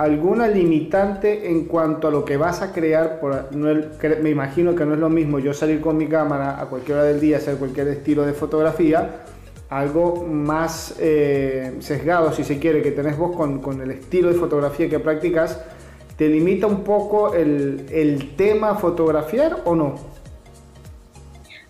alguna 0.00 0.48
limitante 0.48 1.50
en 1.50 1.66
cuanto 1.66 2.08
a 2.08 2.10
lo 2.10 2.24
que 2.24 2.38
vas 2.38 2.62
a 2.62 2.72
crear, 2.72 3.20
por, 3.20 3.54
me 3.54 4.30
imagino 4.30 4.74
que 4.74 4.86
no 4.86 4.94
es 4.94 4.98
lo 4.98 5.10
mismo 5.10 5.38
yo 5.38 5.52
salir 5.52 5.82
con 5.82 5.98
mi 5.98 6.08
cámara 6.08 6.58
a 6.58 6.66
cualquier 6.66 6.96
hora 6.96 7.06
del 7.06 7.20
día, 7.20 7.36
hacer 7.36 7.56
cualquier 7.56 7.88
estilo 7.88 8.24
de 8.24 8.32
fotografía, 8.32 9.26
algo 9.68 10.26
más 10.26 10.94
eh, 10.98 11.76
sesgado, 11.80 12.32
si 12.32 12.44
se 12.44 12.58
quiere, 12.58 12.80
que 12.80 12.92
tenés 12.92 13.18
vos 13.18 13.36
con, 13.36 13.82
el 13.82 13.90
estilo 13.90 14.32
de 14.32 14.38
fotografía 14.38 14.88
que 14.88 15.00
practicas, 15.00 15.60
¿te 16.16 16.28
limita 16.28 16.66
un 16.66 16.82
poco 16.82 17.34
el, 17.34 17.84
el 17.90 18.36
tema 18.36 18.76
fotografiar 18.76 19.58
o 19.66 19.76
no? 19.76 19.96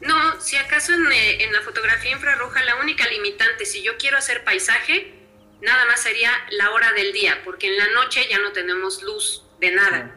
No, 0.03 0.41
si 0.41 0.55
acaso 0.55 0.93
en, 0.93 1.01
eh, 1.13 1.43
en 1.43 1.53
la 1.53 1.63
fotografía 1.63 2.13
infrarroja 2.13 2.63
la 2.63 2.77
única 2.77 3.09
limitante, 3.09 3.67
si 3.67 3.83
yo 3.83 3.93
quiero 3.99 4.19
hacer 4.19 4.45
paisaje, 4.45 5.20
nada 5.63 5.85
más 5.87 6.03
sería 6.03 6.31
la 6.51 6.71
hora 6.71 6.93
del 6.93 7.13
día, 7.13 7.41
porque 7.45 7.69
en 7.69 7.77
la 7.77 7.89
noche 7.89 8.27
ya 8.29 8.39
no 8.39 8.53
tenemos 8.53 9.03
luz 9.03 9.43
de 9.61 9.73
nada. 9.73 10.17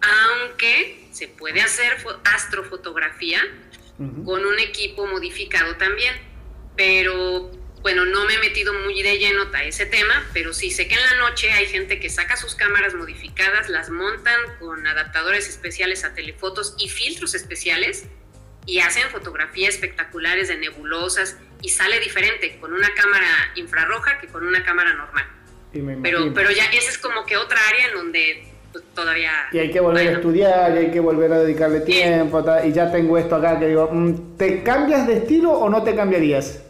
Aunque 0.00 1.08
se 1.12 1.28
puede 1.28 1.60
hacer 1.60 1.96
astrofotografía 2.24 3.40
con 4.24 4.46
un 4.46 4.58
equipo 4.60 5.06
modificado 5.06 5.76
también. 5.76 6.14
Pero 6.76 7.50
bueno, 7.82 8.04
no 8.04 8.24
me 8.24 8.34
he 8.34 8.38
metido 8.38 8.72
muy 8.72 9.02
de 9.02 9.18
lleno 9.18 9.50
a 9.52 9.64
ese 9.64 9.86
tema, 9.86 10.28
pero 10.32 10.52
sí 10.52 10.70
sé 10.70 10.86
que 10.86 10.94
en 10.94 11.00
la 11.00 11.14
noche 11.16 11.50
hay 11.52 11.66
gente 11.66 11.98
que 11.98 12.10
saca 12.10 12.36
sus 12.36 12.54
cámaras 12.54 12.94
modificadas, 12.94 13.68
las 13.68 13.90
montan 13.90 14.58
con 14.58 14.86
adaptadores 14.86 15.48
especiales 15.48 16.04
a 16.04 16.14
telefotos 16.14 16.74
y 16.78 16.88
filtros 16.88 17.34
especiales 17.34 18.06
y 18.68 18.80
hacen 18.80 19.08
fotografías 19.08 19.74
espectaculares 19.74 20.48
de 20.48 20.58
nebulosas 20.58 21.38
y 21.62 21.70
sale 21.70 21.98
diferente 22.00 22.58
con 22.60 22.74
una 22.74 22.92
cámara 22.94 23.26
infrarroja 23.56 24.20
que 24.20 24.28
con 24.28 24.46
una 24.46 24.62
cámara 24.62 24.92
normal. 24.92 25.24
pero, 26.02 26.34
pero 26.34 26.50
ya 26.50 26.66
esa 26.66 26.90
es 26.90 26.98
como 26.98 27.24
que 27.24 27.38
otra 27.38 27.58
área 27.66 27.86
en 27.86 27.94
donde 27.94 28.46
pues, 28.70 28.84
todavía... 28.94 29.32
Y 29.52 29.58
hay 29.58 29.70
que 29.70 29.80
volver 29.80 30.08
a 30.08 30.12
estudiar, 30.12 30.74
y 30.74 30.78
hay 30.78 30.90
que 30.90 31.00
volver 31.00 31.32
a 31.32 31.38
dedicarle 31.38 31.80
tiempo, 31.80 32.44
y 32.62 32.72
ya 32.72 32.92
tengo 32.92 33.16
esto 33.16 33.36
acá 33.36 33.58
que 33.58 33.68
digo, 33.68 33.88
mm, 33.90 34.36
¿te 34.36 34.62
cambias 34.62 35.06
de 35.06 35.16
estilo 35.16 35.52
o 35.52 35.70
no 35.70 35.82
te 35.82 35.96
cambiarías? 35.96 36.62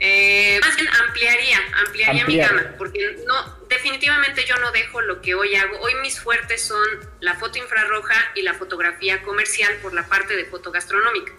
Eh, 0.00 0.58
más 0.60 0.74
bien 0.74 0.88
ampliaría, 0.88 1.58
ampliaría 1.86 2.26
mi 2.26 2.36
gama, 2.38 2.74
porque 2.76 3.16
no, 3.24 3.63
definitivamente 3.74 4.44
yo 4.46 4.56
no 4.56 4.72
dejo 4.72 5.00
lo 5.02 5.20
que 5.20 5.34
hoy 5.34 5.54
hago. 5.54 5.78
Hoy 5.80 5.94
mis 6.02 6.18
fuertes 6.20 6.62
son 6.62 6.84
la 7.20 7.34
foto 7.34 7.58
infrarroja 7.58 8.14
y 8.34 8.42
la 8.42 8.54
fotografía 8.54 9.22
comercial 9.22 9.72
por 9.82 9.92
la 9.92 10.06
parte 10.06 10.36
de 10.36 10.44
foto 10.46 10.70
gastronómica. 10.72 11.32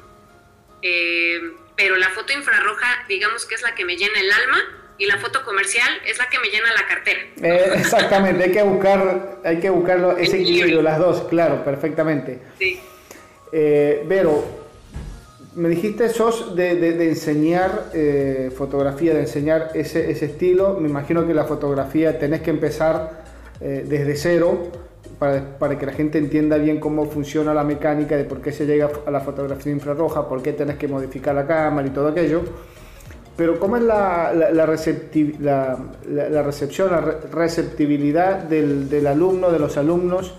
Eh, 0.81 1.41
pero 1.75 1.95
la 1.97 2.09
foto 2.09 2.33
infrarroja, 2.33 3.05
digamos 3.07 3.45
que 3.45 3.55
es 3.55 3.61
la 3.61 3.75
que 3.75 3.85
me 3.85 3.97
llena 3.97 4.19
el 4.19 4.31
alma 4.31 4.57
y 4.97 5.05
la 5.05 5.17
foto 5.17 5.43
comercial 5.43 5.89
es 6.05 6.17
la 6.17 6.29
que 6.29 6.39
me 6.39 6.47
llena 6.47 6.73
la 6.73 6.87
cartera. 6.87 7.21
Eh, 7.41 7.71
exactamente, 7.75 8.45
hay 8.45 8.51
que 8.51 8.63
buscar, 8.63 9.39
hay 9.43 9.59
que 9.59 9.69
buscarlo 9.69 10.17
ese 10.17 10.39
equilibrio, 10.39 10.81
las 10.81 10.99
dos, 10.99 11.27
claro, 11.29 11.63
perfectamente. 11.65 12.39
Sí. 12.59 12.79
Eh, 13.51 14.03
Vero, 14.05 14.64
me 15.55 15.69
dijiste, 15.69 16.09
sos 16.09 16.55
de, 16.55 17.07
enseñar 17.07 17.85
eh, 17.93 18.51
fotografía, 18.55 19.13
de 19.13 19.21
enseñar 19.21 19.71
ese, 19.73 20.11
estilo. 20.11 20.77
Me 20.79 20.89
imagino 20.89 21.25
que 21.25 21.33
la 21.33 21.45
fotografía 21.45 22.19
tenés 22.19 22.41
que 22.41 22.49
empezar 22.49 23.23
eh, 23.61 23.85
desde 23.87 24.15
cero 24.15 24.57
para, 25.17 25.79
que 25.79 25.85
la 25.85 25.93
gente 25.93 26.17
entienda 26.17 26.57
bien 26.57 26.79
cómo 26.79 27.05
funciona 27.05 27.53
la 27.53 27.63
mecánica 27.63 28.17
de 28.17 28.25
por 28.25 28.41
qué 28.41 28.51
se 28.51 28.65
llega 28.65 28.89
a 29.05 29.11
la 29.11 29.21
fotografía 29.21 29.71
infrarroja, 29.71 30.27
por 30.27 30.41
qué 30.41 30.51
tenés 30.51 30.75
que 30.75 30.89
modificar 30.89 31.33
la 31.33 31.47
cámara 31.47 31.87
y 31.87 31.91
todo 31.91 32.09
aquello. 32.09 32.41
Pero 33.37 33.59
¿cómo 33.59 33.77
es 33.77 33.83
la, 33.83 34.33
la, 34.33 34.65
recepción, 34.65 35.33
la 35.41 35.77
receptibilidad 37.31 38.43
del 38.43 39.07
alumno, 39.07 39.51
de 39.51 39.59
los 39.59 39.77
alumnos? 39.77 40.33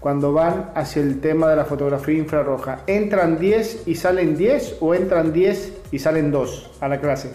Cuando 0.00 0.32
van 0.32 0.72
hacia 0.74 1.02
el 1.02 1.20
tema 1.20 1.48
de 1.50 1.56
la 1.56 1.64
fotografía 1.64 2.14
infrarroja? 2.14 2.82
¿Entran 2.86 3.38
10 3.38 3.86
y 3.86 3.94
salen 3.94 4.36
10 4.36 4.76
o 4.80 4.94
entran 4.94 5.32
10 5.32 5.72
y 5.90 5.98
salen 5.98 6.30
2 6.30 6.70
a 6.80 6.88
la 6.88 7.00
clase? 7.00 7.32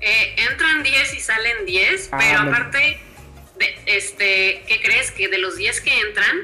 Eh, 0.00 0.36
entran 0.50 0.82
10 0.82 1.14
y 1.14 1.20
salen 1.20 1.66
10, 1.66 2.08
ah, 2.12 2.18
pero 2.18 2.40
aparte, 2.40 3.00
de, 3.58 3.74
este, 3.86 4.64
¿qué 4.68 4.80
crees? 4.82 5.10
Que 5.10 5.28
de 5.28 5.38
los 5.38 5.56
10 5.56 5.80
que 5.80 6.00
entran, 6.00 6.36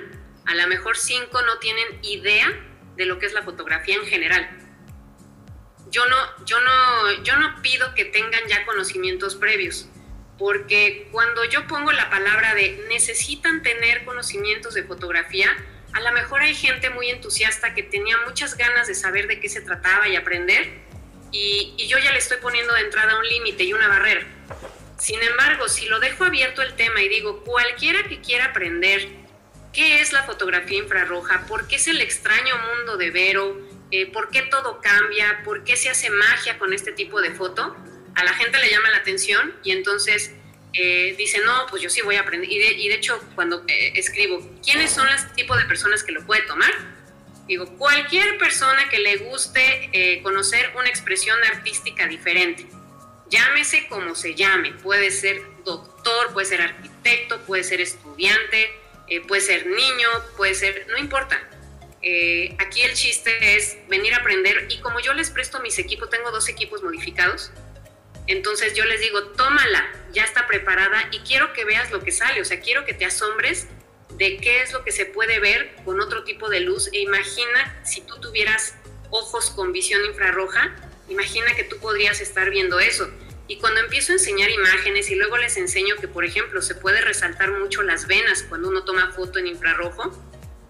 a 0.46 0.54
lo 0.54 0.66
mejor 0.68 0.96
5 0.96 1.42
no 1.42 1.58
tienen 1.58 1.86
idea 2.02 2.48
de 2.96 3.06
lo 3.06 3.18
que 3.18 3.26
es 3.26 3.32
la 3.32 3.42
fotografía 3.42 3.96
en 3.96 4.06
general. 4.06 4.48
Yo 5.90 6.06
no, 6.06 6.16
yo 6.46 6.58
no, 6.60 7.22
yo 7.22 7.36
no 7.36 7.60
pido 7.60 7.94
que 7.94 8.06
tengan 8.06 8.40
ya 8.48 8.64
conocimientos 8.64 9.34
previos 9.34 9.88
porque 10.42 11.06
cuando 11.12 11.44
yo 11.44 11.68
pongo 11.68 11.92
la 11.92 12.10
palabra 12.10 12.52
de 12.56 12.84
necesitan 12.88 13.62
tener 13.62 14.04
conocimientos 14.04 14.74
de 14.74 14.82
fotografía, 14.82 15.48
a 15.92 16.00
lo 16.00 16.10
mejor 16.10 16.42
hay 16.42 16.52
gente 16.52 16.90
muy 16.90 17.10
entusiasta 17.10 17.74
que 17.74 17.84
tenía 17.84 18.16
muchas 18.26 18.56
ganas 18.56 18.88
de 18.88 18.96
saber 18.96 19.28
de 19.28 19.38
qué 19.38 19.48
se 19.48 19.60
trataba 19.60 20.08
y 20.08 20.16
aprender, 20.16 20.68
y, 21.30 21.76
yo 21.86 21.96
ya 21.98 22.10
le 22.10 22.18
estoy 22.18 22.38
poniendo 22.38 22.74
de 22.74 22.80
entrada 22.80 23.20
un 23.20 23.24
límite 23.24 23.62
y 23.62 23.72
una 23.72 23.86
barrera. 23.86 24.26
Sin 24.98 25.22
embargo, 25.22 25.68
si 25.68 25.86
lo 25.86 26.00
dejo 26.00 26.24
abierto 26.24 26.60
el 26.62 26.74
tema 26.74 27.00
y 27.02 27.08
digo, 27.08 27.44
cualquiera 27.44 28.02
que 28.08 28.20
quiera 28.20 28.46
aprender 28.46 29.10
qué 29.72 30.00
es 30.00 30.12
la 30.12 30.24
fotografía 30.24 30.78
infrarroja, 30.78 31.46
por 31.46 31.68
qué 31.68 31.76
es 31.76 31.86
el 31.86 32.00
extraño 32.00 32.56
mundo 32.58 32.96
de 32.96 33.12
Vero, 33.12 33.60
eh, 33.92 34.10
por 34.10 34.30
qué 34.30 34.42
todo 34.42 34.80
cambia, 34.80 35.42
por 35.44 35.62
qué 35.62 35.76
se 35.76 35.88
hace 35.88 36.10
magia 36.10 36.58
con 36.58 36.72
este 36.72 36.90
tipo 36.90 37.20
de 37.20 37.30
foto, 37.30 37.76
a 38.14 38.24
la 38.24 38.34
gente 38.34 38.58
le 38.58 38.70
llama 38.70 38.90
la 38.90 38.98
atención 38.98 39.54
y 39.62 39.72
entonces 39.72 40.32
eh, 40.74 41.14
dice, 41.18 41.38
no, 41.44 41.66
pues 41.68 41.82
yo 41.82 41.90
sí 41.90 42.00
voy 42.02 42.16
a 42.16 42.20
aprender. 42.20 42.50
Y 42.50 42.88
de, 42.88 42.94
hecho, 42.94 43.20
cuando 43.34 43.64
eh, 43.68 43.92
escribo, 43.96 44.40
¿quiénes 44.64 44.90
son 44.90 45.06
los 45.10 45.32
tipos 45.34 45.58
de 45.58 45.64
personas 45.64 46.02
que 46.02 46.12
lo 46.12 46.24
puede 46.24 46.42
tomar? 46.42 46.72
Digo, 47.46 47.66
cualquier 47.76 48.38
persona 48.38 48.88
que 48.88 48.98
le 48.98 49.16
guste 49.16 49.90
eh, 49.92 50.22
conocer 50.22 50.72
una 50.76 50.88
expresión 50.88 51.38
artística 51.52 52.06
diferente, 52.06 52.66
llámese 53.28 53.88
como 53.88 54.14
se 54.14 54.34
llame, 54.34 54.72
puede 54.72 55.10
ser 55.10 55.42
doctor, 55.64 56.32
puede 56.32 56.46
ser 56.46 56.62
arquitecto, 56.62 57.40
puede 57.42 57.64
ser 57.64 57.80
estudiante, 57.80 58.70
puede 59.28 59.42
ser 59.42 59.66
niño, 59.66 60.08
puede 60.36 60.54
ser, 60.54 60.86
no 60.88 60.96
importa. 60.96 61.36
Aquí 62.58 62.82
el 62.82 62.94
chiste 62.94 63.56
es 63.56 63.76
venir 63.88 64.14
a 64.14 64.18
aprender 64.18 64.66
y 64.70 64.78
como 64.78 65.00
yo 65.00 65.12
les 65.12 65.30
presto 65.30 65.60
mis 65.60 65.78
equipos, 65.78 66.08
tengo 66.08 66.30
dos 66.30 66.48
equipos 66.48 66.82
modificados, 66.82 67.52
entonces 68.26 68.74
yo 68.74 68.84
les 68.84 69.00
digo, 69.00 69.22
tómala, 69.30 69.84
ya 70.12 70.24
está 70.24 70.46
preparada 70.46 71.08
y 71.10 71.20
quiero 71.20 71.52
que 71.52 71.64
veas 71.64 71.90
lo 71.90 72.02
que 72.02 72.12
sale, 72.12 72.40
o 72.40 72.44
sea, 72.44 72.60
quiero 72.60 72.84
que 72.84 72.94
te 72.94 73.04
asombres 73.04 73.66
de 74.16 74.36
qué 74.38 74.62
es 74.62 74.72
lo 74.72 74.84
que 74.84 74.92
se 74.92 75.06
puede 75.06 75.40
ver 75.40 75.74
con 75.84 76.00
otro 76.00 76.24
tipo 76.24 76.48
de 76.48 76.60
luz 76.60 76.88
e 76.92 77.00
imagina 77.00 77.80
si 77.84 78.02
tú 78.02 78.20
tuvieras 78.20 78.74
ojos 79.10 79.50
con 79.50 79.72
visión 79.72 80.04
infrarroja, 80.04 80.74
imagina 81.08 81.54
que 81.54 81.64
tú 81.64 81.78
podrías 81.78 82.20
estar 82.20 82.50
viendo 82.50 82.80
eso. 82.80 83.10
Y 83.48 83.58
cuando 83.58 83.80
empiezo 83.80 84.12
a 84.12 84.14
enseñar 84.14 84.50
imágenes 84.50 85.10
y 85.10 85.14
luego 85.14 85.36
les 85.36 85.56
enseño 85.56 85.96
que, 85.96 86.08
por 86.08 86.24
ejemplo, 86.24 86.62
se 86.62 86.74
puede 86.74 87.00
resaltar 87.00 87.50
mucho 87.50 87.82
las 87.82 88.06
venas 88.06 88.44
cuando 88.48 88.68
uno 88.68 88.84
toma 88.84 89.12
foto 89.12 89.38
en 89.38 89.48
infrarrojo, 89.48 90.10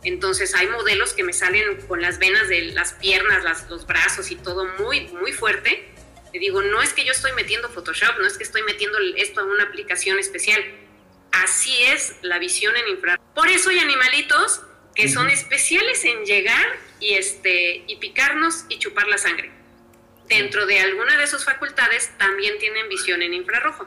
entonces 0.03 0.55
hay 0.55 0.67
modelos 0.67 1.13
que 1.13 1.23
me 1.23 1.33
salen 1.33 1.81
con 1.83 2.01
las 2.01 2.19
venas 2.19 2.49
de 2.49 2.63
las 2.73 2.95
piernas, 2.95 3.69
los 3.69 3.87
brazos 3.87 4.31
y 4.31 4.37
todo 4.37 4.67
muy, 4.81 5.09
muy 5.09 5.33
fuerte. 5.33 5.89
Le 6.33 6.39
digo, 6.39 6.63
no 6.63 6.81
es 6.83 6.93
que 6.93 7.05
yo 7.05 7.13
estoy 7.13 7.33
metiendo 7.33 7.69
Photoshop, 7.69 8.19
no 8.19 8.27
es 8.27 8.39
que 8.39 8.45
estoy 8.45 8.63
metiendo 8.63 8.99
esto 9.17 9.43
en 9.43 9.49
una 9.49 9.65
aplicación 9.65 10.19
especial. 10.19 10.63
Así 11.33 11.83
es 11.85 12.17
la 12.23 12.39
visión 12.39 12.77
en 12.77 12.89
infrarrojo. 12.89 13.27
Por 13.35 13.49
eso 13.49 13.71
hay 13.71 13.79
animalitos 13.79 14.63
que 14.95 15.09
son 15.09 15.31
especiales 15.31 16.05
en 16.05 16.25
llegar 16.25 16.65
y, 17.01 17.15
este, 17.15 17.85
y 17.87 17.97
picarnos 17.97 18.65
y 18.69 18.79
chupar 18.79 19.09
la 19.09 19.19
sangre. 19.19 19.51
Dentro 20.29 20.67
de 20.67 20.81
alguna 20.81 21.17
de 21.19 21.27
sus 21.27 21.45
facultades 21.45 22.11
también 22.19 22.59
tienen 22.59 22.89
visión 22.89 23.23
en 23.23 23.35
infrarrojo. 23.35 23.87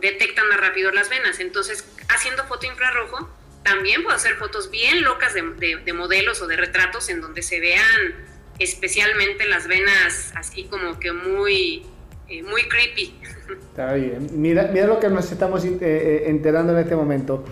Detectan 0.00 0.48
más 0.48 0.60
rápido 0.60 0.90
las 0.92 1.08
venas. 1.08 1.40
Entonces, 1.40 1.84
haciendo 2.08 2.46
foto 2.46 2.66
infrarrojo, 2.66 3.30
también 3.62 4.02
puedo 4.02 4.16
hacer 4.16 4.36
fotos 4.36 4.70
bien 4.70 5.02
locas 5.02 5.34
de, 5.34 5.92
modelos 5.92 6.40
o 6.40 6.46
de 6.46 6.56
retratos 6.56 7.08
en 7.08 7.20
donde 7.20 7.42
se 7.42 7.60
vean 7.60 8.27
especialmente 8.58 9.46
las 9.46 9.66
venas 9.66 10.32
así 10.34 10.64
como 10.64 10.98
que 10.98 11.12
muy, 11.12 11.84
eh, 12.28 12.42
muy 12.42 12.62
creepy. 12.62 13.14
Está 13.70 13.94
bien. 13.94 14.28
Mira, 14.32 14.70
mira 14.72 14.86
lo 14.86 14.98
que 14.98 15.08
nos 15.08 15.30
estamos 15.30 15.64
eh, 15.64 15.78
eh, 15.80 16.22
enterando 16.26 16.72
en 16.72 16.80
este 16.80 16.96
momento. 16.96 17.44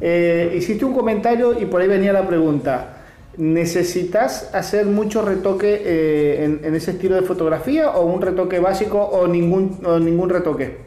hiciste 0.00 0.84
un 0.84 0.94
comentario 0.94 1.58
y 1.58 1.66
por 1.66 1.80
ahí 1.80 1.88
venía 1.88 2.12
la 2.12 2.26
pregunta. 2.26 3.00
¿Necesitas 3.36 4.54
hacer 4.54 4.86
mucho 4.86 5.20
retoque 5.22 6.44
en, 6.44 6.72
ese 6.72 6.92
estilo 6.92 7.16
de 7.16 7.22
fotografía 7.22 7.90
o 7.90 8.06
un 8.06 8.22
retoque 8.22 8.60
básico 8.60 9.00
o 9.00 9.26
ningún, 9.26 9.80
o 9.84 9.98
ningún 9.98 10.30
retoque? 10.30 10.78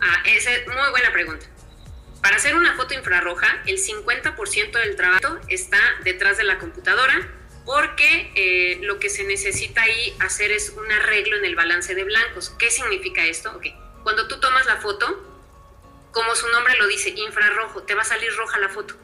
Ah, 0.00 0.24
esa 0.26 0.50
es 0.50 0.66
muy 0.66 0.90
buena 0.90 1.12
pregunta. 1.12 1.46
Para 2.20 2.36
hacer 2.36 2.56
una 2.56 2.74
foto 2.76 2.94
infrarroja, 2.94 3.46
el 3.66 3.78
50% 3.78 4.72
del 4.72 4.96
trabajo 4.96 5.38
está 5.48 5.78
detrás 6.02 6.36
de 6.36 6.44
la 6.44 6.58
computadora 6.58 7.14
porque 7.64 8.32
eh, 8.34 8.78
lo 8.82 8.98
que 8.98 9.08
se 9.08 9.24
necesita 9.24 9.82
ahí 9.82 10.16
hacer 10.20 10.50
es 10.50 10.70
un 10.70 10.90
arreglo 10.90 11.36
en 11.36 11.44
el 11.44 11.54
balance 11.54 11.94
de 11.94 12.04
blancos. 12.04 12.50
¿Qué 12.58 12.70
significa 12.70 13.24
esto? 13.24 13.52
Okay. 13.56 13.74
Cuando 14.02 14.28
tú 14.28 14.40
tomas 14.40 14.66
la 14.66 14.78
foto, 14.78 15.06
como 16.12 16.34
su 16.34 16.48
nombre 16.48 16.76
lo 16.78 16.86
dice, 16.86 17.10
infrarrojo, 17.10 17.82
te 17.82 17.94
va 17.94 18.02
a 18.02 18.06
salir 18.06 18.34
roja 18.36 18.58
la 18.58 18.68
foto. 18.68 18.94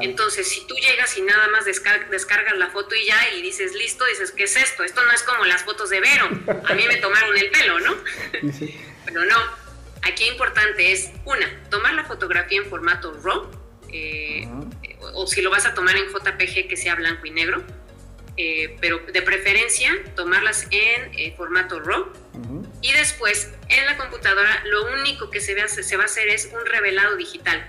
Entonces, 0.00 0.48
si 0.48 0.64
tú 0.68 0.76
llegas 0.76 1.16
y 1.16 1.22
nada 1.22 1.48
más 1.48 1.64
descargas 1.64 2.56
la 2.56 2.68
foto 2.68 2.94
y 2.94 3.06
ya 3.06 3.34
y 3.34 3.42
dices, 3.42 3.74
listo, 3.74 4.04
dices, 4.04 4.30
¿qué 4.30 4.44
es 4.44 4.54
esto? 4.54 4.84
Esto 4.84 5.04
no 5.04 5.10
es 5.10 5.24
como 5.24 5.44
las 5.46 5.64
fotos 5.64 5.90
de 5.90 5.98
Vero. 5.98 6.28
A 6.68 6.74
mí 6.74 6.86
me 6.86 6.96
tomaron 7.00 7.36
el 7.36 7.50
pelo, 7.50 7.80
¿no? 7.80 7.96
Pero 9.04 9.24
no, 9.24 9.36
Aquí 10.02 10.26
importante 10.28 10.92
es, 10.92 11.10
una, 11.24 11.46
tomar 11.68 11.94
la 11.94 12.04
fotografía 12.04 12.58
en 12.58 12.66
formato 12.66 13.12
RAW, 13.22 13.50
eh, 13.92 14.48
o 15.14 15.26
si 15.26 15.42
lo 15.42 15.50
vas 15.50 15.66
a 15.66 15.74
tomar 15.74 15.96
en 15.96 16.08
JPG 16.08 16.68
que 16.68 16.76
sea 16.76 16.94
blanco 16.94 17.26
y 17.26 17.30
negro, 17.30 17.64
eh, 18.36 18.76
pero 18.80 19.00
de 19.00 19.22
preferencia 19.22 19.92
tomarlas 20.14 20.66
en 20.70 21.12
eh, 21.18 21.34
formato 21.36 21.80
RAW. 21.80 22.12
Y 22.82 22.92
después, 22.92 23.52
en 23.68 23.84
la 23.84 23.98
computadora, 23.98 24.64
lo 24.64 24.92
único 24.94 25.30
que 25.30 25.40
se, 25.40 25.68
se 25.68 25.96
va 25.96 26.04
a 26.04 26.06
hacer 26.06 26.28
es 26.28 26.50
un 26.52 26.64
revelado 26.64 27.16
digital. 27.16 27.66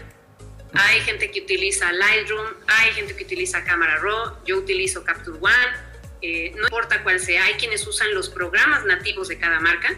Hay 0.73 1.01
gente 1.01 1.29
que 1.31 1.41
utiliza 1.41 1.91
Lightroom, 1.91 2.47
hay 2.67 2.91
gente 2.93 3.13
que 3.15 3.25
utiliza 3.25 3.65
cámara 3.65 3.97
RAW, 3.97 4.37
yo 4.45 4.57
utilizo 4.57 5.03
Capture 5.03 5.37
One, 5.41 6.53
no 6.55 6.63
importa 6.63 7.03
cuál 7.03 7.19
sea, 7.19 7.43
hay 7.43 7.55
quienes 7.55 7.85
usan 7.85 8.13
los 8.13 8.29
programas 8.29 8.85
nativos 8.85 9.27
de 9.27 9.37
cada 9.37 9.59
marca. 9.59 9.89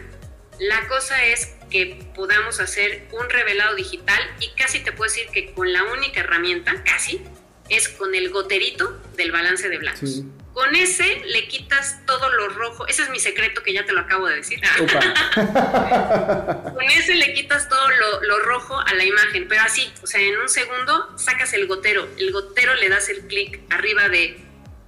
La 0.60 0.86
cosa 0.88 1.24
es 1.24 1.54
que 1.70 2.06
podamos 2.14 2.60
hacer 2.60 3.08
un 3.12 3.28
revelado 3.28 3.74
digital 3.74 4.20
y 4.40 4.50
casi 4.50 4.80
te 4.80 4.92
puedo 4.92 5.10
decir 5.10 5.28
que 5.32 5.52
con 5.52 5.72
la 5.72 5.82
única 5.84 6.20
herramienta, 6.20 6.84
casi, 6.84 7.22
es 7.68 7.88
con 7.88 8.14
el 8.14 8.30
goterito 8.30 9.00
del 9.16 9.32
balance 9.32 9.68
de 9.68 9.78
blancos. 9.78 10.22
Con 10.52 10.76
ese 10.76 11.22
le 11.26 11.48
quitas 11.48 12.06
todo 12.06 12.30
lo 12.30 12.48
rojo. 12.50 12.86
Ese 12.86 13.02
es 13.02 13.10
mi 13.10 13.18
secreto 13.18 13.64
que 13.64 13.72
ya 13.72 13.84
te 13.84 13.92
lo 13.92 14.02
acabo 14.02 14.28
de 14.28 14.36
decir. 14.36 14.60
con 15.34 16.82
ese 16.82 17.14
le 17.16 17.32
quitas 17.32 17.68
todo 17.68 17.88
lo, 18.22 18.38
rojo 18.38 18.78
a 18.78 18.94
la 18.94 19.04
imagen, 19.04 19.48
pero 19.48 19.62
así, 19.62 19.92
o 20.02 20.06
sea, 20.06 20.20
en 20.20 20.38
un 20.38 20.48
segundo 20.48 21.18
sacas 21.18 21.54
el 21.54 21.66
gotero. 21.66 22.06
El 22.18 22.30
gotero 22.30 22.74
le 22.74 22.88
das 22.88 23.08
el 23.08 23.26
clic 23.26 23.60
arriba 23.70 24.08
de 24.08 24.38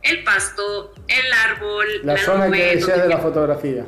el 0.02 0.22
pasto, 0.22 0.94
el 1.08 1.32
árbol, 1.32 2.00
la, 2.04 2.16
zona 2.16 2.48
que 2.48 2.76
decía 2.76 2.98
de 2.98 3.08
la 3.08 3.18
fotografía 3.18 3.84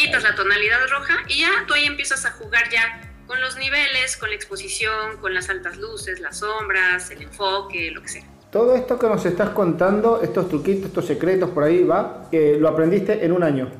quitas 0.00 0.22
la 0.22 0.34
tonalidad 0.34 0.78
roja 0.90 1.18
y 1.28 1.40
ya 1.40 1.50
tú 1.66 1.74
ahí 1.74 1.84
empiezas 1.84 2.24
a 2.24 2.32
jugar 2.32 2.70
ya 2.70 3.12
con 3.26 3.40
los 3.40 3.56
niveles, 3.58 4.16
con 4.16 4.30
la 4.30 4.34
exposición, 4.34 5.18
con 5.20 5.34
las 5.34 5.48
altas 5.50 5.76
luces, 5.76 6.20
las 6.20 6.38
sombras, 6.38 7.10
el 7.10 7.22
enfoque, 7.22 7.90
lo 7.90 8.02
que 8.02 8.08
sea. 8.08 8.24
Todo 8.50 8.74
esto 8.74 8.98
que 8.98 9.06
nos 9.06 9.24
estás 9.24 9.50
contando, 9.50 10.20
estos 10.22 10.48
truquitos, 10.48 10.86
estos 10.86 11.06
secretos 11.06 11.50
por 11.50 11.62
ahí, 11.62 11.84
va, 11.84 12.26
que 12.30 12.56
lo 12.58 12.68
aprendiste 12.68 13.24
en 13.24 13.30
un 13.30 13.44
año. 13.44 13.70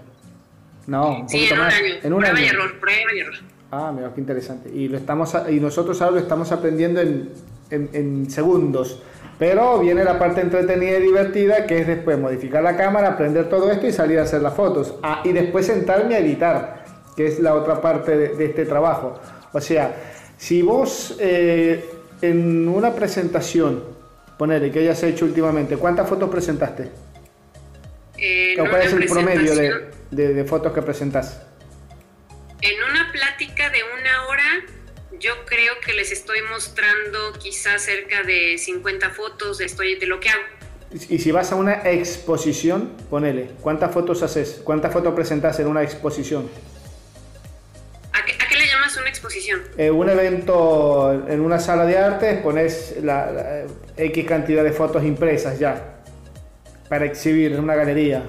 No, 0.86 1.26
sí, 1.28 1.48
en 1.50 1.58
un 1.58 1.64
año. 1.64 1.94
En 2.02 2.12
un 2.12 2.20
prueba 2.20 2.40
y 2.40 2.46
error, 2.46 2.80
prueba 2.80 3.14
y 3.14 3.18
error. 3.20 3.34
Ah, 3.72 3.92
mira, 3.94 4.12
qué 4.14 4.20
interesante. 4.20 4.70
Y, 4.70 4.88
lo 4.88 4.98
estamos, 4.98 5.34
y 5.48 5.58
nosotros 5.58 6.00
ahora 6.02 6.16
lo 6.16 6.20
estamos 6.20 6.52
aprendiendo 6.52 7.00
en, 7.00 7.32
en, 7.70 7.90
en 7.92 8.30
segundos. 8.30 9.00
Pero 9.40 9.78
viene 9.78 10.04
la 10.04 10.18
parte 10.18 10.42
entretenida 10.42 10.98
y 10.98 11.00
divertida, 11.02 11.64
que 11.64 11.80
es 11.80 11.86
después 11.86 12.18
modificar 12.18 12.62
la 12.62 12.76
cámara, 12.76 13.08
aprender 13.08 13.48
todo 13.48 13.70
esto 13.70 13.86
y 13.86 13.92
salir 13.92 14.18
a 14.18 14.24
hacer 14.24 14.42
las 14.42 14.52
fotos. 14.52 14.96
Ah, 15.02 15.22
y 15.24 15.32
después 15.32 15.64
sentarme 15.64 16.14
a 16.14 16.18
editar, 16.18 16.84
que 17.16 17.26
es 17.26 17.40
la 17.40 17.54
otra 17.54 17.80
parte 17.80 18.18
de, 18.18 18.44
este 18.44 18.66
trabajo. 18.66 19.18
O 19.54 19.60
sea, 19.62 19.94
si 20.36 20.60
vos 20.60 21.16
eh, 21.18 21.82
en 22.20 22.68
una 22.68 22.92
presentación, 22.94 23.82
ponele 24.36 24.70
que 24.70 24.80
hayas 24.80 25.02
hecho 25.04 25.24
últimamente, 25.24 25.78
¿cuántas 25.78 26.06
fotos 26.06 26.28
presentaste? 26.28 26.90
Eh, 28.18 28.56
¿Cuál 28.58 28.82
es 28.82 28.92
el 28.92 29.06
promedio 29.06 29.54
de, 29.54 30.34
de 30.34 30.44
fotos 30.44 30.70
que 30.74 30.82
presentás? 30.82 31.49
Yo 35.20 35.44
creo 35.44 35.74
que 35.84 35.92
les 35.92 36.10
estoy 36.10 36.38
mostrando 36.50 37.32
quizás 37.38 37.82
cerca 37.82 38.22
de 38.22 38.56
50 38.56 39.10
fotos 39.10 39.58
de, 39.58 39.66
estoy, 39.66 39.96
de 39.96 40.06
lo 40.06 40.18
que 40.18 40.30
hago. 40.30 40.42
Y 41.08 41.18
si 41.18 41.30
vas 41.30 41.52
a 41.52 41.54
una 41.54 41.88
exposición, 41.88 42.96
ponele, 43.10 43.50
¿cuántas 43.60 43.92
fotos 43.92 44.22
haces? 44.22 44.60
¿Cuántas 44.64 44.92
fotos 44.92 45.14
presentas 45.14 45.60
en 45.60 45.68
una 45.68 45.82
exposición? 45.82 46.50
¿A 48.12 48.24
qué, 48.24 48.58
le 48.58 48.66
llamas 48.66 48.96
una 48.96 49.08
exposición? 49.08 49.62
Eh, 49.76 49.90
un 49.90 50.08
evento 50.08 51.12
en 51.28 51.40
una 51.40 51.60
sala 51.60 51.84
de 51.84 51.96
arte, 51.96 52.40
pones 52.42 52.96
la, 53.02 53.66
X 53.96 54.26
cantidad 54.26 54.64
de 54.64 54.72
fotos 54.72 55.04
impresas 55.04 55.58
ya, 55.58 56.02
para 56.88 57.04
exhibir 57.04 57.52
en 57.52 57.60
una 57.60 57.76
galería. 57.76 58.24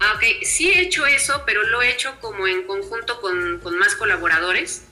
Ah, 0.00 0.14
ok, 0.16 0.44
sí 0.44 0.70
he 0.70 0.82
hecho 0.82 1.06
eso, 1.06 1.42
pero 1.46 1.62
lo 1.62 1.80
he 1.80 1.90
hecho 1.90 2.10
como 2.20 2.46
en 2.48 2.66
conjunto 2.66 3.20
con, 3.20 3.60
con 3.60 3.78
más 3.78 3.94
colaboradores 3.94 4.82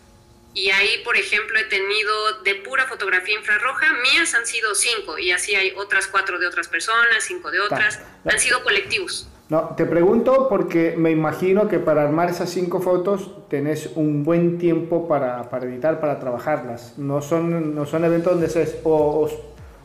y 0.52 0.70
ahí, 0.70 1.02
por 1.04 1.16
ejemplo, 1.16 1.58
he 1.58 1.64
tenido 1.64 2.42
de 2.42 2.56
pura 2.56 2.86
fotografía 2.86 3.36
infrarroja, 3.36 3.86
mías 4.02 4.34
han 4.34 4.46
sido 4.46 4.74
cinco, 4.74 5.18
y 5.18 5.30
así 5.30 5.54
hay 5.54 5.72
otras 5.76 6.06
cuatro 6.06 6.38
de 6.38 6.46
otras 6.46 6.68
personas, 6.68 7.22
cinco 7.24 7.50
de 7.50 7.60
otras, 7.60 8.00
han 8.24 8.38
sido 8.38 8.62
colectivos. 8.62 9.28
No, 9.48 9.74
te 9.76 9.84
pregunto 9.84 10.48
porque 10.48 10.94
me 10.96 11.10
imagino 11.10 11.68
que 11.68 11.80
para 11.80 12.02
armar 12.02 12.30
esas 12.30 12.50
cinco 12.50 12.80
fotos 12.80 13.48
tenés 13.48 13.90
un 13.96 14.22
buen 14.22 14.58
tiempo 14.58 15.08
para, 15.08 15.50
para 15.50 15.66
editar, 15.66 16.00
para 16.00 16.20
trabajarlas. 16.20 16.96
No 16.98 17.20
son, 17.20 17.74
no 17.74 17.84
son 17.84 18.04
eventos 18.04 18.34
donde 18.34 18.48
se... 18.48 18.80
O, 18.84 19.28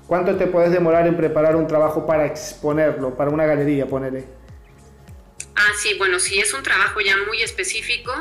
¿Cuánto 0.06 0.36
te 0.36 0.46
puedes 0.46 0.72
demorar 0.72 1.08
en 1.08 1.18
preparar 1.18 1.56
un 1.56 1.66
trabajo 1.66 2.06
para 2.06 2.28
exponerlo, 2.28 3.16
para 3.16 3.32
una 3.32 3.48
galería, 3.48 3.88
ponele? 3.88 4.26
Ah, 5.56 5.72
sí, 5.80 5.96
bueno, 5.98 6.20
si 6.20 6.40
es 6.40 6.54
un 6.54 6.62
trabajo 6.62 7.02
ya 7.02 7.16
muy 7.26 7.42
específico, 7.42 8.12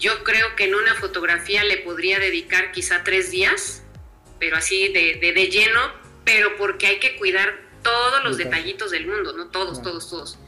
yo 0.00 0.24
creo 0.24 0.56
que 0.56 0.64
en 0.64 0.74
una 0.74 0.94
fotografía 0.94 1.62
le 1.62 1.76
podría 1.78 2.18
dedicar 2.18 2.72
quizá 2.72 3.04
tres 3.04 3.30
días, 3.30 3.82
pero 4.38 4.56
así 4.56 4.88
de, 4.88 5.18
de, 5.20 5.46
lleno, 5.48 5.92
pero 6.24 6.56
porque 6.56 6.86
hay 6.86 6.98
que 6.98 7.16
cuidar 7.18 7.60
todos 7.82 8.24
los 8.24 8.38
detallitos 8.38 8.90
del 8.90 9.06
mundo, 9.06 9.34
¿no? 9.34 9.50
Todos, 9.50 9.82
todos, 9.82 10.08
todos. 10.08 10.38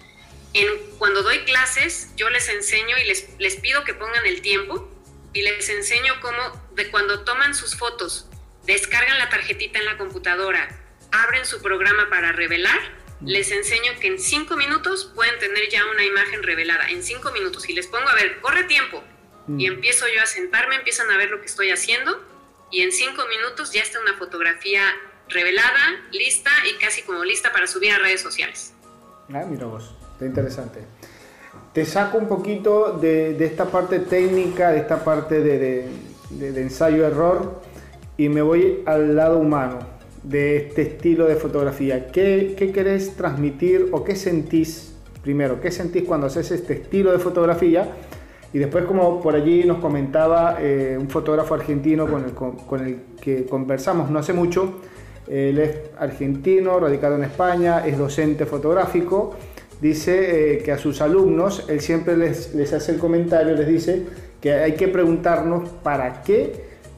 en, 0.54 0.66
cuando 0.98 1.22
doy 1.22 1.40
clases, 1.40 2.10
yo 2.16 2.30
les 2.30 2.48
enseño 2.48 2.96
y 2.96 3.04
les, 3.04 3.28
les 3.38 3.56
pido 3.56 3.84
que 3.84 3.92
pongan 3.92 4.24
el 4.24 4.40
tiempo 4.40 4.90
y 5.34 5.42
les 5.42 5.68
enseño 5.68 6.14
cómo 6.20 6.68
de 6.74 6.90
cuando 6.90 7.24
toman 7.24 7.54
sus 7.54 7.76
fotos, 7.76 8.26
descargan 8.64 9.18
la 9.18 9.28
tarjetita 9.28 9.78
en 9.78 9.84
la 9.84 9.98
computadora, 9.98 10.80
abren 11.10 11.44
su 11.44 11.60
programa 11.60 12.08
para 12.08 12.32
revelar, 12.32 12.80
mm. 13.20 13.26
les 13.26 13.50
enseño 13.50 13.92
que 14.00 14.08
en 14.08 14.18
cinco 14.18 14.56
minutos 14.56 15.12
pueden 15.14 15.38
tener 15.38 15.68
ya 15.68 15.84
una 15.86 16.04
imagen 16.04 16.42
revelada, 16.42 16.88
en 16.88 17.02
cinco 17.02 17.30
minutos. 17.32 17.68
Y 17.68 17.74
les 17.74 17.86
pongo, 17.86 18.08
a 18.08 18.14
ver, 18.14 18.40
corre 18.40 18.64
tiempo. 18.64 19.04
Mm. 19.46 19.60
Y 19.60 19.66
empiezo 19.66 20.06
yo 20.14 20.22
a 20.22 20.26
sentarme, 20.26 20.76
empiezan 20.76 21.10
a 21.10 21.16
ver 21.16 21.30
lo 21.30 21.40
que 21.40 21.46
estoy 21.46 21.70
haciendo 21.70 22.22
y 22.70 22.80
en 22.80 22.92
cinco 22.92 23.22
minutos 23.28 23.72
ya 23.72 23.82
está 23.82 24.00
una 24.00 24.14
fotografía 24.14 24.82
revelada, 25.28 26.00
lista 26.10 26.50
y 26.68 26.78
casi 26.78 27.02
como 27.02 27.24
lista 27.24 27.52
para 27.52 27.66
subir 27.66 27.92
a 27.92 27.98
redes 27.98 28.20
sociales. 28.20 28.72
Ah, 29.32 29.44
mira 29.48 29.66
vos, 29.66 29.94
está 30.12 30.26
interesante. 30.26 30.80
Te 31.72 31.84
saco 31.84 32.18
un 32.18 32.28
poquito 32.28 32.98
de, 32.98 33.42
esta 33.44 33.66
parte 33.66 33.98
técnica, 33.98 34.72
de 34.72 34.78
esta 34.78 35.04
parte 35.04 35.40
de, 35.40 35.88
ensayo-error 36.40 37.62
y 38.16 38.28
me 38.28 38.42
voy 38.42 38.82
al 38.86 39.16
lado 39.16 39.38
humano 39.38 39.78
de 40.22 40.56
este 40.56 40.82
estilo 40.82 41.26
de 41.26 41.36
fotografía. 41.36 42.08
¿Qué, 42.08 42.54
¿Qué 42.56 42.72
querés 42.72 43.16
transmitir 43.16 43.88
o 43.92 44.04
qué 44.04 44.16
sentís, 44.16 44.94
primero, 45.22 45.60
qué 45.60 45.70
sentís 45.70 46.04
cuando 46.04 46.26
haces 46.26 46.50
este 46.50 46.74
estilo 46.74 47.12
de 47.12 47.18
fotografía? 47.18 47.90
Y 48.52 48.58
después, 48.58 48.84
como 48.84 49.20
por 49.20 49.34
allí 49.34 49.64
nos 49.64 49.78
comentaba 49.78 50.58
eh, 50.60 50.96
un 51.00 51.08
fotógrafo 51.08 51.54
argentino 51.54 52.06
con 52.06 52.24
el, 52.24 52.32
con 52.32 52.86
el, 52.86 52.98
que 53.20 53.46
conversamos 53.46 54.10
no 54.10 54.18
hace 54.18 54.32
mucho, 54.32 54.80
él 55.28 55.58
es 55.58 55.76
argentino, 55.98 56.78
radicado 56.78 57.16
en 57.16 57.24
España, 57.24 57.86
es 57.86 57.96
docente 57.96 58.44
fotográfico. 58.44 59.34
Dice 59.80 60.54
eh, 60.54 60.58
que 60.58 60.72
a 60.72 60.78
sus 60.78 61.00
alumnos, 61.00 61.64
él 61.68 61.80
siempre 61.80 62.16
les, 62.16 62.54
les, 62.54 62.72
hace 62.72 62.92
el 62.92 62.98
comentario, 62.98 63.54
les 63.54 63.66
dice 63.66 64.02
que 64.40 64.52
hay 64.52 64.74
que 64.74 64.88
preguntarnos 64.88 65.68
para 65.82 66.22
qué 66.22 66.52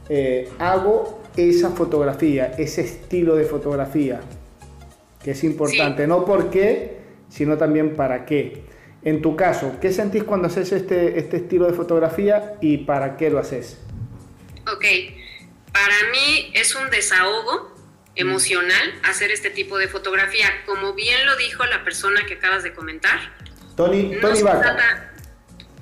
eh, 0.09 0.49
hago 0.59 1.21
esa 1.37 1.71
fotografía, 1.71 2.53
ese 2.59 2.83
estilo 2.83 3.37
de 3.37 3.45
fotografía, 3.45 4.21
que 5.23 5.31
es 5.31 5.45
importante, 5.45 6.07
no 6.07 6.25
por 6.25 6.51
qué, 6.51 6.99
sino 7.29 7.57
también 7.57 7.95
para 7.95 8.27
qué. 8.27 8.65
En 9.05 9.21
tu 9.21 9.37
caso, 9.37 9.77
¿qué 9.81 9.93
sentís 9.93 10.25
cuando 10.25 10.49
haces 10.49 10.73
este, 10.73 11.19
este 11.19 11.37
estilo 11.37 11.67
de 11.67 11.75
fotografía 11.75 12.55
y 12.61 12.79
para 12.79 13.17
qué 13.17 13.29
lo 13.29 13.39
haces? 13.39 13.79
Ok, 14.67 14.85
para 15.73 15.95
mí 16.11 16.51
es 16.55 16.75
un 16.75 16.89
desahogo 16.89 17.75
emocional 18.17 18.95
hacer 19.03 19.31
este 19.31 19.51
tipo 19.51 19.77
de 19.77 19.89
fotografía. 19.89 20.47
Como 20.65 20.95
bien 20.95 21.27
lo 21.27 21.37
dijo 21.37 21.65
la 21.67 21.85
persona 21.85 22.25
que 22.27 22.35
acabas 22.35 22.63
de 22.63 22.73
comentar. 22.73 23.19
Tony, 23.77 24.17
Tony 24.21 24.43
Vaca. 24.43 25.13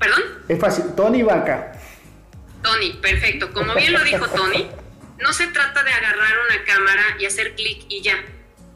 ¿Perdón? 0.00 0.22
Es 0.48 0.58
fácil, 0.58 0.84
Tony 0.96 1.22
Vaca. 1.22 1.72
Tony, 2.62 2.92
perfecto. 2.94 3.52
Como 3.52 3.74
bien 3.74 3.92
lo 3.92 4.02
dijo 4.02 4.26
Tony, 4.28 4.68
no 5.20 5.32
se 5.32 5.46
trata 5.48 5.84
de 5.84 5.92
agarrar 5.92 6.32
una 6.48 6.64
cámara 6.64 7.02
y 7.20 7.26
hacer 7.26 7.54
clic 7.54 7.84
y 7.88 8.02
ya. 8.02 8.16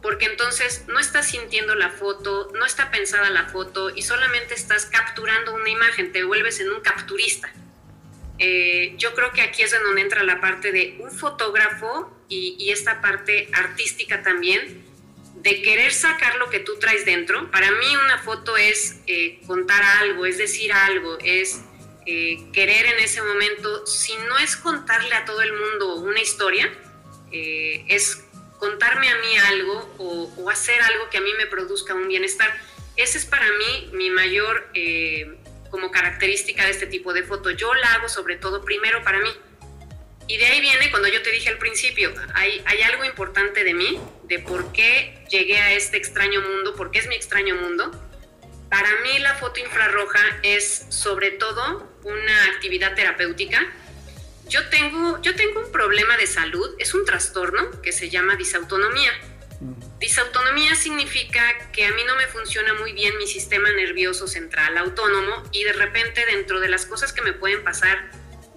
Porque 0.06 0.26
entonces 0.26 0.84
no 0.86 1.00
estás 1.00 1.30
sintiendo 1.30 1.74
la 1.74 1.90
foto, 1.90 2.52
no 2.54 2.64
está 2.64 2.92
pensada 2.92 3.28
la 3.28 3.48
foto 3.48 3.90
y 3.90 4.02
solamente 4.02 4.54
estás 4.54 4.86
capturando 4.86 5.52
una 5.52 5.68
imagen, 5.68 6.12
te 6.12 6.22
vuelves 6.22 6.60
en 6.60 6.70
un 6.70 6.80
capturista. 6.80 7.52
Eh, 8.38 8.94
yo 8.98 9.16
creo 9.16 9.32
que 9.32 9.42
aquí 9.42 9.62
es 9.62 9.72
en 9.72 9.82
donde 9.82 10.02
entra 10.02 10.22
la 10.22 10.40
parte 10.40 10.70
de 10.70 10.96
un 11.00 11.10
fotógrafo 11.10 12.16
y, 12.28 12.70
esta 12.70 13.00
parte 13.00 13.48
artística 13.52 14.22
también, 14.22 14.84
de 15.34 15.60
querer 15.62 15.92
sacar 15.92 16.36
lo 16.36 16.50
que 16.50 16.60
tú 16.60 16.78
traes 16.78 17.04
dentro. 17.04 17.50
Para 17.50 17.72
mí 17.72 17.96
una 18.04 18.18
foto 18.18 18.56
es 18.56 19.00
eh, 19.08 19.40
contar 19.44 19.82
algo, 19.82 20.24
es 20.24 20.38
decir 20.38 20.72
algo, 20.72 21.18
es 21.24 21.62
eh, 22.06 22.46
querer 22.52 22.86
en 22.86 23.00
ese 23.00 23.22
momento, 23.22 23.84
si 23.88 24.14
no 24.28 24.38
es 24.38 24.56
contarle 24.56 25.16
a 25.16 25.24
todo 25.24 25.42
el 25.42 25.52
mundo 25.52 25.96
una 25.96 26.20
historia, 26.20 26.72
es 27.32 28.25
contarme 28.58 29.08
a 29.08 29.16
mí 29.16 29.36
algo 29.48 29.94
o, 29.98 30.50
hacer 30.50 30.80
algo 30.82 31.08
que 31.10 31.18
a 31.18 31.20
mí 31.20 31.30
me 31.36 31.46
produzca 31.46 31.94
un 31.94 32.08
bienestar. 32.08 32.52
Ese 32.96 33.18
es 33.18 33.26
para 33.26 33.46
mí 33.46 33.90
mi 33.92 34.10
mayor 34.10 34.70
como 35.70 35.90
característica 35.90 36.64
de 36.64 36.70
este 36.70 36.86
tipo 36.86 37.12
de 37.12 37.22
foto. 37.22 37.50
Yo 37.50 37.74
la 37.74 37.94
hago 37.94 38.08
sobre 38.08 38.36
todo 38.36 38.64
primero 38.64 39.02
para 39.02 39.18
mí. 39.18 39.30
Y 40.28 40.38
de 40.38 40.46
ahí 40.46 40.60
viene 40.60 40.90
cuando 40.90 41.08
yo 41.08 41.22
te 41.22 41.30
dije 41.30 41.48
al 41.48 41.58
principio, 41.58 42.12
hay, 42.34 42.60
hay 42.66 42.82
algo 42.82 43.04
importante 43.04 43.62
de 43.62 43.74
mí, 43.74 44.00
de 44.24 44.40
por 44.40 44.72
qué 44.72 45.24
llegué 45.30 45.58
a 45.58 45.72
este 45.72 45.96
extraño 45.96 46.40
mundo, 46.40 46.74
por 46.74 46.90
qué 46.90 46.98
es 46.98 47.06
mi 47.06 47.14
extraño 47.14 47.54
mundo. 47.54 47.90
Para 48.68 48.88
mí 49.02 49.18
la 49.20 49.34
foto 49.34 49.60
infrarroja 49.60 50.20
es 50.42 50.86
sobre 50.88 51.30
todo 51.32 51.88
una 52.02 52.44
actividad 52.46 52.94
terapéutica. 52.94 53.72
Yo 54.48 54.68
tengo, 54.68 55.20
yo 55.22 55.34
tengo 55.34 55.60
un 55.60 55.72
problema 55.72 56.16
de 56.16 56.26
salud, 56.26 56.74
es 56.78 56.94
un 56.94 57.04
trastorno 57.04 57.82
que 57.82 57.92
se 57.92 58.10
llama 58.10 58.36
disautonomía. 58.36 59.12
Disautonomía 59.98 60.74
significa 60.74 61.70
que 61.72 61.84
a 61.84 61.92
mí 61.92 62.02
no 62.06 62.14
me 62.16 62.26
funciona 62.28 62.74
muy 62.74 62.92
bien 62.92 63.16
mi 63.18 63.26
sistema 63.26 63.70
nervioso 63.72 64.28
central 64.28 64.76
autónomo 64.76 65.42
y 65.50 65.64
de 65.64 65.72
repente 65.72 66.24
dentro 66.26 66.60
de 66.60 66.68
las 66.68 66.86
cosas 66.86 67.12
que 67.12 67.22
me 67.22 67.32
pueden 67.32 67.64
pasar 67.64 68.10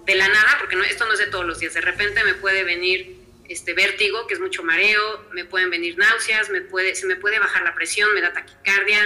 de 0.04 0.14
la 0.14 0.28
nada, 0.28 0.56
porque 0.58 0.76
no, 0.76 0.84
esto 0.84 1.06
no 1.06 1.12
es 1.14 1.18
de 1.18 1.26
todos 1.26 1.44
los 1.44 1.58
días, 1.58 1.74
de 1.74 1.80
repente 1.80 2.22
me 2.24 2.34
puede 2.34 2.62
venir 2.62 3.16
este 3.48 3.74
vértigo, 3.74 4.26
que 4.26 4.34
es 4.34 4.40
mucho 4.40 4.62
mareo, 4.62 5.26
me 5.32 5.44
pueden 5.44 5.70
venir 5.70 5.98
náuseas, 5.98 6.50
me 6.50 6.60
puede, 6.60 6.94
se 6.94 7.06
me 7.06 7.16
puede 7.16 7.38
bajar 7.40 7.62
la 7.62 7.74
presión, 7.74 8.14
me 8.14 8.20
da 8.20 8.32
taquicardia, 8.32 9.00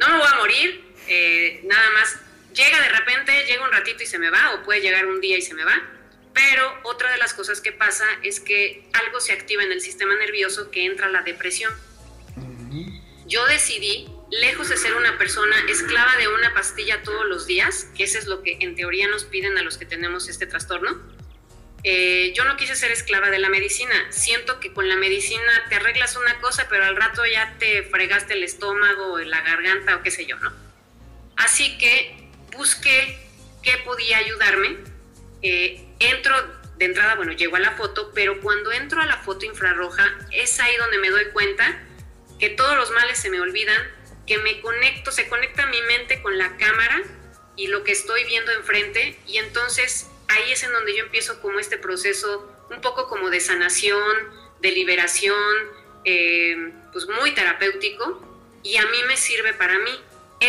no 0.00 0.08
me 0.08 0.18
voy 0.18 0.26
a 0.32 0.36
morir, 0.36 0.84
eh, 1.06 1.60
nada 1.64 1.90
más 1.90 2.18
llega 2.52 2.80
de 2.80 2.88
repente, 2.88 3.44
llega 3.46 3.64
un 3.64 3.72
ratito 3.72 4.02
y 4.02 4.06
se 4.06 4.18
me 4.18 4.30
va, 4.30 4.54
o 4.54 4.64
puede 4.64 4.80
llegar 4.80 5.06
un 5.06 5.20
día 5.20 5.36
y 5.36 5.42
se 5.42 5.54
me 5.54 5.64
va, 5.64 5.80
pero 6.34 6.80
otra 6.82 7.10
de 7.12 7.18
las 7.18 7.32
cosas 7.32 7.60
que 7.60 7.72
pasa 7.72 8.04
es 8.22 8.40
que 8.40 8.84
algo 8.92 9.20
se 9.20 9.32
activa 9.32 9.62
en 9.62 9.72
el 9.72 9.80
sistema 9.80 10.14
nervioso 10.16 10.70
que 10.70 10.84
entra 10.84 11.08
la 11.08 11.22
depresión. 11.22 11.72
Yo 13.26 13.46
decidí, 13.46 14.06
lejos 14.30 14.68
de 14.68 14.76
ser 14.76 14.94
una 14.94 15.16
persona 15.16 15.56
esclava 15.68 16.16
de 16.16 16.28
una 16.28 16.52
pastilla 16.52 17.02
todos 17.02 17.24
los 17.26 17.46
días, 17.46 17.88
que 17.96 18.04
eso 18.04 18.18
es 18.18 18.26
lo 18.26 18.42
que 18.42 18.58
en 18.60 18.74
teoría 18.74 19.08
nos 19.08 19.24
piden 19.24 19.56
a 19.56 19.62
los 19.62 19.78
que 19.78 19.86
tenemos 19.86 20.28
este 20.28 20.46
trastorno, 20.46 21.00
eh, 21.84 22.32
yo 22.34 22.44
no 22.44 22.56
quise 22.56 22.74
ser 22.74 22.90
esclava 22.90 23.30
de 23.30 23.38
la 23.38 23.50
medicina. 23.50 23.94
Siento 24.10 24.58
que 24.58 24.72
con 24.72 24.88
la 24.88 24.96
medicina 24.96 25.52
te 25.68 25.76
arreglas 25.76 26.16
una 26.16 26.40
cosa, 26.40 26.66
pero 26.68 26.84
al 26.84 26.96
rato 26.96 27.24
ya 27.26 27.56
te 27.58 27.82
fregaste 27.84 28.34
el 28.34 28.42
estómago, 28.42 29.18
la 29.18 29.42
garganta 29.42 29.96
o 29.96 30.02
qué 30.02 30.10
sé 30.10 30.26
yo, 30.26 30.36
¿no? 30.38 30.52
Así 31.36 31.76
que 31.78 32.30
busqué 32.52 33.18
qué 33.62 33.78
podía 33.84 34.18
ayudarme. 34.18 34.76
Eh, 35.42 35.83
entro 35.98 36.34
de 36.76 36.86
entrada, 36.86 37.14
bueno, 37.14 37.32
llego 37.32 37.56
a 37.56 37.60
la 37.60 37.72
foto, 37.72 38.10
pero 38.14 38.40
cuando 38.40 38.72
entro 38.72 39.00
a 39.00 39.06
la 39.06 39.18
foto 39.18 39.44
infrarroja 39.44 40.18
es 40.32 40.58
ahí 40.60 40.76
donde 40.76 40.98
me 40.98 41.10
doy 41.10 41.26
cuenta 41.26 41.80
que 42.38 42.50
todos 42.50 42.76
los 42.76 42.90
males 42.90 43.18
se 43.18 43.30
me 43.30 43.40
olvidan, 43.40 43.80
que 44.26 44.38
me 44.38 44.60
conecto, 44.60 45.12
se 45.12 45.28
conecta 45.28 45.66
mi 45.66 45.80
mente 45.82 46.20
con 46.22 46.36
la 46.36 46.56
cámara 46.56 47.02
y 47.56 47.68
lo 47.68 47.84
que 47.84 47.92
estoy 47.92 48.24
viendo 48.24 48.50
enfrente 48.52 49.18
y 49.26 49.38
entonces 49.38 50.10
ahí 50.28 50.52
es 50.52 50.62
en 50.64 50.72
donde 50.72 50.96
yo 50.96 51.04
empiezo 51.04 51.40
como 51.40 51.60
este 51.60 51.78
proceso 51.78 52.50
un 52.70 52.80
poco 52.80 53.08
como 53.08 53.30
de 53.30 53.40
sanación, 53.40 54.16
de 54.60 54.72
liberación, 54.72 55.34
eh, 56.04 56.72
pues 56.92 57.06
muy 57.06 57.32
terapéutico 57.32 58.20
y 58.62 58.78
a 58.78 58.86
mí 58.86 58.98
me 59.06 59.16
sirve 59.16 59.52
para 59.54 59.78
mí 59.78 60.00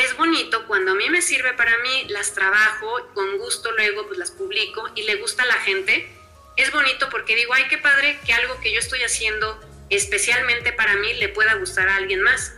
es 0.01 0.17
bonito 0.17 0.65
cuando 0.67 0.91
a 0.91 0.95
mí 0.95 1.09
me 1.09 1.21
sirve 1.21 1.53
para 1.53 1.77
mí, 1.79 2.05
las 2.09 2.33
trabajo, 2.33 3.09
con 3.13 3.37
gusto 3.37 3.71
luego 3.71 4.07
pues 4.07 4.17
las 4.17 4.31
publico 4.31 4.89
y 4.95 5.03
le 5.03 5.15
gusta 5.15 5.43
a 5.43 5.45
la 5.45 5.55
gente. 5.55 6.09
Es 6.57 6.71
bonito 6.71 7.09
porque 7.09 7.35
digo, 7.35 7.53
ay, 7.53 7.65
qué 7.69 7.77
padre 7.77 8.19
que 8.25 8.33
algo 8.33 8.59
que 8.61 8.71
yo 8.71 8.79
estoy 8.79 9.03
haciendo 9.03 9.59
especialmente 9.89 10.73
para 10.73 10.95
mí 10.95 11.13
le 11.13 11.29
pueda 11.29 11.53
gustar 11.55 11.87
a 11.89 11.97
alguien 11.97 12.21
más. 12.21 12.53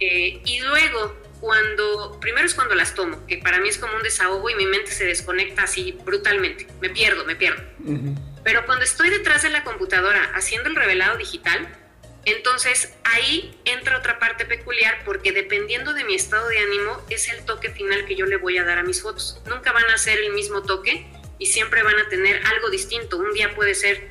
Eh, 0.00 0.40
y 0.44 0.60
luego, 0.60 1.16
cuando, 1.40 2.18
primero 2.20 2.46
es 2.46 2.54
cuando 2.54 2.74
las 2.74 2.94
tomo, 2.94 3.26
que 3.26 3.38
para 3.38 3.60
mí 3.60 3.68
es 3.68 3.78
como 3.78 3.94
un 3.94 4.02
desahogo 4.02 4.48
y 4.50 4.54
mi 4.54 4.66
mente 4.66 4.92
se 4.92 5.04
desconecta 5.04 5.64
así 5.64 5.92
brutalmente, 6.04 6.66
me 6.80 6.90
pierdo, 6.90 7.24
me 7.24 7.36
pierdo. 7.36 7.62
Pero 8.44 8.66
cuando 8.66 8.84
estoy 8.84 9.10
detrás 9.10 9.42
de 9.42 9.50
la 9.50 9.62
computadora 9.64 10.32
haciendo 10.34 10.68
el 10.68 10.76
revelado 10.76 11.16
digital, 11.16 11.68
entonces 12.24 12.94
ahí 13.04 13.58
entra 13.64 13.98
otra 13.98 14.18
parte 14.18 14.44
peculiar 14.44 15.02
porque 15.04 15.32
dependiendo 15.32 15.92
de 15.92 16.04
mi 16.04 16.14
estado 16.14 16.48
de 16.48 16.58
ánimo 16.58 17.04
es 17.10 17.28
el 17.28 17.44
toque 17.44 17.70
final 17.70 18.04
que 18.06 18.14
yo 18.14 18.26
le 18.26 18.36
voy 18.36 18.58
a 18.58 18.64
dar 18.64 18.78
a 18.78 18.82
mis 18.82 19.02
fotos. 19.02 19.40
Nunca 19.46 19.72
van 19.72 19.88
a 19.90 19.98
ser 19.98 20.18
el 20.20 20.32
mismo 20.32 20.62
toque 20.62 21.06
y 21.38 21.46
siempre 21.46 21.82
van 21.82 21.98
a 21.98 22.08
tener 22.08 22.40
algo 22.46 22.70
distinto. 22.70 23.18
Un 23.18 23.32
día 23.32 23.54
puede 23.54 23.74
ser 23.74 24.08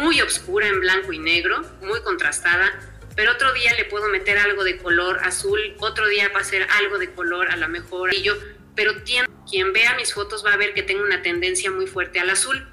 muy 0.00 0.20
oscura 0.20 0.66
en 0.66 0.80
blanco 0.80 1.12
y 1.12 1.18
negro, 1.18 1.62
muy 1.80 2.02
contrastada, 2.02 2.78
pero 3.14 3.32
otro 3.32 3.52
día 3.54 3.72
le 3.74 3.86
puedo 3.86 4.08
meter 4.08 4.36
algo 4.36 4.62
de 4.62 4.76
color 4.76 5.20
azul, 5.22 5.74
otro 5.78 6.06
día 6.08 6.28
va 6.28 6.40
a 6.40 6.44
ser 6.44 6.66
algo 6.78 6.98
de 6.98 7.12
color 7.12 7.50
a 7.50 7.56
lo 7.56 7.68
mejor 7.68 8.12
yo, 8.14 8.34
pero 8.74 8.92
quien 9.04 9.72
vea 9.72 9.94
mis 9.94 10.12
fotos 10.12 10.44
va 10.44 10.52
a 10.52 10.56
ver 10.56 10.74
que 10.74 10.82
tengo 10.82 11.02
una 11.02 11.22
tendencia 11.22 11.70
muy 11.70 11.86
fuerte 11.86 12.20
al 12.20 12.28
azul 12.28 12.66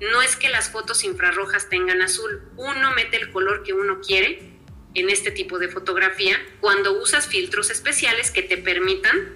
no 0.00 0.22
es 0.22 0.36
que 0.36 0.48
las 0.48 0.70
fotos 0.70 1.04
infrarrojas 1.04 1.68
tengan 1.68 2.02
azul. 2.02 2.42
Uno 2.56 2.92
mete 2.92 3.16
el 3.16 3.30
color 3.30 3.62
que 3.62 3.72
uno 3.72 4.00
quiere 4.00 4.56
en 4.94 5.10
este 5.10 5.30
tipo 5.30 5.58
de 5.58 5.68
fotografía 5.68 6.38
cuando 6.60 7.00
usas 7.00 7.26
filtros 7.26 7.70
especiales 7.70 8.30
que 8.30 8.42
te 8.42 8.56
permitan 8.56 9.34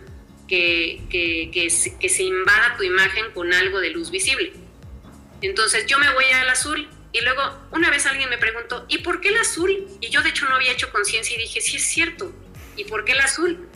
que, 0.49 1.69
se 1.71 2.23
invada 2.23 2.77
tu 2.77 2.83
imagen 2.83 3.31
con 3.33 3.53
algo 3.53 3.81
de 3.81 3.91
luz 3.91 4.11
visible. 4.11 4.53
Entonces 5.43 5.87
yo 5.87 5.99
me 5.99 6.13
voy 6.13 6.25
al 6.25 6.49
azul 6.49 6.89
y 7.13 7.21
luego 7.23 7.43
una 7.71 7.91
vez 7.91 8.07
alguien 8.07 8.29
me 8.29 8.39
preguntó, 8.39 8.85
¿y 8.89 8.99
por 8.99 9.21
qué 9.21 9.29
el 9.29 9.39
azul? 9.39 9.87
Y 10.01 10.11
yo 10.11 10.23
de 10.23 10.31
hecho 10.31 10.47
no 10.49 10.57
había 10.57 10.73
hecho 10.73 10.91
conciencia 10.91 11.37
y 11.37 11.41
dije, 11.41 11.61
sí 11.61 11.77
es 11.77 11.85
cierto, 11.85 12.33
¿y 12.77 12.85
por 12.85 13.05
qué 13.05 13.13
el 13.13 13.21
azul? 13.21 13.69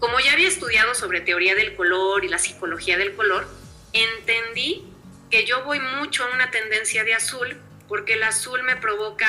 Como 0.00 0.18
ya 0.20 0.32
había 0.32 0.48
estudiado 0.48 0.94
sobre 0.94 1.20
teoría 1.20 1.54
del 1.54 1.74
color 1.76 2.24
y 2.24 2.28
la 2.28 2.38
psicología 2.38 2.98
del 2.98 3.14
color, 3.14 3.46
entendí 3.92 4.93
que 5.34 5.44
yo 5.44 5.64
voy 5.64 5.80
mucho 5.80 6.22
a 6.22 6.32
una 6.32 6.52
tendencia 6.52 7.02
de 7.02 7.12
azul 7.12 7.56
porque 7.88 8.12
el 8.12 8.22
azul 8.22 8.62
me 8.62 8.76
provoca 8.76 9.26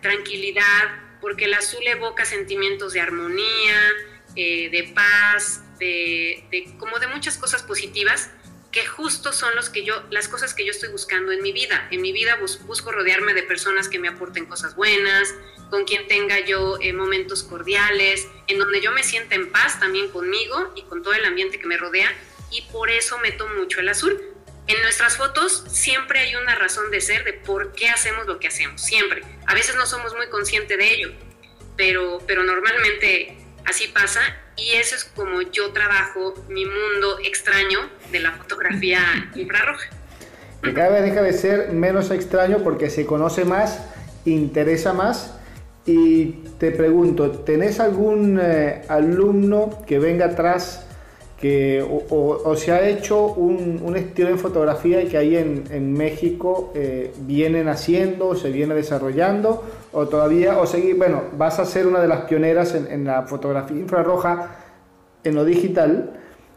tranquilidad, 0.00 1.18
porque 1.20 1.46
el 1.46 1.54
azul 1.54 1.84
evoca 1.84 2.24
sentimientos 2.24 2.92
de 2.92 3.00
armonía, 3.00 3.90
eh, 4.36 4.70
de 4.70 4.92
paz, 4.94 5.64
de, 5.80 6.72
como 6.78 7.00
de 7.00 7.08
muchas 7.08 7.36
cosas 7.38 7.64
positivas 7.64 8.30
que 8.70 8.86
justo 8.86 9.32
son 9.32 9.56
los 9.56 9.68
que 9.68 9.84
yo, 9.84 10.04
las 10.10 10.28
cosas 10.28 10.54
que 10.54 10.64
yo 10.64 10.70
estoy 10.70 10.90
buscando 10.90 11.32
en 11.32 11.42
mi 11.42 11.50
vida. 11.50 11.88
En 11.90 12.02
mi 12.02 12.12
vida 12.12 12.38
busco 12.64 12.92
rodearme 12.92 13.34
de 13.34 13.42
personas 13.42 13.88
que 13.88 13.98
me 13.98 14.06
aporten 14.06 14.46
cosas 14.46 14.76
buenas, 14.76 15.34
con 15.70 15.86
quien 15.86 16.06
tenga 16.06 16.38
yo 16.38 16.78
eh, 16.80 16.92
momentos 16.92 17.42
cordiales, 17.42 18.28
en 18.46 18.60
donde 18.60 18.80
yo 18.80 18.92
me 18.92 19.02
sienta 19.02 19.34
en 19.34 19.50
paz 19.50 19.80
también 19.80 20.08
conmigo 20.12 20.72
y 20.76 20.82
con 20.82 21.02
todo 21.02 21.14
el 21.14 21.24
ambiente 21.24 21.58
que 21.58 21.66
me 21.66 21.76
rodea, 21.76 22.14
y 22.52 22.62
por 22.70 22.90
eso 22.90 23.18
meto 23.18 23.48
mucho 23.48 23.80
el 23.80 23.88
azul. 23.88 24.37
En 24.68 24.82
nuestras 24.82 25.16
fotos 25.16 25.64
siempre 25.68 26.20
hay 26.20 26.36
una 26.36 26.54
razón 26.54 26.90
de 26.90 27.00
ser 27.00 27.24
de 27.24 27.32
por 27.32 27.72
qué 27.72 27.88
hacemos 27.88 28.26
lo 28.26 28.38
que 28.38 28.48
hacemos, 28.48 28.82
siempre. 28.82 29.22
A 29.46 29.54
veces 29.54 29.74
no 29.76 29.86
somos 29.86 30.14
muy 30.14 30.28
conscientes 30.28 30.76
de 30.76 30.92
ello, 30.92 31.12
pero, 31.74 32.18
pero 32.26 32.42
normalmente 32.42 33.38
así 33.64 33.88
pasa 33.88 34.20
y 34.56 34.72
eso 34.74 34.94
es 34.94 35.04
como 35.04 35.40
yo 35.40 35.72
trabajo 35.72 36.34
mi 36.48 36.66
mundo 36.66 37.18
extraño 37.24 37.78
de 38.12 38.20
la 38.20 38.32
fotografía 38.32 39.00
infrarroja. 39.34 39.88
Que 40.62 40.74
cada 40.74 40.90
vez 40.90 41.02
deja 41.02 41.22
de 41.22 41.32
ser 41.32 41.72
menos 41.72 42.10
extraño 42.10 42.58
porque 42.58 42.90
se 42.90 43.06
conoce 43.06 43.46
más, 43.46 43.80
interesa 44.26 44.92
más. 44.92 45.34
Y 45.86 46.42
te 46.58 46.72
pregunto, 46.72 47.30
¿tenés 47.30 47.80
algún 47.80 48.38
eh, 48.42 48.82
alumno 48.88 49.82
que 49.86 49.98
venga 49.98 50.26
atrás 50.26 50.87
que 51.40 51.84
o, 52.10 52.56
se 52.56 52.72
ha 52.72 52.88
hecho 52.88 53.26
un, 53.26 53.96
estilo 53.96 54.28
en 54.28 54.38
fotografía 54.38 55.08
que 55.08 55.16
ahí 55.16 55.36
en, 55.36 55.92
México 55.92 56.72
eh, 56.74 57.12
vienen 57.20 57.68
haciendo, 57.68 58.34
se 58.34 58.50
viene 58.50 58.74
desarrollando, 58.74 59.62
o 59.92 60.08
todavía, 60.08 60.58
o 60.58 60.66
seguir, 60.66 60.96
bueno, 60.96 61.22
vas 61.36 61.60
a 61.60 61.64
ser 61.64 61.86
una 61.86 62.00
de 62.00 62.08
las 62.08 62.22
pioneras 62.22 62.74
en, 62.74 63.04
la 63.04 63.22
fotografía 63.22 63.78
infrarroja 63.78 64.56
en 65.22 65.36
lo 65.36 65.44
digital. 65.44 66.10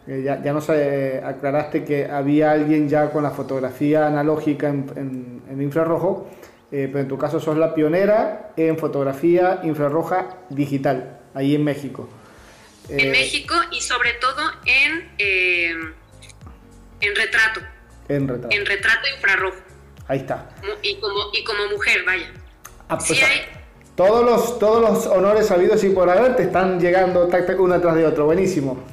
Eh, 0.08 0.24
ya, 0.26 0.42
ya, 0.42 0.52
nos 0.52 0.68
eh, 0.70 1.22
aclaraste 1.24 1.84
que 1.84 2.06
había 2.06 2.52
alguien 2.52 2.90
ya 2.90 3.12
con 3.12 3.22
la 3.22 3.30
fotografía 3.30 4.08
analógica 4.08 4.70
en, 4.70 5.42
en 5.48 5.62
infrarrojo, 5.62 6.26
pero 6.72 7.00
en 7.00 7.08
tu 7.08 7.18
caso 7.18 7.40
sos 7.40 7.58
la 7.58 7.76
pionera 7.76 8.54
en 8.56 8.78
fotografía 8.78 9.60
infrarroja 9.64 10.38
digital, 10.50 11.20
ahí 11.34 11.54
en 11.54 11.66
México 11.66 12.08
en 12.90 13.00
eh, 13.00 13.10
México 13.10 13.56
y 13.72 13.82
sobre 13.82 14.14
todo 14.14 14.52
en, 14.66 15.12
eh, 15.18 15.76
en 17.02 17.16
retrato. 17.16 17.62
En 18.08 18.28
retrato. 18.28 18.56
En 18.56 18.66
retrato 18.66 19.08
infrarrojo. 19.16 19.58
Ahí 20.08 20.20
está. 20.20 20.50
Y 20.82 20.96
como, 21.00 21.30
y 21.34 21.44
como 21.44 21.68
mujer, 21.68 22.04
vaya. 22.06 22.32
Ah, 22.90 22.98
pues, 22.98 23.12
hay... 23.24 23.46
todos, 23.96 24.26
los, 24.26 24.60
todos 24.60 24.82
los 24.82 25.08
honores 25.08 25.48
sabidos 25.48 25.84
y 25.84 25.90
por 25.90 26.10
haber 26.10 26.36
te 26.36 26.44
están 26.44 26.80
llegando 26.80 27.30
uno 27.60 27.80
tras 27.80 27.96
de 27.96 28.06
otro. 28.06 28.26
Buenísimo. 28.26 28.84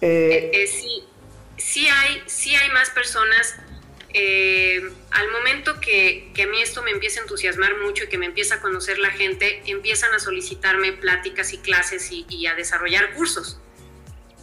Eh, 0.00 0.66
sí, 0.70 1.04
sí, 1.56 1.88
hay, 1.88 2.22
sí 2.26 2.54
hay 2.54 2.68
más 2.70 2.90
personas 2.90 3.56
eh, 4.16 4.92
al 5.10 5.30
momento 5.32 5.80
que, 5.80 6.30
a 6.40 6.46
mí 6.46 6.62
esto 6.62 6.84
me 6.84 6.92
empieza 6.92 7.18
a 7.18 7.24
entusiasmar 7.24 7.76
mucho 7.78 8.04
y 8.04 8.06
que 8.06 8.16
me 8.16 8.26
empieza 8.26 8.54
a 8.54 8.60
conocer 8.60 8.98
la 8.98 9.10
gente, 9.10 9.60
empiezan 9.66 10.14
a 10.14 10.20
solicitarme 10.20 10.92
pláticas 10.92 11.52
y 11.52 11.58
clases 11.58 12.08
y, 12.12 12.46
a 12.46 12.54
desarrollar 12.54 13.12
cursos. 13.14 13.58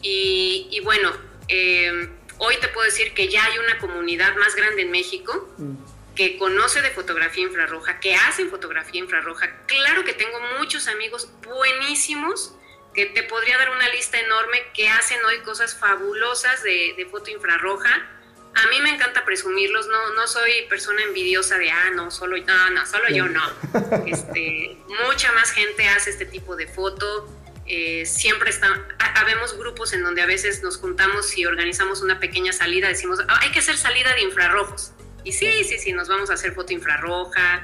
Y, 0.02 0.82
bueno, 0.84 1.14
eh, 1.48 2.10
hoy 2.38 2.58
te 2.60 2.68
puedo 2.68 2.86
decir 2.86 3.14
que 3.14 3.30
ya 3.30 3.46
hay 3.46 3.60
una 3.60 3.80
comunidad 3.80 4.36
más 4.36 4.56
grande 4.56 4.82
en 4.82 4.92
México 4.92 5.50
mm. 5.58 5.76
que 6.16 6.38
conoce 6.38 6.82
de 6.82 6.90
fotografía 6.90 7.46
infrarroja, 7.46 8.02
que 8.02 8.16
hacen 8.16 8.50
fotografía 8.50 9.00
infrarroja. 9.00 9.56
Claro 9.68 10.04
que 10.04 10.14
tengo 10.14 10.38
muchos 10.60 10.90
amigos 10.90 11.30
buenísimos 11.44 12.56
que 12.94 13.06
te 13.06 13.24
podría 13.24 13.58
dar 13.58 13.70
una 13.70 13.88
lista 13.88 14.20
enorme 14.20 14.64
que 14.74 14.90
hacen 14.90 15.24
hoy 15.24 15.40
cosas 15.44 15.80
fabulosas 15.80 16.62
de, 16.62 16.94
de 16.98 17.06
foto 17.06 17.32
infrarroja 17.32 18.18
a 18.54 18.68
mí 18.68 18.82
me 18.82 18.90
encanta 18.90 19.24
presumirlos, 19.24 19.88
no, 19.88 20.14
no 20.14 20.28
soy 20.28 20.52
persona 20.70 21.02
envidiosa 21.04 21.58
de, 21.58 21.72
ah, 21.72 21.90
no, 21.96 22.12
solo, 22.12 22.38
no, 22.38 22.70
no, 22.72 22.86
solo 22.86 23.10
yo 23.10 23.28
no. 23.28 23.42
Este, 24.08 24.78
mucha 25.06 25.32
más 25.34 25.52
gente 25.52 25.88
hace 25.88 26.10
este 26.10 26.26
tipo 26.26 26.56
de 26.56 26.68
foto. 26.68 27.28
Eh, 27.66 28.06
siempre 28.06 28.50
está, 28.50 28.68
habemos 29.16 29.58
grupos 29.58 29.94
en 29.94 30.04
donde 30.04 30.22
a 30.22 30.26
veces 30.26 30.62
nos 30.62 30.78
juntamos 30.78 31.38
y 31.38 31.46
organizamos 31.46 32.02
una 32.02 32.20
pequeña 32.20 32.52
salida, 32.52 32.90
decimos, 32.90 33.20
ah, 33.28 33.40
hay 33.42 33.52
que 33.52 33.60
hacer 33.60 33.78
salida 33.78 34.14
de 34.14 34.22
infrarrojos. 34.22 34.92
Y 35.24 35.32
sí, 35.32 35.64
sí, 35.64 35.78
sí, 35.78 35.94
nos 35.94 36.08
vamos 36.08 36.30
a 36.30 36.34
hacer 36.34 36.54
foto 36.54 36.74
infrarroja. 36.74 37.64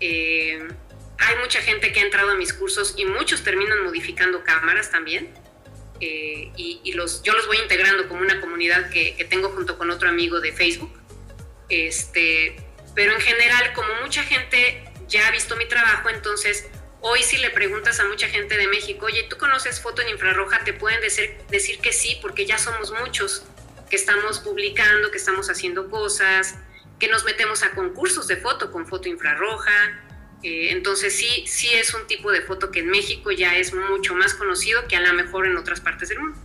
Eh, 0.00 0.68
hay 1.18 1.36
mucha 1.40 1.60
gente 1.60 1.92
que 1.92 2.00
ha 2.00 2.02
entrado 2.02 2.32
a 2.32 2.34
mis 2.34 2.52
cursos 2.52 2.94
y 2.96 3.04
muchos 3.04 3.42
terminan 3.42 3.82
modificando 3.84 4.44
cámaras 4.44 4.90
también. 4.90 5.32
Eh, 6.00 6.52
y, 6.56 6.92
los, 6.92 7.22
yo 7.22 7.32
los 7.32 7.46
voy 7.46 7.58
integrando 7.58 8.08
como 8.08 8.22
una 8.22 8.40
comunidad 8.40 8.90
que, 8.90 9.26
tengo 9.28 9.50
junto 9.50 9.78
con 9.78 9.90
otro 9.90 10.08
amigo 10.08 10.40
de 10.40 10.52
Facebook. 10.52 10.92
Este, 11.68 12.56
pero 12.94 13.12
en 13.12 13.20
general, 13.20 13.72
como 13.74 13.88
mucha 14.02 14.22
gente 14.22 14.84
ya 15.08 15.26
ha 15.28 15.30
visto 15.30 15.56
mi 15.56 15.66
trabajo, 15.66 16.08
entonces 16.08 16.66
hoy 17.00 17.22
si 17.22 17.38
le 17.38 17.50
preguntas 17.50 18.00
a 18.00 18.04
mucha 18.06 18.28
gente 18.28 18.56
de 18.56 18.66
México, 18.68 19.06
oye, 19.06 19.24
¿tú 19.24 19.36
conoces 19.36 19.80
foto 19.80 20.02
en 20.02 20.08
infrarroja? 20.08 20.64
Te 20.64 20.72
pueden 20.72 21.00
decir, 21.00 21.36
decir 21.50 21.78
que 21.78 21.92
sí, 21.92 22.18
porque 22.20 22.46
ya 22.46 22.58
somos 22.58 22.92
muchos 22.92 23.44
que 23.88 23.96
estamos 23.96 24.40
publicando, 24.40 25.10
que 25.10 25.18
estamos 25.18 25.48
haciendo 25.48 25.88
cosas, 25.90 26.56
que 26.98 27.08
nos 27.08 27.24
metemos 27.24 27.62
a 27.62 27.70
concursos 27.72 28.26
de 28.26 28.36
foto 28.36 28.72
con 28.72 28.86
foto 28.86 29.08
infrarroja, 29.08 30.05
eh, 30.42 30.68
entonces 30.70 31.14
sí, 31.14 31.44
sí 31.46 31.68
es 31.74 31.94
un 31.94 32.06
tipo 32.06 32.30
de 32.30 32.40
foto 32.40 32.70
que 32.70 32.80
en 32.80 32.88
México 32.88 33.30
ya 33.30 33.56
es 33.56 33.74
mucho 33.74 34.14
más 34.14 34.34
conocido 34.34 34.80
que 34.88 34.96
a 34.96 35.00
lo 35.00 35.12
mejor 35.14 35.46
en 35.46 35.56
otras 35.56 35.80
partes 35.80 36.08
del 36.08 36.20
mundo. 36.20 36.38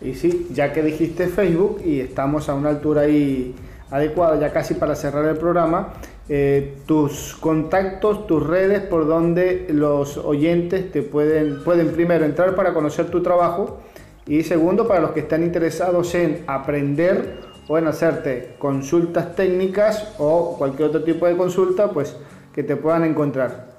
Y 0.00 0.14
sí, 0.14 0.48
ya 0.50 0.72
que 0.72 0.82
dijiste 0.82 1.28
Facebook 1.28 1.80
y 1.84 2.00
estamos 2.00 2.48
a 2.48 2.54
una 2.54 2.70
altura 2.70 3.02
ahí 3.02 3.54
adecuada, 3.90 4.38
ya 4.40 4.52
casi 4.52 4.74
para 4.74 4.96
cerrar 4.96 5.24
el 5.26 5.36
programa, 5.36 5.94
eh, 6.28 6.78
tus 6.86 7.34
contactos, 7.38 8.26
tus 8.26 8.44
redes 8.44 8.80
por 8.80 9.06
donde 9.06 9.66
los 9.70 10.16
oyentes 10.16 10.90
te 10.90 11.02
pueden, 11.02 11.62
pueden 11.62 11.92
primero 11.92 12.24
entrar 12.24 12.54
para 12.54 12.74
conocer 12.74 13.10
tu 13.10 13.22
trabajo 13.22 13.80
y 14.26 14.42
segundo 14.42 14.88
para 14.88 15.00
los 15.00 15.12
que 15.12 15.20
están 15.20 15.42
interesados 15.42 16.14
en 16.14 16.42
aprender 16.46 17.40
o 17.68 17.78
en 17.78 17.86
hacerte 17.86 18.56
consultas 18.58 19.36
técnicas 19.36 20.14
o 20.18 20.56
cualquier 20.58 20.88
otro 20.88 21.04
tipo 21.04 21.26
de 21.26 21.36
consulta, 21.36 21.90
pues 21.90 22.16
que 22.54 22.62
te 22.62 22.76
puedan 22.76 23.04
encontrar? 23.04 23.74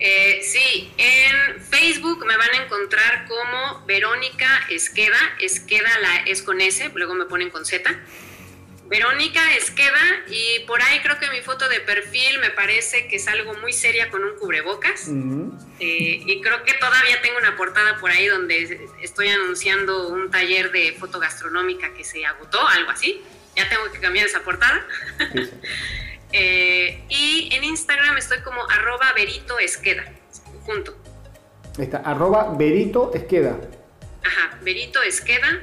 Eh, 0.00 0.40
sí, 0.42 0.92
en 0.98 1.60
Facebook 1.60 2.24
me 2.26 2.36
van 2.36 2.50
a 2.50 2.64
encontrar 2.64 3.26
como 3.26 3.86
Verónica 3.86 4.48
Esqueda. 4.70 5.18
Esqueda 5.40 5.90
la 6.00 6.16
es 6.26 6.42
con 6.42 6.60
S, 6.60 6.90
luego 6.94 7.14
me 7.14 7.26
ponen 7.26 7.50
con 7.50 7.64
Z. 7.64 7.90
Verónica 8.86 9.40
Esqueda 9.56 10.24
y 10.28 10.60
por 10.66 10.82
ahí 10.82 11.00
creo 11.00 11.18
que 11.18 11.30
mi 11.30 11.40
foto 11.40 11.68
de 11.68 11.80
perfil 11.80 12.38
me 12.40 12.50
parece 12.50 13.08
que 13.08 13.16
es 13.16 13.26
algo 13.28 13.54
muy 13.54 13.72
seria 13.72 14.10
con 14.10 14.22
un 14.24 14.36
cubrebocas. 14.36 15.08
Eh, 15.80 16.22
y 16.26 16.40
creo 16.42 16.62
que 16.64 16.74
todavía 16.74 17.20
tengo 17.22 17.38
una 17.38 17.56
portada 17.56 17.98
por 17.98 18.10
ahí 18.10 18.26
donde 18.26 18.88
estoy 19.00 19.28
anunciando 19.28 20.08
un 20.08 20.30
taller 20.30 20.70
de 20.70 20.92
foto 20.92 21.18
gastronómica 21.18 21.94
que 21.94 22.04
se 22.04 22.26
agotó, 22.26 22.66
algo 22.66 22.90
así. 22.90 23.22
Ya 23.56 23.68
tengo 23.68 23.90
que 23.90 24.00
cambiar 24.00 24.26
esa 24.26 24.40
portada. 24.40 24.86
Eh, 26.36 27.04
y 27.08 27.48
en 27.52 27.62
Instagram 27.62 28.18
estoy 28.18 28.40
como 28.40 28.60
arroba 28.68 29.12
Berito 29.14 29.56
Esqueda, 29.60 30.02
junto. 30.66 30.92
está, 31.78 31.98
arroba 31.98 32.52
Berito 32.58 33.12
Esqueda. 33.14 33.56
Ajá, 34.24 34.58
Berito 34.62 35.00
Esqueda, 35.00 35.62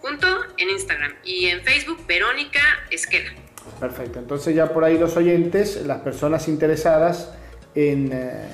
junto 0.00 0.28
en 0.56 0.70
Instagram. 0.70 1.14
Y 1.24 1.46
en 1.46 1.62
Facebook, 1.62 2.06
Verónica 2.06 2.60
Esqueda. 2.92 3.32
Perfecto, 3.80 4.20
entonces 4.20 4.54
ya 4.54 4.72
por 4.72 4.84
ahí 4.84 4.98
los 4.98 5.16
oyentes, 5.16 5.84
las 5.84 5.98
personas 6.02 6.46
interesadas 6.46 7.32
en 7.74 8.12
eh, 8.12 8.46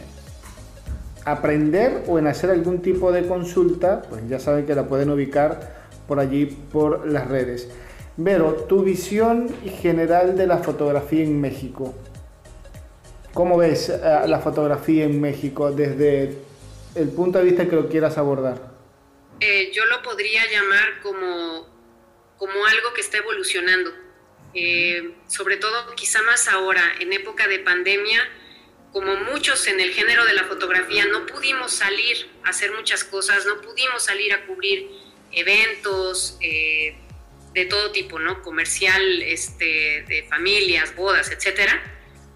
aprender 1.27 2.05
o 2.07 2.19
en 2.19 2.27
hacer 2.27 2.49
algún 2.49 2.81
tipo 2.81 3.13
de 3.13 3.27
consulta, 3.27 4.01
pues 4.09 4.27
ya 4.31 4.39
saben 4.39 4.65
que 4.65 4.75
la 4.75 4.87
pueden 4.89 5.11
ubicar 5.11 5.75
por 6.09 6.21
allí 6.21 6.47
por 6.47 7.07
las 7.07 7.29
redes. 7.29 7.69
Vero, 8.17 8.67
tu 8.69 8.83
visión 8.83 9.49
general 9.81 10.37
de 10.37 10.47
la 10.47 10.59
fotografía 10.59 11.23
en 11.23 11.41
México. 11.41 11.95
¿Cómo 13.33 13.57
ves 13.57 13.89
eh, 13.89 13.99
la 14.27 14.41
fotografía 14.41 15.05
en 15.05 15.21
México 15.21 15.71
desde 15.71 16.37
el 16.95 17.09
punto 17.11 17.39
de 17.39 17.45
vista 17.45 17.69
que 17.69 17.77
lo 17.77 17.89
quieras 17.89 18.19
abordar? 18.19 18.71
Eh, 19.39 19.71
yo 19.73 19.85
lo 19.87 20.03
podría 20.03 20.43
llamar 20.51 21.01
como, 21.03 21.67
como 22.37 22.67
algo 22.67 22.93
que 22.95 23.01
está 23.01 23.19
evolucionando. 23.19 23.91
Eh, 24.53 25.15
sobre 25.29 25.57
todo 25.57 25.95
quizá 25.95 26.21
más 26.23 26.49
ahora, 26.49 26.83
en 26.99 27.13
época 27.13 27.47
de 27.47 27.61
pandemia, 27.61 28.21
como 28.93 29.15
muchos 29.33 29.69
en 29.69 29.79
el 29.79 29.93
género 29.93 30.25
de 30.25 30.35
la 30.35 30.45
fotografía, 30.45 31.07
no 31.07 31.25
pudimos 31.27 31.73
salir 31.73 32.29
a 32.45 32.51
hacer 32.51 32.73
muchas 32.73 33.05
cosas, 33.05 33.47
no 33.47 33.61
pudimos 33.61 34.03
salir 34.03 34.33
a 34.33 34.45
cubrir 34.47 34.91
eventos 35.31 36.37
de 37.53 37.65
todo 37.65 37.91
tipo, 37.93 38.19
¿no? 38.19 38.43
Comercial, 38.43 39.23
este, 39.23 40.05
de 40.07 40.27
familias, 40.29 40.95
bodas, 40.95 41.31
etcétera. 41.31 41.83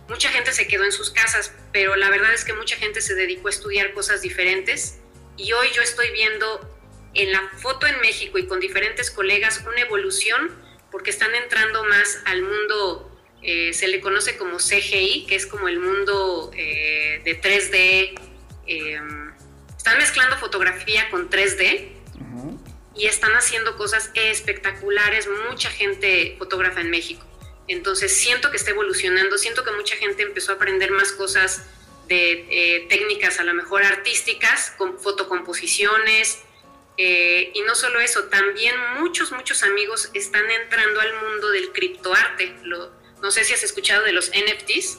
Mucha 0.08 0.30
gente 0.30 0.52
se 0.52 0.66
quedó 0.66 0.84
en 0.84 0.92
sus 0.92 1.10
casas, 1.10 1.54
pero 1.72 1.96
la 1.96 2.10
verdad 2.10 2.32
es 2.34 2.44
que 2.44 2.52
mucha 2.52 2.76
gente 2.76 3.00
se 3.00 3.14
dedicó 3.14 3.48
a 3.48 3.50
estudiar 3.50 3.92
cosas 3.92 4.22
diferentes 4.22 4.98
y 5.36 5.52
hoy 5.52 5.68
yo 5.74 5.82
estoy 5.82 6.10
viendo 6.10 6.70
en 7.14 7.32
la 7.32 7.48
foto 7.58 7.86
en 7.86 8.00
México 8.00 8.38
y 8.38 8.46
con 8.46 8.60
diferentes 8.60 9.10
colegas 9.10 9.62
una 9.66 9.80
evolución 9.80 10.50
porque 10.90 11.10
están 11.10 11.34
entrando 11.34 11.84
más 11.84 12.20
al 12.24 12.42
mundo, 12.42 13.10
eh, 13.42 13.72
se 13.72 13.88
le 13.88 14.00
conoce 14.00 14.36
como 14.36 14.58
CGI, 14.58 15.26
que 15.26 15.36
es 15.36 15.46
como 15.46 15.68
el 15.68 15.80
mundo 15.80 16.52
eh, 16.54 17.20
de 17.24 17.40
3D. 17.40 18.14
Em, 18.66 19.32
están 19.76 19.98
mezclando 19.98 20.36
fotografía 20.36 21.10
con 21.10 21.28
3D 21.30 21.94
y 22.96 23.06
están 23.06 23.32
haciendo 23.32 23.76
cosas 23.76 24.10
espectaculares, 24.14 25.28
mucha 25.50 25.70
gente 25.70 26.36
fotógrafa 26.38 26.80
en 26.80 26.90
México. 26.90 27.26
Entonces 27.66 28.14
siento 28.14 28.50
que 28.50 28.56
está 28.56 28.70
evolucionando, 28.70 29.38
siento 29.38 29.64
que 29.64 29.72
mucha 29.72 29.96
gente 29.96 30.22
empezó 30.22 30.52
a 30.52 30.54
aprender 30.56 30.90
más 30.90 31.12
cosas 31.12 31.66
de 32.08 32.46
eh, 32.50 32.86
técnicas 32.88 33.40
a 33.40 33.44
lo 33.44 33.54
mejor 33.54 33.82
artísticas, 33.82 34.72
con 34.76 34.98
fotocomposiciones, 34.98 36.40
eh, 36.96 37.50
y 37.54 37.62
no 37.62 37.74
solo 37.74 38.00
eso, 38.00 38.24
también 38.24 38.74
muchos, 39.00 39.32
muchos 39.32 39.62
amigos 39.62 40.10
están 40.14 40.48
entrando 40.50 41.00
al 41.00 41.14
mundo 41.22 41.50
del 41.50 41.72
criptoarte. 41.72 42.54
no 43.22 43.30
sé 43.30 43.44
si 43.44 43.54
has 43.54 43.62
escuchado 43.62 44.04
de 44.04 44.12
los 44.12 44.30
NFTs. 44.30 44.98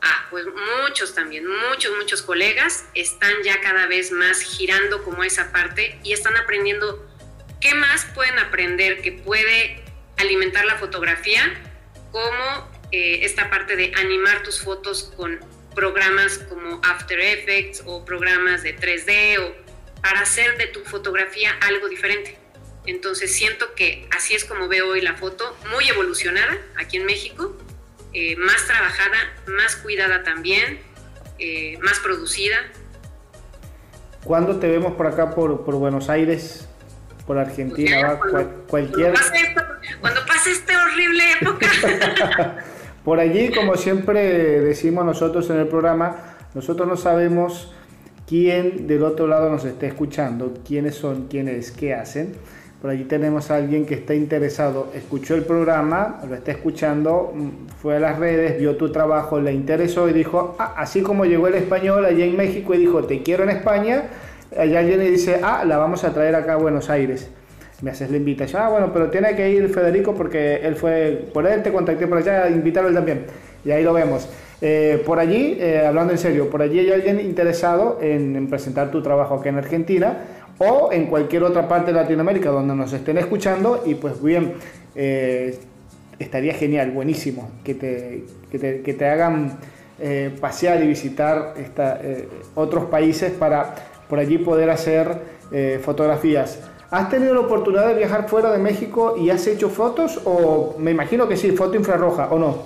Ah, 0.00 0.26
pues 0.30 0.44
muchos 0.46 1.14
también, 1.14 1.44
muchos, 1.46 1.96
muchos 1.96 2.22
colegas 2.22 2.86
están 2.94 3.32
ya 3.42 3.60
cada 3.60 3.86
vez 3.86 4.12
más 4.12 4.40
girando 4.40 5.02
como 5.02 5.24
esa 5.24 5.50
parte 5.50 5.98
y 6.04 6.12
están 6.12 6.36
aprendiendo 6.36 7.04
qué 7.60 7.74
más 7.74 8.06
pueden 8.14 8.38
aprender 8.38 9.02
que 9.02 9.12
puede 9.12 9.82
alimentar 10.16 10.64
la 10.64 10.76
fotografía, 10.76 11.42
como 12.12 12.70
eh, 12.92 13.20
esta 13.22 13.50
parte 13.50 13.76
de 13.76 13.92
animar 13.96 14.42
tus 14.42 14.60
fotos 14.60 15.12
con 15.16 15.40
programas 15.74 16.38
como 16.38 16.80
After 16.84 17.20
Effects 17.20 17.82
o 17.86 18.04
programas 18.04 18.62
de 18.62 18.76
3D 18.76 19.38
o 19.40 19.54
para 20.00 20.20
hacer 20.20 20.56
de 20.58 20.66
tu 20.68 20.84
fotografía 20.84 21.52
algo 21.60 21.88
diferente. 21.88 22.38
Entonces 22.86 23.34
siento 23.34 23.74
que 23.74 24.08
así 24.10 24.34
es 24.34 24.44
como 24.44 24.68
veo 24.68 24.88
hoy 24.88 25.00
la 25.00 25.14
foto, 25.14 25.56
muy 25.70 25.88
evolucionada 25.88 26.58
aquí 26.76 26.96
en 26.96 27.04
México, 27.04 27.56
eh, 28.12 28.36
más 28.36 28.66
trabajada, 28.66 29.16
más 29.46 29.76
cuidada 29.76 30.22
también, 30.22 30.78
eh, 31.38 31.78
más 31.82 31.98
producida. 32.00 32.56
¿Cuándo 34.24 34.58
te 34.58 34.68
vemos 34.68 34.94
por 34.94 35.06
acá, 35.06 35.34
por, 35.34 35.64
por 35.64 35.74
Buenos 35.76 36.08
Aires, 36.08 36.68
por 37.26 37.38
Argentina? 37.38 38.18
Pues 38.18 38.46
cualquier... 38.66 39.14
cuando, 40.00 40.26
pase 40.26 40.50
esta 40.52 40.84
horrible 40.84 41.22
época. 41.40 42.56
por 43.04 43.20
allí, 43.20 43.50
como 43.52 43.76
siempre 43.76 44.60
decimos 44.60 45.04
nosotros 45.04 45.48
en 45.50 45.58
el 45.58 45.68
programa, 45.68 46.36
nosotros 46.54 46.88
no 46.88 46.96
sabemos 46.96 47.72
quién 48.26 48.86
del 48.86 49.02
otro 49.02 49.26
lado 49.26 49.50
nos 49.50 49.64
está 49.64 49.86
escuchando, 49.86 50.54
quiénes 50.66 50.94
son, 50.94 51.28
quiénes, 51.28 51.70
qué 51.70 51.94
hacen. 51.94 52.34
Por 52.80 52.90
allí 52.90 53.04
tenemos 53.04 53.50
a 53.50 53.56
alguien 53.56 53.86
que 53.86 53.94
está 53.94 54.14
interesado, 54.14 54.92
escuchó 54.94 55.34
el 55.34 55.42
programa, 55.42 56.20
lo 56.28 56.36
está 56.36 56.52
escuchando, 56.52 57.32
mm, 57.34 57.48
fue 57.82 57.96
a 57.96 58.00
las 58.00 58.20
redes, 58.20 58.56
vio 58.60 58.76
tu 58.76 58.92
trabajo, 58.92 59.40
le 59.40 59.52
interesó 59.52 60.08
y 60.08 60.12
dijo, 60.12 60.54
ah, 60.60 60.74
así 60.76 61.02
como 61.02 61.24
llegó 61.24 61.48
el 61.48 61.54
español 61.54 62.04
allá 62.04 62.24
en 62.24 62.36
México 62.36 62.74
y 62.74 62.78
dijo, 62.78 63.02
te 63.02 63.24
quiero 63.24 63.42
en 63.42 63.50
España, 63.50 64.04
allá 64.56 64.78
alguien 64.78 65.00
le 65.00 65.10
dice, 65.10 65.40
ah, 65.42 65.64
la 65.64 65.76
vamos 65.76 66.04
a 66.04 66.14
traer 66.14 66.36
acá 66.36 66.52
a 66.52 66.56
Buenos 66.56 66.88
Aires. 66.88 67.28
Me 67.82 67.90
haces 67.90 68.12
la 68.12 68.16
invitación, 68.16 68.62
ah, 68.62 68.68
bueno, 68.68 68.92
pero 68.92 69.10
tiene 69.10 69.34
que 69.34 69.50
ir 69.50 69.68
Federico 69.70 70.14
porque 70.14 70.56
él 70.56 70.76
fue, 70.76 71.28
por 71.34 71.48
él 71.48 71.64
te 71.64 71.72
contacté 71.72 72.06
por 72.06 72.18
allá, 72.18 72.48
invitarlo 72.48 72.90
él 72.90 72.94
también. 72.94 73.26
Y 73.64 73.72
ahí 73.72 73.82
lo 73.82 73.92
vemos. 73.92 74.28
Eh, 74.60 75.02
por 75.06 75.20
allí, 75.20 75.56
eh, 75.60 75.84
hablando 75.86 76.12
en 76.12 76.18
serio, 76.18 76.50
por 76.50 76.62
allí 76.62 76.80
hay 76.80 76.90
alguien 76.90 77.20
interesado 77.20 77.98
en, 78.02 78.48
presentar 78.48 78.90
tu 78.90 79.02
trabajo 79.02 79.36
aquí 79.36 79.48
en 79.48 79.56
Argentina 79.56 80.18
o 80.58 80.92
en 80.92 81.06
cualquier 81.06 81.44
otra 81.44 81.68
parte 81.68 81.92
de 81.92 82.00
Latinoamérica 82.00 82.50
donde 82.50 82.74
nos 82.74 82.92
estén 82.92 83.18
escuchando 83.18 83.82
y 83.86 83.94
pues 83.94 84.22
bien, 84.22 84.54
eh, 84.94 85.58
estaría 86.18 86.54
genial, 86.54 86.90
buenísimo, 86.90 87.50
que 87.64 87.74
te, 87.74 88.24
que 88.50 88.94
te, 88.94 89.06
hagan 89.06 89.58
pasear 90.40 90.82
y 90.82 90.86
visitar 90.86 91.54
esta, 91.58 92.00
otros 92.54 92.84
países 92.86 93.32
para 93.32 93.74
por 94.08 94.18
allí 94.18 94.38
poder 94.38 94.70
hacer 94.70 95.16
fotografías. 95.82 96.58
¿Has 96.90 97.10
tenido 97.10 97.34
la 97.34 97.40
oportunidad 97.40 97.86
de 97.86 97.94
viajar 97.94 98.28
fuera 98.28 98.50
de 98.50 98.58
México 98.58 99.16
y 99.18 99.28
has 99.28 99.46
hecho 99.46 99.68
fotos 99.68 100.20
o 100.24 100.74
me 100.78 100.90
imagino 100.90 101.28
que 101.28 101.36
sí, 101.36 101.52
foto 101.52 101.76
infrarroja 101.76 102.28
o 102.30 102.38
no? 102.38 102.62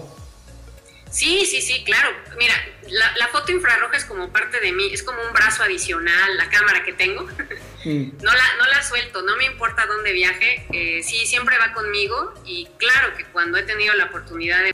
Sí, 1.11 1.45
sí, 1.45 1.61
sí, 1.61 1.83
claro. 1.85 2.09
Mira, 2.39 2.55
la, 2.93 3.29
foto 3.29 3.53
infrarroja 3.53 3.97
es 3.97 4.05
como 4.05 4.31
parte 4.33 4.61
de 4.61 4.73
mí, 4.73 4.93
es 4.93 5.03
como 5.03 5.23
un 5.23 5.33
brazo 5.33 5.63
adicional, 5.63 6.37
la 6.37 6.49
cámara 6.51 6.85
que 6.85 6.93
tengo. 6.93 7.27
No, 7.85 8.33
la, 8.33 8.57
no 8.59 8.67
la 8.67 8.81
suelto, 8.85 9.23
no 9.23 9.35
me 9.35 9.45
importa 9.45 9.87
dónde 9.87 10.13
viaje, 10.13 10.65
eh, 10.73 11.03
sí, 11.03 11.27
siempre 11.27 11.59
va 11.59 11.73
conmigo 11.73 12.33
y 12.47 12.69
claro 12.79 13.17
que 13.17 13.25
cuando 13.25 13.59
he 13.59 13.65
tenido 13.65 13.93
la 13.95 14.05
oportunidad 14.05 14.63
de... 14.63 14.73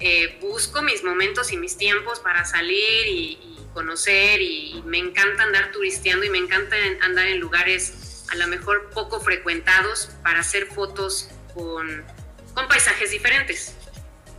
Eh, 0.00 0.36
busco 0.40 0.82
mis 0.82 1.04
momentos 1.04 1.52
y 1.52 1.56
mis 1.56 1.76
tiempos 1.76 2.18
para 2.18 2.44
salir 2.44 3.06
y, 3.06 3.56
conocer 3.72 4.42
y, 4.42 4.82
me 4.84 4.98
encanta 4.98 5.44
andar 5.44 5.70
turisteando 5.70 6.26
y 6.26 6.30
me 6.30 6.38
encanta 6.38 6.74
andar 7.02 7.28
en 7.28 7.38
lugares 7.38 8.24
a 8.32 8.34
lo 8.34 8.48
mejor 8.48 8.90
poco 8.90 9.20
frecuentados 9.20 10.10
para 10.24 10.40
hacer 10.40 10.66
fotos 10.66 11.28
con, 11.54 12.04
con 12.52 12.66
paisajes 12.66 13.12
diferentes. 13.12 13.76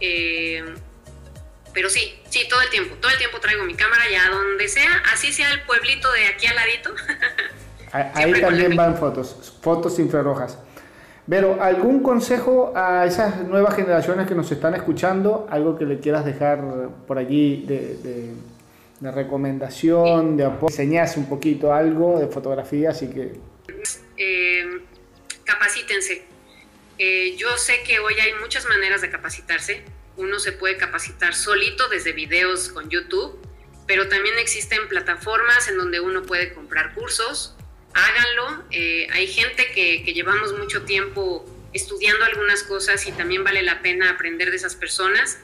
Eh, 0.01 0.65
pero 1.74 1.89
sí, 1.89 2.19
sí, 2.30 2.47
todo 2.49 2.61
el 2.61 2.69
tiempo, 2.69 2.95
todo 2.95 3.11
el 3.11 3.17
tiempo 3.17 3.39
traigo 3.39 3.63
mi 3.63 3.76
cámara 3.76 4.03
ya 4.09 4.30
donde 4.30 4.67
sea, 4.67 5.03
así 5.13 5.32
sea 5.32 5.51
el 5.51 5.61
pueblito 5.63 6.11
de 6.11 6.28
aquí 6.28 6.47
al 6.47 6.55
ladito. 6.55 6.93
Ahí 7.91 8.39
también 8.39 8.76
van 8.76 8.97
fotos, 8.97 9.57
fotos 9.61 9.99
infrarrojas. 9.99 10.57
Pero, 11.30 11.61
¿algún 11.61 12.01
consejo 12.01 12.72
a 12.76 13.05
esas 13.05 13.43
nuevas 13.43 13.76
generaciones 13.76 14.28
que 14.28 14.36
nos 14.36 14.51
están 14.51 14.76
escuchando? 14.76 15.45
¿Algo 15.49 15.78
que 15.78 15.86
le 15.86 15.99
quieras 15.99 16.26
dejar 16.26 16.89
por 17.05 17.17
allí 17.17 17.65
de, 17.67 18.34
recomendación, 19.01 20.38
de 20.38 20.45
apoyo? 20.45 20.67
Enseñas 20.69 21.17
un 21.17 21.28
poquito 21.28 21.74
algo 21.74 22.19
de 22.19 22.28
fotografía, 22.28 22.91
así 22.91 23.09
que... 23.09 23.34
Eh, 24.17 24.82
capacítense. 25.43 26.24
Eh, 26.97 27.36
yo 27.38 27.57
sé 27.57 27.84
que 27.86 27.99
hoy 27.99 28.13
hay 28.13 28.34
muchas 28.41 28.65
maneras 28.67 29.01
de 29.01 29.09
capacitarse 29.09 29.84
uno 30.18 30.39
se 30.39 30.51
puede 30.51 30.78
capacitar 30.78 31.34
solito 31.34 31.88
desde 31.89 32.14
videos 32.14 32.70
con 32.70 32.89
YouTube, 32.89 33.39
pero 33.88 34.07
también 34.07 34.38
existen 34.38 34.88
plataformas 34.88 35.68
en 35.68 35.78
donde 35.78 35.99
uno 35.99 36.24
puede 36.24 36.53
comprar 36.53 36.93
cursos. 36.93 37.55
Háganlo. 37.93 38.64
Eh, 38.72 39.07
hay 39.12 39.28
gente 39.28 39.72
que, 39.74 40.03
llevamos 40.14 40.57
mucho 40.57 40.84
tiempo 40.84 41.45
estudiando 41.74 42.26
algunas 42.26 42.64
cosas 42.64 43.05
y 43.07 43.12
también 43.12 43.43
vale 43.43 43.62
la 43.64 43.82
pena 43.82 44.09
aprender 44.09 44.49
de 44.49 44.57
esas 44.57 44.76
personas. 44.76 45.39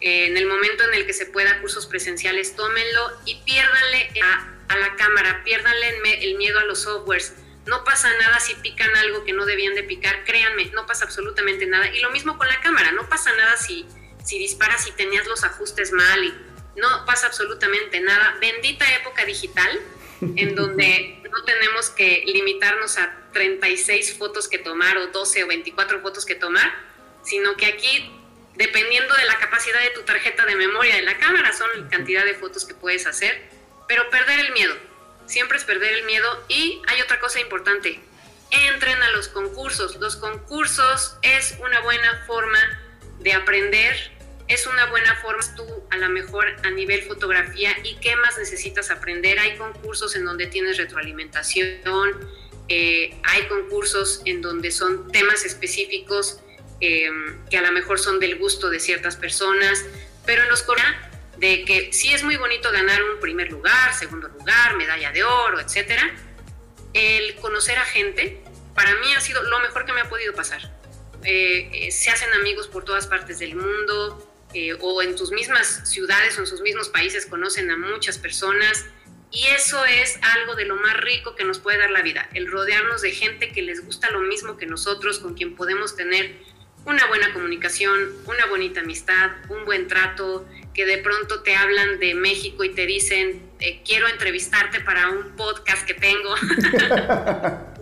Eh, 0.00 0.26
en 0.26 0.36
el 0.36 0.46
momento 0.46 0.84
en 0.84 0.94
el 0.94 1.06
que 1.06 1.12
se 1.12 1.26
pueda 1.26 1.60
cursos 1.60 1.86
presenciales, 1.86 2.56
tómenlo 2.56 3.12
y 3.26 3.36
piérdanle 3.44 4.10
a, 4.22 4.54
a 4.68 4.76
la 4.76 4.96
cámara, 4.96 5.42
piérdanle 5.44 6.24
el 6.24 6.36
miedo 6.36 6.58
a 6.58 6.64
los 6.64 6.82
softwares. 6.82 7.34
No 7.66 7.82
pasa 7.84 8.10
nada 8.18 8.40
si 8.40 8.54
pican 8.56 8.94
algo 8.96 9.24
que 9.24 9.32
no 9.32 9.46
debían 9.46 9.74
de 9.74 9.82
picar, 9.82 10.24
créanme, 10.24 10.66
no 10.74 10.84
pasa 10.86 11.04
absolutamente 11.04 11.64
nada. 11.66 11.88
Y 11.94 12.00
lo 12.00 12.10
mismo 12.10 12.36
con 12.36 12.46
la 12.46 12.60
cámara, 12.60 12.92
no 12.92 13.08
pasa 13.08 13.34
nada 13.34 13.56
si, 13.56 13.86
si 14.24 14.38
disparas 14.38 14.86
y 14.88 14.92
tenías 14.92 15.26
los 15.26 15.44
ajustes 15.44 15.92
mal 15.92 16.24
y 16.24 16.34
no 16.76 17.04
pasa 17.06 17.26
absolutamente 17.28 18.00
nada. 18.00 18.36
Bendita 18.40 18.84
época 18.96 19.24
digital 19.24 19.80
en 20.36 20.54
donde 20.56 21.22
no 21.30 21.44
tenemos 21.44 21.90
que 21.90 22.24
limitarnos 22.26 22.98
a 22.98 23.16
36 23.32 24.16
fotos 24.16 24.48
que 24.48 24.58
tomar 24.58 24.96
o 24.96 25.08
12 25.08 25.44
o 25.44 25.46
24 25.46 26.00
fotos 26.00 26.24
que 26.24 26.34
tomar, 26.34 26.72
sino 27.22 27.56
que 27.56 27.66
aquí, 27.66 28.10
dependiendo 28.54 29.14
de 29.14 29.24
la 29.26 29.38
capacidad 29.38 29.80
de 29.80 29.90
tu 29.90 30.02
tarjeta 30.02 30.46
de 30.46 30.56
memoria 30.56 30.96
de 30.96 31.02
la 31.02 31.18
cámara, 31.18 31.52
son 31.52 31.68
la 31.76 31.88
cantidad 31.88 32.24
de 32.24 32.34
fotos 32.34 32.64
que 32.64 32.74
puedes 32.74 33.06
hacer, 33.06 33.42
pero 33.86 34.08
perder 34.08 34.40
el 34.40 34.52
miedo, 34.52 34.74
siempre 35.26 35.58
es 35.58 35.64
perder 35.64 35.92
el 35.94 36.04
miedo. 36.04 36.44
Y 36.48 36.80
hay 36.86 37.00
otra 37.02 37.20
cosa 37.20 37.40
importante, 37.40 38.00
entren 38.50 39.02
a 39.02 39.10
los 39.10 39.28
concursos, 39.28 39.96
los 39.96 40.16
concursos 40.16 41.16
es 41.22 41.56
una 41.60 41.80
buena 41.80 42.24
forma 42.26 42.58
de 43.18 43.32
aprender 43.32 44.13
es 44.48 44.66
una 44.66 44.86
buena 44.86 45.16
forma 45.16 45.42
tú 45.56 45.64
a 45.90 45.96
lo 45.96 46.08
mejor 46.10 46.46
a 46.62 46.70
nivel 46.70 47.02
fotografía 47.02 47.76
y 47.82 47.96
qué 47.96 48.14
más 48.16 48.36
necesitas 48.38 48.90
aprender. 48.90 49.38
Hay 49.38 49.56
concursos 49.56 50.16
en 50.16 50.24
donde 50.24 50.46
tienes 50.46 50.76
retroalimentación, 50.76 51.80
eh, 52.68 53.16
hay 53.24 53.46
concursos 53.48 54.22
en 54.24 54.42
donde 54.42 54.70
son 54.70 55.10
temas 55.12 55.44
específicos 55.44 56.40
eh, 56.80 57.08
que 57.50 57.58
a 57.58 57.62
lo 57.62 57.72
mejor 57.72 57.98
son 57.98 58.20
del 58.20 58.36
gusto 58.36 58.68
de 58.70 58.80
ciertas 58.80 59.16
personas, 59.16 59.84
pero 60.26 60.42
en 60.42 60.48
los 60.48 60.62
Cora 60.62 61.10
de 61.38 61.64
que 61.64 61.92
sí 61.92 62.12
es 62.12 62.22
muy 62.22 62.36
bonito 62.36 62.70
ganar 62.70 63.02
un 63.02 63.20
primer 63.20 63.50
lugar, 63.50 63.94
segundo 63.94 64.28
lugar, 64.28 64.76
medalla 64.76 65.10
de 65.10 65.24
oro, 65.24 65.60
etcétera. 65.60 66.14
El 66.92 67.34
conocer 67.36 67.78
a 67.78 67.84
gente 67.84 68.42
para 68.74 68.94
mí 68.96 69.14
ha 69.14 69.20
sido 69.20 69.42
lo 69.42 69.58
mejor 69.60 69.84
que 69.84 69.92
me 69.92 70.00
ha 70.00 70.08
podido 70.08 70.34
pasar. 70.34 70.72
Eh, 71.24 71.88
se 71.90 72.10
hacen 72.10 72.32
amigos 72.34 72.68
por 72.68 72.84
todas 72.84 73.06
partes 73.06 73.38
del 73.38 73.56
mundo, 73.56 74.33
o 74.80 75.02
en 75.02 75.16
tus 75.16 75.30
mismas 75.30 75.88
ciudades 75.88 76.36
o 76.38 76.40
en 76.40 76.46
sus 76.46 76.60
mismos 76.60 76.88
países 76.88 77.26
conocen 77.26 77.70
a 77.70 77.76
muchas 77.76 78.18
personas 78.18 78.86
y 79.34 79.46
eso 79.48 79.84
es 79.84 80.18
algo 80.22 80.54
de 80.54 80.64
lo 80.64 80.76
más 80.76 80.96
rico 80.98 81.34
que 81.34 81.44
nos 81.44 81.58
puede 81.58 81.78
dar 81.78 81.90
la 81.90 82.02
vida, 82.02 82.28
el 82.34 82.46
rodearnos 82.46 83.02
de 83.02 83.10
gente 83.10 83.50
que 83.50 83.62
les 83.62 83.84
gusta 83.84 84.10
lo 84.10 84.20
mismo 84.20 84.56
que 84.56 84.66
nosotros, 84.66 85.18
con 85.18 85.34
quien 85.34 85.56
podemos 85.56 85.96
tener 85.96 86.36
una 86.84 87.06
buena 87.06 87.32
comunicación, 87.32 88.12
una 88.26 88.46
bonita 88.46 88.80
amistad, 88.80 89.32
un 89.48 89.64
buen 89.64 89.88
trato, 89.88 90.46
que 90.72 90.84
de 90.86 90.98
pronto 90.98 91.42
te 91.42 91.56
hablan 91.56 91.98
de 91.98 92.14
México 92.14 92.62
y 92.62 92.74
te 92.74 92.86
dicen, 92.86 93.42
eh, 93.58 93.82
quiero 93.84 94.06
entrevistarte 94.08 94.80
para 94.80 95.08
un 95.08 95.34
podcast 95.34 95.84
que 95.86 95.94
tengo. 95.94 96.36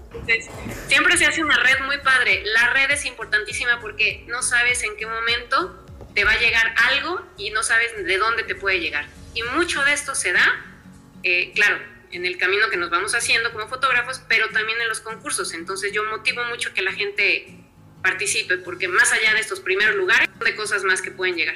siempre 0.89 1.17
se 1.17 1.27
hace 1.27 1.43
una 1.43 1.59
red 1.59 1.81
muy 1.85 1.99
padre. 1.99 2.43
La 2.47 2.73
red 2.73 2.91
es 2.93 3.05
importantísima 3.05 3.81
porque 3.81 4.25
no 4.29 4.43
sabes 4.43 4.83
en 4.85 4.97
qué 4.97 5.07
momento 5.07 5.82
te 6.15 6.25
va 6.25 6.33
a 6.33 6.39
llegar 6.39 6.75
algo 6.91 7.21
y 7.37 7.51
no 7.51 7.63
sabes 7.63 8.05
de 8.05 8.19
dónde 8.19 8.43
te 8.43 8.55
puede 8.55 8.81
llegar. 8.81 9.07
Y 9.35 9.43
mucho 9.43 9.83
de 9.85 9.93
esto 9.93 10.15
se 10.15 10.33
da 10.33 10.45
eh, 11.23 11.53
claro, 11.55 11.77
en 12.11 12.27
el 12.27 12.37
camino 12.37 12.69
que 12.71 12.77
nos 12.77 12.91
vamos 12.91 13.15
haciendo 13.15 13.53
como 13.53 13.69
fotógrafos, 13.69 14.23
pero 14.29 14.47
también 14.53 14.81
en 14.81 14.89
los 14.89 15.01
concursos. 15.01 15.55
Entonces 15.55 15.93
yo 15.93 16.03
motivo 16.05 16.43
mucho 16.51 16.75
que 16.75 16.83
la 16.83 16.93
gente 16.93 17.59
participe, 18.03 18.59
porque 18.59 18.89
más 18.89 19.13
allá 19.13 19.35
de 19.35 19.41
estos 19.41 19.61
primeros 19.61 19.95
lugares, 19.95 20.29
hay 20.45 20.55
cosas 20.55 20.83
más 20.83 21.01
que 21.01 21.13
pueden 21.13 21.37
llegar. 21.37 21.55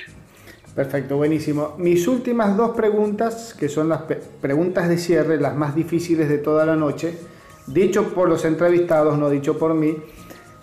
Perfecto, 0.75 1.17
buenísimo. 1.17 1.75
Mis 1.79 2.07
últimas 2.07 2.57
dos 2.57 2.77
preguntas, 2.77 3.55
que 3.59 3.69
son 3.69 3.89
las 3.89 4.03
preguntas 4.41 4.89
de 4.89 4.99
cierre, 4.99 5.41
las 5.41 5.57
más 5.57 5.75
difíciles 5.75 6.29
de 6.29 6.39
toda 6.39 6.65
la 6.65 6.77
noche, 6.77 7.19
dicho 7.67 8.15
por 8.15 8.29
los 8.29 8.45
entrevistados, 8.45 9.19
no 9.19 9.29
dicho 9.31 9.59
por 9.59 9.75
mí, 9.75 9.97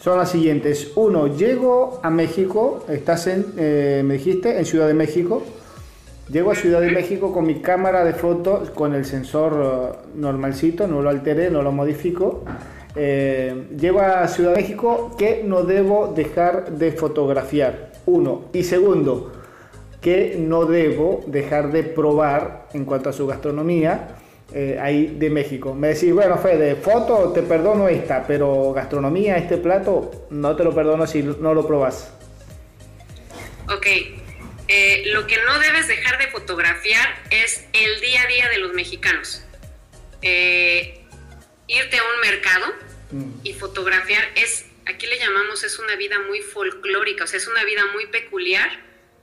son 0.04 0.18
las 0.18 0.32
siguientes. 0.32 0.92
Uno, 0.96 1.28
llego 1.28 2.02
a 2.04 2.10
México, 2.10 2.84
estás 2.90 3.26
en, 3.28 3.46
eh, 3.56 4.02
me 4.04 4.16
dijiste, 4.16 4.60
en 4.60 4.66
Ciudad 4.66 4.86
de 4.86 4.94
México. 4.94 5.44
Llego 6.30 6.52
a 6.52 6.56
Ciudad 6.56 6.82
de 6.82 6.92
México 6.92 7.32
con 7.32 7.46
mi 7.46 7.62
cámara 7.62 8.04
de 8.04 8.12
fotos, 8.12 8.70
con 8.72 8.94
el 8.96 9.06
sensor 9.06 9.94
eh, 9.94 10.08
normalcito, 10.16 10.88
no 10.88 11.02
lo 11.02 11.10
alteré, 11.10 11.50
no 11.50 11.62
lo 11.62 11.72
modifico. 11.72 12.44
Eh, 12.98 13.70
llego 13.80 14.02
a 14.02 14.28
Ciudad 14.28 14.54
de 14.54 14.62
México 14.62 15.16
que 15.18 15.42
no 15.46 15.64
debo 15.64 16.12
dejar 16.14 16.74
de 16.74 16.92
fotografiar, 16.92 17.94
uno. 18.06 18.42
Y 18.52 18.64
segundo, 18.64 19.32
que 20.02 20.36
no 20.38 20.66
debo 20.66 21.22
dejar 21.28 21.72
de 21.72 21.84
probar 21.84 22.68
en 22.74 22.84
cuanto 22.84 23.10
a 23.10 23.14
su 23.14 23.26
gastronomía 23.26 24.18
eh, 24.54 24.78
ahí 24.80 25.08
de 25.18 25.30
México. 25.30 25.74
Me 25.74 25.90
decís, 25.90 26.14
bueno, 26.14 26.38
Fede, 26.38 26.76
foto 26.76 27.32
te 27.34 27.42
perdono 27.42 27.88
esta, 27.88 28.26
pero 28.28 28.72
gastronomía, 28.74 29.38
este 29.38 29.58
plato, 29.58 30.28
no 30.30 30.56
te 30.56 30.64
lo 30.64 30.74
perdono 30.74 31.08
si 31.08 31.24
no 31.24 31.54
lo 31.54 31.66
probas. 31.66 32.14
Ok, 33.70 33.88
eh, 34.68 35.04
lo 35.08 35.26
que 35.28 35.38
no 35.38 35.60
debes 35.60 35.88
dejar 35.88 36.18
de 36.20 36.28
fotografiar 36.28 37.08
es 37.30 37.66
el 37.74 38.02
día 38.02 38.24
a 38.24 38.28
día 38.28 38.50
de 38.50 38.58
los 38.58 38.74
mexicanos. 38.74 39.44
Eh, 40.22 41.02
irte 41.68 41.98
a 41.98 42.02
un 42.04 42.22
mercado 42.22 42.66
mm. 43.12 43.32
y 43.44 43.54
fotografiar 43.54 44.24
es, 44.36 44.66
aquí 44.86 45.08
le 45.08 45.18
llamamos, 45.18 45.64
es 45.64 45.80
una 45.80 45.96
vida 45.96 46.20
muy 46.28 46.42
folclórica, 46.42 47.24
o 47.24 47.28
sea, 47.28 47.38
es 47.38 47.48
una 47.48 47.64
vida 47.64 47.82
muy 47.94 48.08
peculiar 48.08 48.70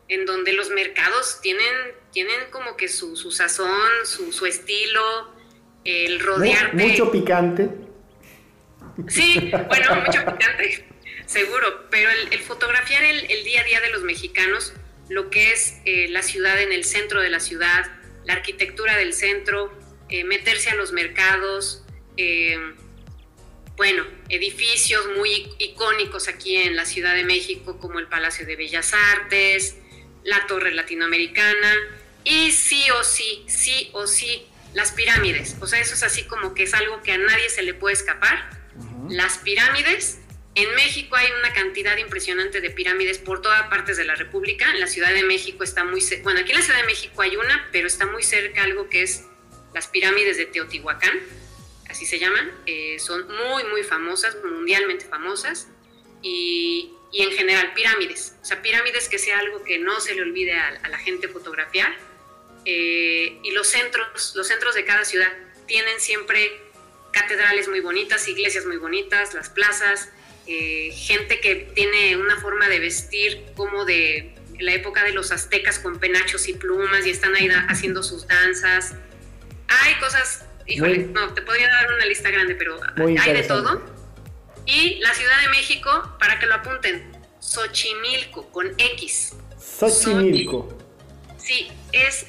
en 0.09 0.27
donde 0.27 0.53
los 0.53 0.71
mercados 0.71 1.41
tienen, 1.41 1.75
tienen 2.13 2.51
como 2.51 2.77
que 2.77 2.89
su, 2.89 3.17
sazón, 3.31 3.91
su, 4.05 4.47
estilo, 4.47 5.33
el 5.85 6.21
rodearte. 6.21 6.77
Mucho 6.77 7.11
picante. 7.11 7.69
Sí, 9.09 9.51
bueno, 9.69 10.03
mucho 10.05 10.25
picante, 10.25 10.87
seguro, 11.27 11.89
pero 11.91 12.11
el, 12.11 12.39
fotografiar 12.41 13.03
el, 13.05 13.45
día 13.45 13.63
a 13.63 13.65
día 13.65 13.81
de 13.81 13.91
los 13.91 14.03
mexicanos 14.03 14.75
lo 15.09 15.31
que 15.31 15.53
es 15.53 15.79
eh, 15.87 16.09
la 16.09 16.23
ciudad 16.23 16.61
en 16.61 16.73
el 16.73 16.85
centro 16.85 17.21
de 17.21 17.31
la 17.31 17.41
ciudad, 17.41 17.91
la 18.25 18.35
arquitectura 18.35 18.97
del 18.97 19.13
centro, 19.13 19.73
eh, 20.09 20.23
meterse 20.25 20.71
a 20.71 20.75
los 20.77 20.93
mercados, 20.93 21.85
eh, 22.17 22.57
bueno, 23.77 24.05
edificios 24.29 25.09
muy 25.17 25.51
icónicos 25.59 26.29
aquí 26.29 26.57
en 26.57 26.77
la 26.77 26.85
Ciudad 26.85 27.15
de 27.15 27.25
México 27.25 27.79
como 27.79 27.99
el 27.99 28.09
Palacio 28.09 28.45
de 28.45 28.55
Bellas 28.55 28.93
Artes, 28.93 29.79
la 30.23 30.47
Torre 30.47 30.73
Latinoamericana 30.75 31.75
y 32.25 32.51
sí 32.53 32.85
o 32.91 33.05
sí, 33.05 33.45
sí 33.49 33.91
o 33.93 34.07
sí, 34.07 34.47
las 34.75 34.93
pirámides. 34.93 35.57
O 35.61 35.67
sea, 35.67 35.81
eso 35.81 35.95
es 35.95 36.03
así 36.03 36.25
como 36.25 36.55
que 36.55 36.65
es 36.65 36.75
algo 36.75 37.03
que 37.03 37.13
a 37.13 37.19
nadie 37.19 37.49
se 37.49 37.63
le 37.63 37.75
puede 37.75 37.95
escapar. 37.95 38.51
Las 39.09 39.39
pirámides 39.39 40.19
en 40.55 40.75
México 40.75 41.17
hay 41.17 41.29
una 41.39 41.53
cantidad 41.53 41.97
impresionante 41.97 42.61
de 42.61 42.71
pirámides 42.71 43.19
por 43.19 43.41
todas 43.41 43.63
partes 43.69 43.97
de 43.97 44.05
la 44.05 44.15
República. 44.15 44.71
En 44.71 44.81
la 44.81 44.87
Ciudad 44.87 45.13
de 45.13 45.23
México 45.23 45.63
está 45.63 45.85
muy 45.85 46.03
bueno, 46.23 46.41
aquí 46.41 46.51
en 46.51 46.59
la 46.59 46.65
Ciudad 46.65 46.81
de 46.81 46.87
México 46.87 47.23
hay 47.23 47.37
una, 47.37 47.69
pero 47.73 47.87
está 47.87 48.07
muy 48.07 48.23
cerca 48.23 48.65
algo 48.65 48.89
que 48.89 49.03
es 49.03 49.25
las 49.75 49.87
pirámides 49.87 50.37
de 50.37 50.47
Teotihuacán, 50.47 51.21
así 51.89 52.07
se 52.07 52.19
llaman. 52.19 52.51
Eh, 52.67 52.99
son 52.99 53.27
muy, 53.29 53.65
muy 53.65 53.83
famosas, 53.83 54.37
mundialmente 54.45 55.05
famosas. 55.07 55.69
Y, 56.23 56.93
en 57.13 57.33
general 57.33 57.75
pirámides, 57.75 58.37
o 58.41 58.45
sea, 58.45 58.63
pirámides 58.63 59.09
que 59.09 59.19
sea 59.19 59.41
algo 59.41 59.65
que 59.65 59.81
no 59.81 59.99
se 59.99 60.15
le 60.15 60.23
olvide 60.23 60.53
a, 60.53 60.89
la 60.89 60.99
gente 60.99 61.27
fotografiar. 61.27 61.93
Eh, 62.65 63.39
y 63.43 63.51
los 63.53 63.69
centros, 63.69 64.35
los 64.35 64.47
centros 64.47 64.75
de 64.75 64.85
cada 64.85 65.05
ciudad 65.05 65.33
tienen 65.67 66.01
siempre 66.01 66.61
catedrales 67.13 67.69
muy 67.69 67.81
bonitas, 67.81 68.27
iglesias 68.29 68.67
muy 68.67 68.77
bonitas, 68.77 69.35
las 69.35 69.49
plazas, 69.49 70.11
eh, 70.47 70.93
gente 70.95 71.41
que 71.41 71.71
tiene 71.75 72.17
una 72.17 72.41
forma 72.41 72.69
de 72.69 72.81
vestir 72.81 73.45
como 73.57 73.85
de 73.85 74.35
la 74.59 74.73
época 74.75 75.05
de 75.05 75.13
los 75.13 75.33
aztecas 75.33 75.79
con 75.79 75.99
penachos 75.99 76.49
y 76.49 76.55
plumas 76.55 77.07
y 77.07 77.11
están 77.11 77.35
ahí 77.35 77.49
haciendo 77.69 78.03
sus 78.03 78.27
danzas. 78.27 78.95
Hay 79.69 79.95
cosas, 80.01 80.45
híjole, 80.67 80.99
no, 80.99 81.33
te 81.35 81.43
podría 81.43 81.69
dar 81.69 81.93
una 81.93 82.05
lista 82.05 82.31
grande, 82.31 82.55
pero 82.55 82.79
hay 82.97 83.33
de 83.33 83.43
todo. 83.45 83.83
Y 84.67 84.97
la 85.01 85.15
Ciudad 85.15 85.41
de 85.41 85.49
México, 85.49 86.17
para 86.19 86.39
que 86.39 86.47
lo 86.47 86.55
apunten, 86.55 87.11
Xochimilco, 87.41 88.51
con 88.53 88.75
X. 88.77 89.33
Xochimilco. 89.59 90.77
Sí, 91.39 91.71
es 91.93 92.27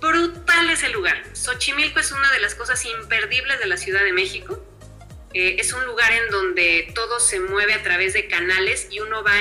brutal 0.00 0.70
ese 0.70 0.88
lugar. 0.90 1.22
Xochimilco 1.32 2.00
es 2.00 2.12
una 2.12 2.30
de 2.32 2.40
las 2.40 2.54
cosas 2.54 2.84
imperdibles 2.84 3.58
de 3.58 3.66
la 3.66 3.76
Ciudad 3.76 4.04
de 4.04 4.12
México. 4.12 4.64
Eh, 5.34 5.56
es 5.58 5.72
un 5.72 5.84
lugar 5.84 6.10
en 6.12 6.30
donde 6.30 6.90
todo 6.94 7.20
se 7.20 7.40
mueve 7.40 7.74
a 7.74 7.82
través 7.82 8.14
de 8.14 8.28
canales 8.28 8.88
y 8.90 9.00
uno 9.00 9.22
va 9.22 9.32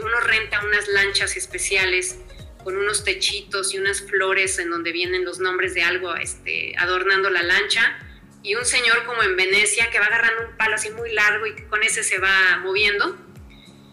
uno 0.00 0.20
renta 0.20 0.64
unas 0.64 0.88
lanchas 0.88 1.36
especiales 1.36 2.16
con 2.62 2.78
unos 2.78 3.04
techitos 3.04 3.74
y 3.74 3.78
unas 3.78 4.00
flores 4.00 4.58
en 4.58 4.70
donde 4.70 4.90
vienen 4.90 5.24
los 5.24 5.38
nombres 5.38 5.74
de 5.74 5.82
algo 5.82 6.16
este, 6.16 6.74
adornando 6.78 7.28
la 7.28 7.42
lancha 7.42 7.98
y 8.42 8.54
un 8.54 8.64
señor 8.64 9.04
como 9.04 9.22
en 9.22 9.36
Venecia 9.36 9.90
que 9.90 9.98
va 9.98 10.06
agarrando 10.06 10.48
un 10.48 10.56
palo 10.56 10.76
así 10.76 10.90
muy 10.90 11.12
largo 11.12 11.46
y 11.46 11.54
con 11.66 11.82
ese 11.82 12.02
se 12.02 12.18
va 12.18 12.58
moviendo 12.62 13.16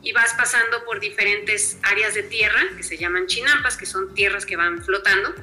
y 0.02 0.14
vas 0.14 0.34
pasando 0.34 0.84
por 0.84 1.00
diferentes 1.00 1.78
áreas 1.84 2.14
de 2.16 2.24
tierra 2.24 2.62
que 2.76 2.84
se 2.84 2.98
llaman 2.98 3.28
chinampas, 3.28 3.78
que 3.78 3.86
son 3.86 4.14
tierras 4.14 4.46
que 4.46 4.56
van 4.56 4.84
flotando 4.84 5.34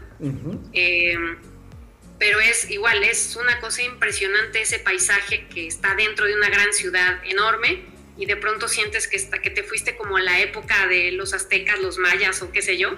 pero 2.19 2.41
es 2.41 2.69
igual, 2.71 3.03
es 3.05 3.37
una 3.37 3.61
cosa 3.61 3.83
impresionante 3.83 4.61
ese 4.61 4.79
paisaje 4.81 5.47
que 5.49 5.67
está 5.67 5.95
dentro 5.95 6.27
de 6.27 6.35
una 6.35 6.51
gran 6.51 6.73
ciudad 6.73 7.21
enorme 7.25 7.85
y 8.17 8.27
de 8.27 8.37
pronto 8.37 8.67
sientes 8.67 9.07
que, 9.07 9.17
está, 9.17 9.39
que 9.41 9.51
te 9.51 9.63
fuiste 9.63 9.97
como 9.97 10.17
a 10.17 10.21
la 10.21 10.41
época 10.41 10.89
de 10.89 11.13
los 11.13 11.33
aztecas, 11.33 11.79
los 11.81 11.99
mayas 11.99 12.43
o 12.43 12.51
qué 12.51 12.63
sé 12.63 12.77
yo. 12.77 12.91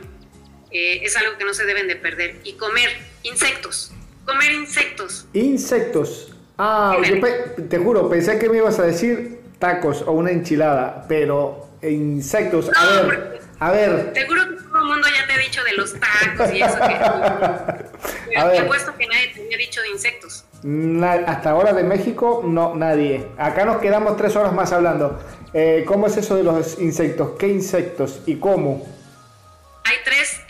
Eh, 0.71 1.01
es 1.03 1.17
algo 1.17 1.37
que 1.37 1.45
no 1.45 1.53
se 1.53 1.67
deben 1.67 1.89
de 1.89 1.97
perder. 1.97 2.37
Y 2.45 2.55
comer 2.55 2.89
insectos, 3.23 3.93
comer 4.25 4.53
insectos. 4.53 5.27
Insectos. 5.35 6.33
Ah, 6.57 6.97
te 7.69 7.79
juro, 7.79 8.09
pensé 8.09 8.39
que 8.39 8.49
me 8.49 8.59
ibas 8.59 8.79
a 8.79 8.85
decir 8.85 9.39
tacos 9.61 10.03
o 10.03 10.13
una 10.13 10.33
enchilada, 10.33 11.05
pero 11.09 11.69
insectos. 11.83 12.69
a 12.77 13.03
ver, 13.03 13.41
a 13.61 13.71
ver. 13.71 14.11
Seguro 14.15 14.43
que 14.49 14.57
todo 14.57 14.79
el 14.79 14.85
mundo 14.85 15.07
ya 15.17 15.27
te 15.29 15.33
ha 15.35 15.39
dicho 15.39 15.63
de 15.63 15.73
los 15.75 15.95
tacos 15.95 16.53
y 16.53 16.63
eso. 16.63 16.77
Que, 16.77 18.37
a 18.37 18.45
ver. 18.47 18.67
puesto 18.67 18.97
que 18.97 19.07
nadie 19.07 19.29
te 19.33 19.45
había 19.45 19.59
dicho 19.59 19.81
de 19.83 19.89
insectos. 19.91 20.45
hasta 21.27 21.51
ahora 21.51 21.73
de 21.73 21.85
México, 21.85 22.43
no, 22.45 22.75
nadie. 22.75 23.29
Acá 23.39 23.65
nos 23.65 23.81
quedamos 23.81 24.17
tres 24.17 24.35
horas 24.35 24.53
más 24.53 24.73
hablando. 24.73 25.23
Eh, 25.55 25.85
¿Cómo 25.87 26.09
es 26.09 26.17
eso 26.17 26.35
de 26.35 26.43
los 26.43 26.81
insectos? 26.81 27.37
¿Qué 27.39 27.47
insectos 27.47 28.21
y 28.27 28.37
cómo? 28.37 28.85
Hay 29.85 29.97
tres 30.05 30.41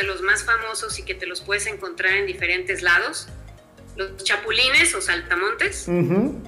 de 0.00 0.04
los 0.04 0.22
más 0.22 0.44
famosos 0.44 0.98
y 0.98 1.02
que 1.02 1.14
te 1.14 1.26
los 1.26 1.40
puedes 1.40 1.66
encontrar 1.66 2.14
en 2.14 2.26
diferentes 2.26 2.82
lados. 2.82 3.28
Los 3.96 4.24
chapulines 4.24 4.94
o 4.94 5.00
saltamontes. 5.00 5.86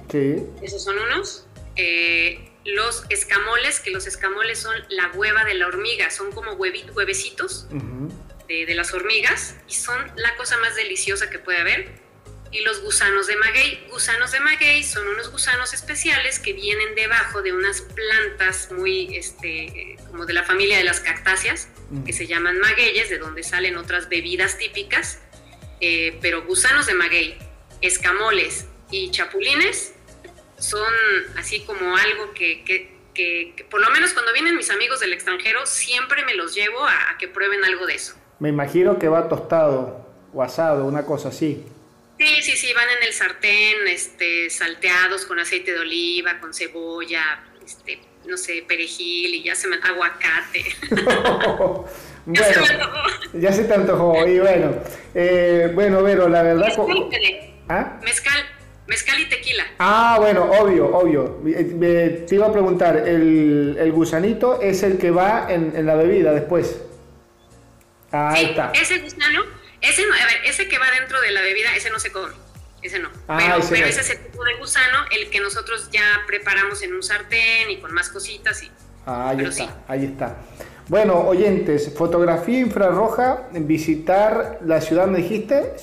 sí. 0.09 0.45
Esos 0.61 0.83
son 0.83 0.95
unos. 0.97 1.45
Eh, 1.75 2.49
los 2.65 3.03
escamoles, 3.09 3.79
que 3.79 3.91
los 3.91 4.07
escamoles 4.07 4.59
son 4.59 4.75
la 4.89 5.09
hueva 5.09 5.43
de 5.43 5.53
la 5.55 5.67
hormiga, 5.67 6.09
son 6.11 6.31
como 6.31 6.53
huevecitos 6.53 7.67
de, 8.47 8.65
de, 8.65 8.75
las 8.75 8.93
hormigas 8.93 9.55
y 9.67 9.73
son 9.73 9.99
la 10.15 10.35
cosa 10.37 10.57
más 10.57 10.75
deliciosa 10.75 11.29
que 11.29 11.39
puede 11.39 11.59
haber 11.59 12.03
y 12.53 12.61
los 12.61 12.81
gusanos 12.81 13.27
de 13.27 13.35
maguey. 13.35 13.83
Gusanos 13.89 14.31
de 14.31 14.39
maguey 14.39 14.83
son 14.83 15.07
unos 15.07 15.31
gusanos 15.31 15.73
especiales 15.73 16.39
que 16.39 16.53
vienen 16.53 16.93
debajo 16.95 17.41
de 17.41 17.51
unas 17.51 17.81
plantas 17.81 18.71
muy, 18.71 19.15
este, 19.15 19.97
como 20.07 20.25
de 20.25 20.33
la 20.33 20.43
familia 20.43 20.77
de 20.77 20.83
las 20.83 20.99
cactáceas, 20.99 21.69
que 22.05 22.13
se 22.13 22.27
llaman 22.27 22.59
magueyes, 22.59 23.09
de 23.09 23.17
donde 23.17 23.43
salen 23.43 23.75
otras 23.77 24.07
bebidas 24.07 24.57
típicas. 24.57 25.19
Eh, 25.81 26.17
pero 26.21 26.43
gusanos 26.43 26.85
de 26.85 26.93
maguey, 26.93 27.37
escamoles 27.81 28.67
y 28.91 29.09
chapulines 29.11 29.92
son 30.63 30.93
así 31.37 31.61
como 31.61 31.95
algo 31.97 32.33
que, 32.33 32.63
que, 32.63 32.89
que, 33.13 33.65
por 33.69 33.81
lo 33.81 33.89
menos 33.91 34.13
cuando 34.13 34.31
vienen 34.31 34.55
mis 34.55 34.69
amigos 34.69 35.01
del 35.01 35.11
extranjero, 35.13 35.65
siempre 35.65 36.23
me 36.25 36.35
los 36.35 36.55
llevo 36.55 36.85
a, 36.85 37.11
a 37.11 37.17
que 37.17 37.27
prueben 37.27 37.63
algo 37.65 37.85
de 37.85 37.95
eso. 37.95 38.15
Me 38.39 38.49
imagino 38.49 38.97
que 38.97 39.09
va 39.09 39.27
tostado 39.27 40.07
o 40.33 40.41
asado, 40.41 40.85
una 40.85 41.05
cosa 41.05 41.29
así. 41.29 41.65
Sí, 42.17 42.41
sí, 42.41 42.51
sí, 42.55 42.73
van 42.73 42.87
en 42.97 43.03
el 43.03 43.13
sartén, 43.13 43.87
este, 43.87 44.49
salteados 44.49 45.25
con 45.25 45.39
aceite 45.39 45.73
de 45.73 45.79
oliva, 45.79 46.39
con 46.39 46.53
cebolla, 46.53 47.43
este, 47.65 47.99
no 48.25 48.37
sé, 48.37 48.63
perejil 48.65 49.35
y 49.35 49.43
ya 49.43 49.55
se 49.55 49.67
me 49.67 49.75
aguacate. 49.75 50.63
ya 52.27 52.53
se 52.53 52.59
me 52.61 52.67
antojó. 52.67 53.03
Ya 53.33 53.51
se 53.51 53.63
te 53.65 53.73
antojó. 53.73 54.27
Y 54.27 54.39
bueno, 54.39 54.75
eh, 55.13 55.71
bueno, 55.73 56.03
Vero, 56.03 56.29
la 56.29 56.43
verdad. 56.43 56.71
¿Ah? 57.67 57.99
Mezcal. 58.01 58.62
Mezcal 58.87 59.19
y 59.19 59.25
tequila. 59.29 59.63
Ah, 59.79 60.17
bueno, 60.19 60.43
obvio, 60.43 60.95
obvio. 60.95 61.41
Eh, 61.47 62.25
te 62.27 62.35
iba 62.35 62.47
a 62.47 62.51
preguntar, 62.51 62.97
¿el, 62.97 63.77
el 63.79 63.91
gusanito 63.91 64.61
es 64.61 64.83
el 64.83 64.97
que 64.97 65.11
va 65.11 65.47
en, 65.49 65.73
en 65.75 65.85
la 65.85 65.95
bebida 65.95 66.33
después? 66.33 66.81
Ah, 68.11 68.33
ahí 68.33 68.45
está. 68.45 68.71
Ese 68.73 68.99
gusano 68.99 69.63
ese, 69.83 70.07
no, 70.07 70.13
a 70.13 70.25
ver, 70.25 70.37
ese 70.45 70.69
que 70.69 70.77
va 70.77 70.89
dentro 70.97 71.19
de 71.19 71.31
la 71.31 71.41
bebida, 71.41 71.75
ese 71.75 71.89
no 71.89 71.99
se 71.99 72.09
come. 72.09 72.33
Ese 72.81 72.99
no. 72.99 73.09
Ah, 73.27 73.37
pero, 73.69 73.85
ese, 73.85 73.89
es 73.89 73.97
ese 73.97 74.15
tipo 74.15 74.43
de 74.45 74.55
gusano, 74.55 74.99
el 75.11 75.29
que 75.29 75.41
nosotros 75.41 75.89
ya 75.91 76.23
preparamos 76.25 76.81
en 76.83 76.93
un 76.93 77.03
sartén 77.03 77.69
y 77.69 77.81
con 77.81 77.93
más 77.93 78.07
cositas. 78.09 78.63
Y, 78.63 78.71
ah, 79.05 79.29
ahí 79.29 79.43
está, 79.43 79.77
ahí 79.89 80.05
está. 80.05 80.37
Bueno, 80.87 81.19
oyentes, 81.19 81.93
fotografía 81.97 82.59
infrarroja, 82.59 83.49
visitar 83.51 84.59
la 84.63 84.79
ciudad, 84.79 85.07
me 85.07 85.17
dijiste, 85.17 85.73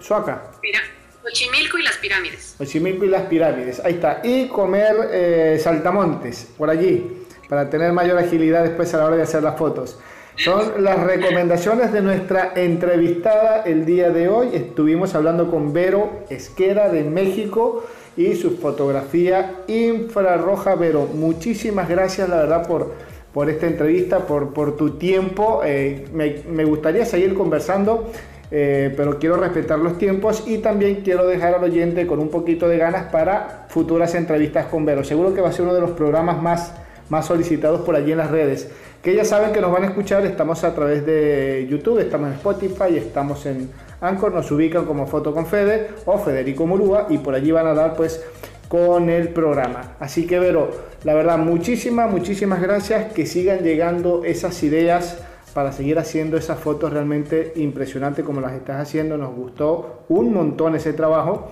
Suaca. 0.00 0.50
Mira, 0.60 0.80
Xochimilco 1.24 1.78
y 1.78 1.82
las 1.82 1.96
pirámides. 1.96 2.54
Xochimilco 2.58 3.04
y 3.04 3.08
las 3.08 3.22
pirámides, 3.22 3.80
ahí 3.84 3.94
está. 3.94 4.20
Y 4.22 4.48
comer 4.48 5.08
eh, 5.10 5.58
saltamontes, 5.62 6.48
por 6.58 6.68
allí, 6.68 7.24
para 7.48 7.70
tener 7.70 7.92
mayor 7.92 8.18
agilidad 8.18 8.62
después 8.62 8.92
a 8.94 8.98
la 8.98 9.06
hora 9.06 9.16
de 9.16 9.22
hacer 9.22 9.42
las 9.42 9.56
fotos. 9.56 9.98
Son 10.36 10.82
las 10.82 11.00
recomendaciones 11.00 11.92
de 11.92 12.02
nuestra 12.02 12.52
entrevistada 12.56 13.62
el 13.62 13.86
día 13.86 14.10
de 14.10 14.28
hoy. 14.28 14.50
Estuvimos 14.52 15.14
hablando 15.14 15.48
con 15.48 15.72
Vero 15.72 16.24
Esquera 16.28 16.88
de 16.88 17.04
México 17.04 17.84
y 18.16 18.34
su 18.34 18.58
fotografía 18.58 19.62
infrarroja. 19.68 20.74
Vero, 20.74 21.06
muchísimas 21.06 21.88
gracias, 21.88 22.28
la 22.28 22.36
verdad, 22.38 22.66
por, 22.66 22.94
por 23.32 23.48
esta 23.48 23.68
entrevista, 23.68 24.26
por, 24.26 24.52
por 24.52 24.76
tu 24.76 24.98
tiempo. 24.98 25.62
Eh, 25.64 26.06
me, 26.12 26.64
gustaría 26.64 27.06
seguir 27.06 27.34
conversando, 27.34 28.10
eh, 28.50 28.92
pero 28.96 29.18
quiero 29.18 29.36
respetar 29.36 29.78
los 29.78 29.98
tiempos 29.98 30.44
y 30.46 30.58
también 30.58 31.02
quiero 31.02 31.26
dejar 31.26 31.54
al 31.54 31.64
oyente 31.64 32.06
con 32.06 32.18
un 32.18 32.28
poquito 32.28 32.68
de 32.68 32.78
ganas 32.78 33.10
para 33.10 33.66
futuras 33.68 34.14
entrevistas 34.14 34.66
con 34.66 34.84
Vero. 34.84 35.04
Seguro 35.04 35.34
que 35.34 35.40
va 35.40 35.48
a 35.48 35.52
ser 35.52 35.62
uno 35.62 35.74
de 35.74 35.80
los 35.80 35.90
programas 35.90 36.42
más, 36.42 36.74
más 37.08 37.26
solicitados 37.26 37.80
por 37.80 37.96
allí 37.96 38.12
en 38.12 38.18
las 38.18 38.30
redes 38.30 38.70
que 39.04 39.14
ya 39.14 39.24
saben 39.26 39.52
que 39.52 39.60
nos 39.60 39.70
van 39.70 39.82
a 39.84 39.88
escuchar, 39.88 40.24
estamos 40.24 40.64
a 40.64 40.74
través 40.74 41.04
de 41.04 41.66
YouTube, 41.68 41.98
estamos 41.98 42.28
en 42.28 42.34
Spotify, 42.36 42.96
estamos 42.96 43.44
en 43.44 43.68
Anchor, 44.00 44.32
nos 44.32 44.50
ubican 44.50 44.86
como 44.86 45.06
Foto 45.06 45.34
con 45.34 45.46
Fede 45.46 45.90
o 46.06 46.16
Federico 46.16 46.66
Murúa 46.66 47.06
y 47.10 47.18
por 47.18 47.34
allí 47.34 47.52
van 47.52 47.66
a 47.66 47.74
dar 47.74 47.96
pues 47.96 48.24
con 48.66 49.10
el 49.10 49.28
programa. 49.28 49.92
Así 50.00 50.26
que 50.26 50.38
Vero, 50.38 50.70
la 51.04 51.12
verdad, 51.12 51.36
muchísimas, 51.36 52.10
muchísimas 52.10 52.62
gracias, 52.62 53.12
que 53.12 53.26
sigan 53.26 53.58
llegando 53.58 54.24
esas 54.24 54.62
ideas 54.62 55.18
para 55.54 55.72
seguir 55.72 55.98
haciendo 55.98 56.36
esas 56.36 56.58
fotos 56.58 56.92
realmente 56.92 57.52
impresionantes 57.56 58.24
como 58.24 58.40
las 58.40 58.52
estás 58.52 58.80
haciendo, 58.80 59.16
nos 59.16 59.34
gustó 59.34 60.04
un 60.08 60.34
montón 60.34 60.74
ese 60.74 60.92
trabajo. 60.92 61.50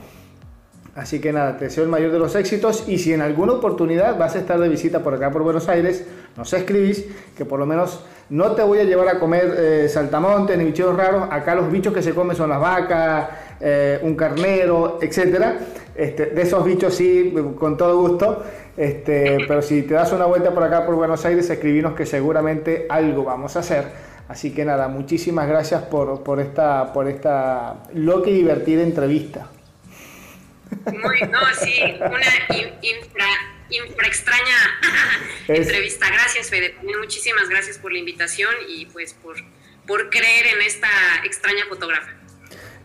Así 0.94 1.20
que 1.20 1.32
nada, 1.32 1.57
te 1.57 1.66
deseo 1.66 1.84
el 1.84 1.90
mayor 1.90 2.12
de 2.12 2.18
los 2.18 2.34
éxitos 2.34 2.86
y 2.86 2.98
si 2.98 3.14
en 3.14 3.22
alguna 3.22 3.55
oportunidad 3.55 4.18
vas 4.18 4.36
a 4.36 4.40
estar 4.40 4.61
de 4.61 4.68
visita 4.68 5.03
por 5.03 5.14
acá 5.14 5.30
por 5.30 5.42
Buenos 5.42 5.68
Aires, 5.70 6.05
nos 6.36 6.53
escribís 6.53 7.07
que 7.34 7.46
por 7.46 7.59
lo 7.59 7.64
menos 7.64 8.05
no 8.28 8.53
te 8.53 8.62
voy 8.62 8.80
a 8.80 8.84
llevar 8.84 9.09
a 9.09 9.18
comer 9.18 9.55
eh, 9.57 9.88
saltamontes 9.88 10.59
ni 10.59 10.64
bichos 10.64 10.94
raros. 10.94 11.28
Acá 11.30 11.55
los 11.55 11.70
bichos 11.70 11.94
que 11.94 12.03
se 12.03 12.12
comen 12.12 12.36
son 12.36 12.50
las 12.50 12.61
vacas, 12.61 13.28
eh, 13.61 14.00
un 14.03 14.14
carnero, 14.16 14.98
etcétera. 15.00 15.59
Este, 15.94 16.26
de 16.26 16.42
esos 16.42 16.64
bichos 16.64 16.94
sí, 16.94 17.34
con 17.59 17.76
todo 17.76 17.98
gusto. 17.98 18.42
Este, 18.76 19.44
pero 19.46 19.60
si 19.60 19.82
te 19.82 19.94
das 19.94 20.12
una 20.12 20.24
vuelta 20.24 20.52
por 20.52 20.62
acá 20.62 20.86
por 20.86 20.94
Buenos 20.94 21.24
Aires, 21.24 21.48
escribinos 21.50 21.94
que 21.94 22.06
seguramente 22.06 22.86
algo 22.88 23.24
vamos 23.24 23.56
a 23.56 23.60
hacer. 23.60 23.84
Así 24.28 24.54
que 24.54 24.64
nada, 24.64 24.88
muchísimas 24.88 25.46
gracias 25.46 25.82
por, 25.82 26.22
por 26.22 26.40
esta, 26.40 26.92
por 26.92 27.08
esta 27.08 27.82
loca 27.92 28.30
y 28.30 28.34
divertida 28.34 28.82
entrevista. 28.82 29.48
Muy, 30.86 31.20
no, 31.30 31.40
sí, 31.60 31.82
una 31.98 32.58
infra, 32.80 33.26
infra 33.68 34.06
extraña 34.06 34.56
entrevista. 35.48 36.06
Gracias, 36.08 36.48
Fede. 36.48 36.76
Muchísimas 36.98 37.48
gracias 37.50 37.76
por 37.78 37.92
la 37.92 37.98
invitación 37.98 38.54
y 38.68 38.86
pues 38.86 39.12
por, 39.12 39.36
por 39.86 40.08
creer 40.08 40.46
en 40.46 40.62
esta 40.62 40.88
extraña 41.24 41.66
fotógrafa. 41.68 42.21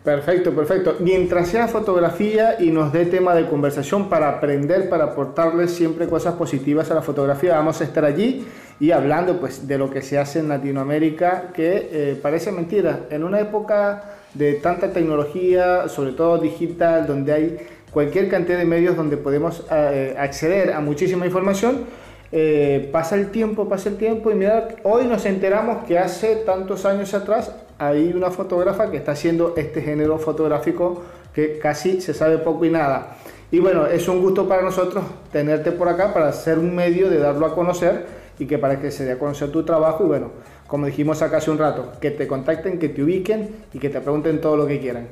Perfecto, 0.04 0.52
perfecto. 0.52 0.96
Mientras 1.00 1.48
sea 1.48 1.68
fotografía 1.68 2.56
y 2.60 2.70
nos 2.70 2.92
dé 2.92 3.04
tema 3.04 3.34
de 3.34 3.46
conversación 3.46 4.08
para 4.08 4.28
aprender, 4.28 4.88
para 4.88 5.04
aportarles 5.04 5.72
siempre 5.72 6.06
cosas 6.06 6.34
positivas 6.34 6.90
a 6.90 6.94
la 6.94 7.02
fotografía, 7.02 7.56
vamos 7.56 7.80
a 7.80 7.84
estar 7.84 8.04
allí 8.04 8.46
y 8.80 8.92
hablando 8.92 9.40
pues 9.40 9.66
de 9.66 9.76
lo 9.76 9.90
que 9.90 10.02
se 10.02 10.18
hace 10.18 10.38
en 10.38 10.48
Latinoamérica, 10.48 11.50
que 11.52 11.88
eh, 11.90 12.18
parece 12.22 12.52
mentira. 12.52 13.06
En 13.10 13.24
una 13.24 13.40
época 13.40 14.04
de 14.34 14.54
tanta 14.54 14.92
tecnología, 14.92 15.88
sobre 15.88 16.12
todo 16.12 16.38
digital, 16.38 17.06
donde 17.06 17.32
hay 17.32 17.56
cualquier 17.90 18.28
cantidad 18.28 18.58
de 18.58 18.64
medios 18.64 18.96
donde 18.96 19.16
podemos 19.16 19.64
eh, 19.70 20.14
acceder 20.16 20.72
a 20.72 20.80
muchísima 20.80 21.26
información. 21.26 21.86
Eh, 22.30 22.88
pasa 22.92 23.16
el 23.16 23.30
tiempo, 23.30 23.68
pasa 23.68 23.88
el 23.88 23.96
tiempo 23.96 24.30
y 24.30 24.34
mira, 24.34 24.68
hoy 24.84 25.06
nos 25.06 25.24
enteramos 25.26 25.84
que 25.84 25.98
hace 25.98 26.36
tantos 26.36 26.84
años 26.84 27.14
atrás 27.14 27.52
hay 27.78 28.12
una 28.14 28.30
fotógrafa 28.30 28.90
que 28.90 28.96
está 28.96 29.12
haciendo 29.12 29.54
este 29.56 29.82
género 29.82 30.18
fotográfico 30.18 31.02
que 31.32 31.58
casi 31.58 32.00
se 32.00 32.14
sabe 32.14 32.38
poco 32.38 32.64
y 32.64 32.70
nada. 32.70 33.16
Y 33.50 33.60
bueno, 33.60 33.86
es 33.86 34.08
un 34.08 34.20
gusto 34.20 34.48
para 34.48 34.62
nosotros 34.62 35.04
tenerte 35.32 35.72
por 35.72 35.88
acá 35.88 36.12
para 36.12 36.32
ser 36.32 36.58
un 36.58 36.74
medio 36.74 37.08
de 37.08 37.18
darlo 37.18 37.46
a 37.46 37.54
conocer 37.54 38.06
y 38.38 38.46
que 38.46 38.58
para 38.58 38.80
que 38.80 38.90
se 38.90 39.04
dé 39.04 39.12
a 39.12 39.18
conocer 39.18 39.50
tu 39.50 39.62
trabajo 39.64 40.04
y 40.04 40.08
bueno, 40.08 40.30
como 40.66 40.86
dijimos 40.86 41.22
acá 41.22 41.38
hace 41.38 41.50
un 41.50 41.58
rato, 41.58 41.92
que 42.00 42.10
te 42.10 42.26
contacten, 42.26 42.78
que 42.78 42.88
te 42.88 43.02
ubiquen 43.02 43.56
y 43.72 43.78
que 43.78 43.88
te 43.88 44.00
pregunten 44.00 44.40
todo 44.40 44.56
lo 44.56 44.66
que 44.66 44.80
quieran. 44.80 45.08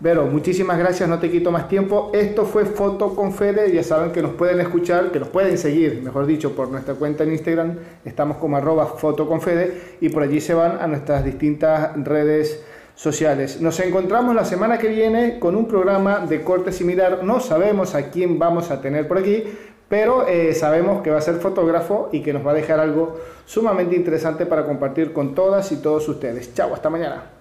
Vero, 0.00 0.26
muchísimas 0.26 0.78
gracias, 0.78 1.08
no 1.08 1.18
te 1.18 1.28
quito 1.28 1.50
más 1.50 1.66
tiempo. 1.66 2.12
Esto 2.14 2.44
fue 2.44 2.64
Foto 2.66 3.16
con 3.16 3.32
Fede, 3.32 3.72
ya 3.72 3.82
saben 3.82 4.12
que 4.12 4.22
nos 4.22 4.32
pueden 4.34 4.60
escuchar, 4.60 5.10
que 5.10 5.18
nos 5.18 5.28
pueden 5.28 5.58
seguir, 5.58 6.00
mejor 6.04 6.24
dicho, 6.24 6.54
por 6.54 6.68
nuestra 6.68 6.94
cuenta 6.94 7.24
en 7.24 7.32
Instagram, 7.32 7.76
estamos 8.04 8.36
como 8.36 8.56
arroba 8.56 8.86
Foto 8.86 9.26
con 9.26 9.40
Fede 9.40 9.96
y 10.00 10.08
por 10.10 10.22
allí 10.22 10.40
se 10.40 10.54
van 10.54 10.80
a 10.80 10.86
nuestras 10.86 11.24
distintas 11.24 11.96
redes 11.96 12.62
sociales. 12.94 13.60
Nos 13.60 13.80
encontramos 13.80 14.36
la 14.36 14.44
semana 14.44 14.78
que 14.78 14.86
viene 14.86 15.40
con 15.40 15.56
un 15.56 15.66
programa 15.66 16.20
de 16.20 16.44
corte 16.44 16.70
similar, 16.70 17.24
no 17.24 17.40
sabemos 17.40 17.96
a 17.96 18.08
quién 18.10 18.38
vamos 18.38 18.70
a 18.70 18.80
tener 18.80 19.08
por 19.08 19.18
aquí, 19.18 19.42
pero 19.88 20.28
eh, 20.28 20.54
sabemos 20.54 21.02
que 21.02 21.10
va 21.10 21.18
a 21.18 21.22
ser 21.22 21.36
fotógrafo 21.36 22.08
y 22.12 22.22
que 22.22 22.32
nos 22.32 22.46
va 22.46 22.52
a 22.52 22.54
dejar 22.54 22.78
algo 22.78 23.18
sumamente 23.46 23.96
interesante 23.96 24.46
para 24.46 24.64
compartir 24.64 25.12
con 25.12 25.34
todas 25.34 25.72
y 25.72 25.78
todos 25.78 26.08
ustedes. 26.08 26.54
Chao, 26.54 26.72
hasta 26.72 26.88
mañana. 26.88 27.37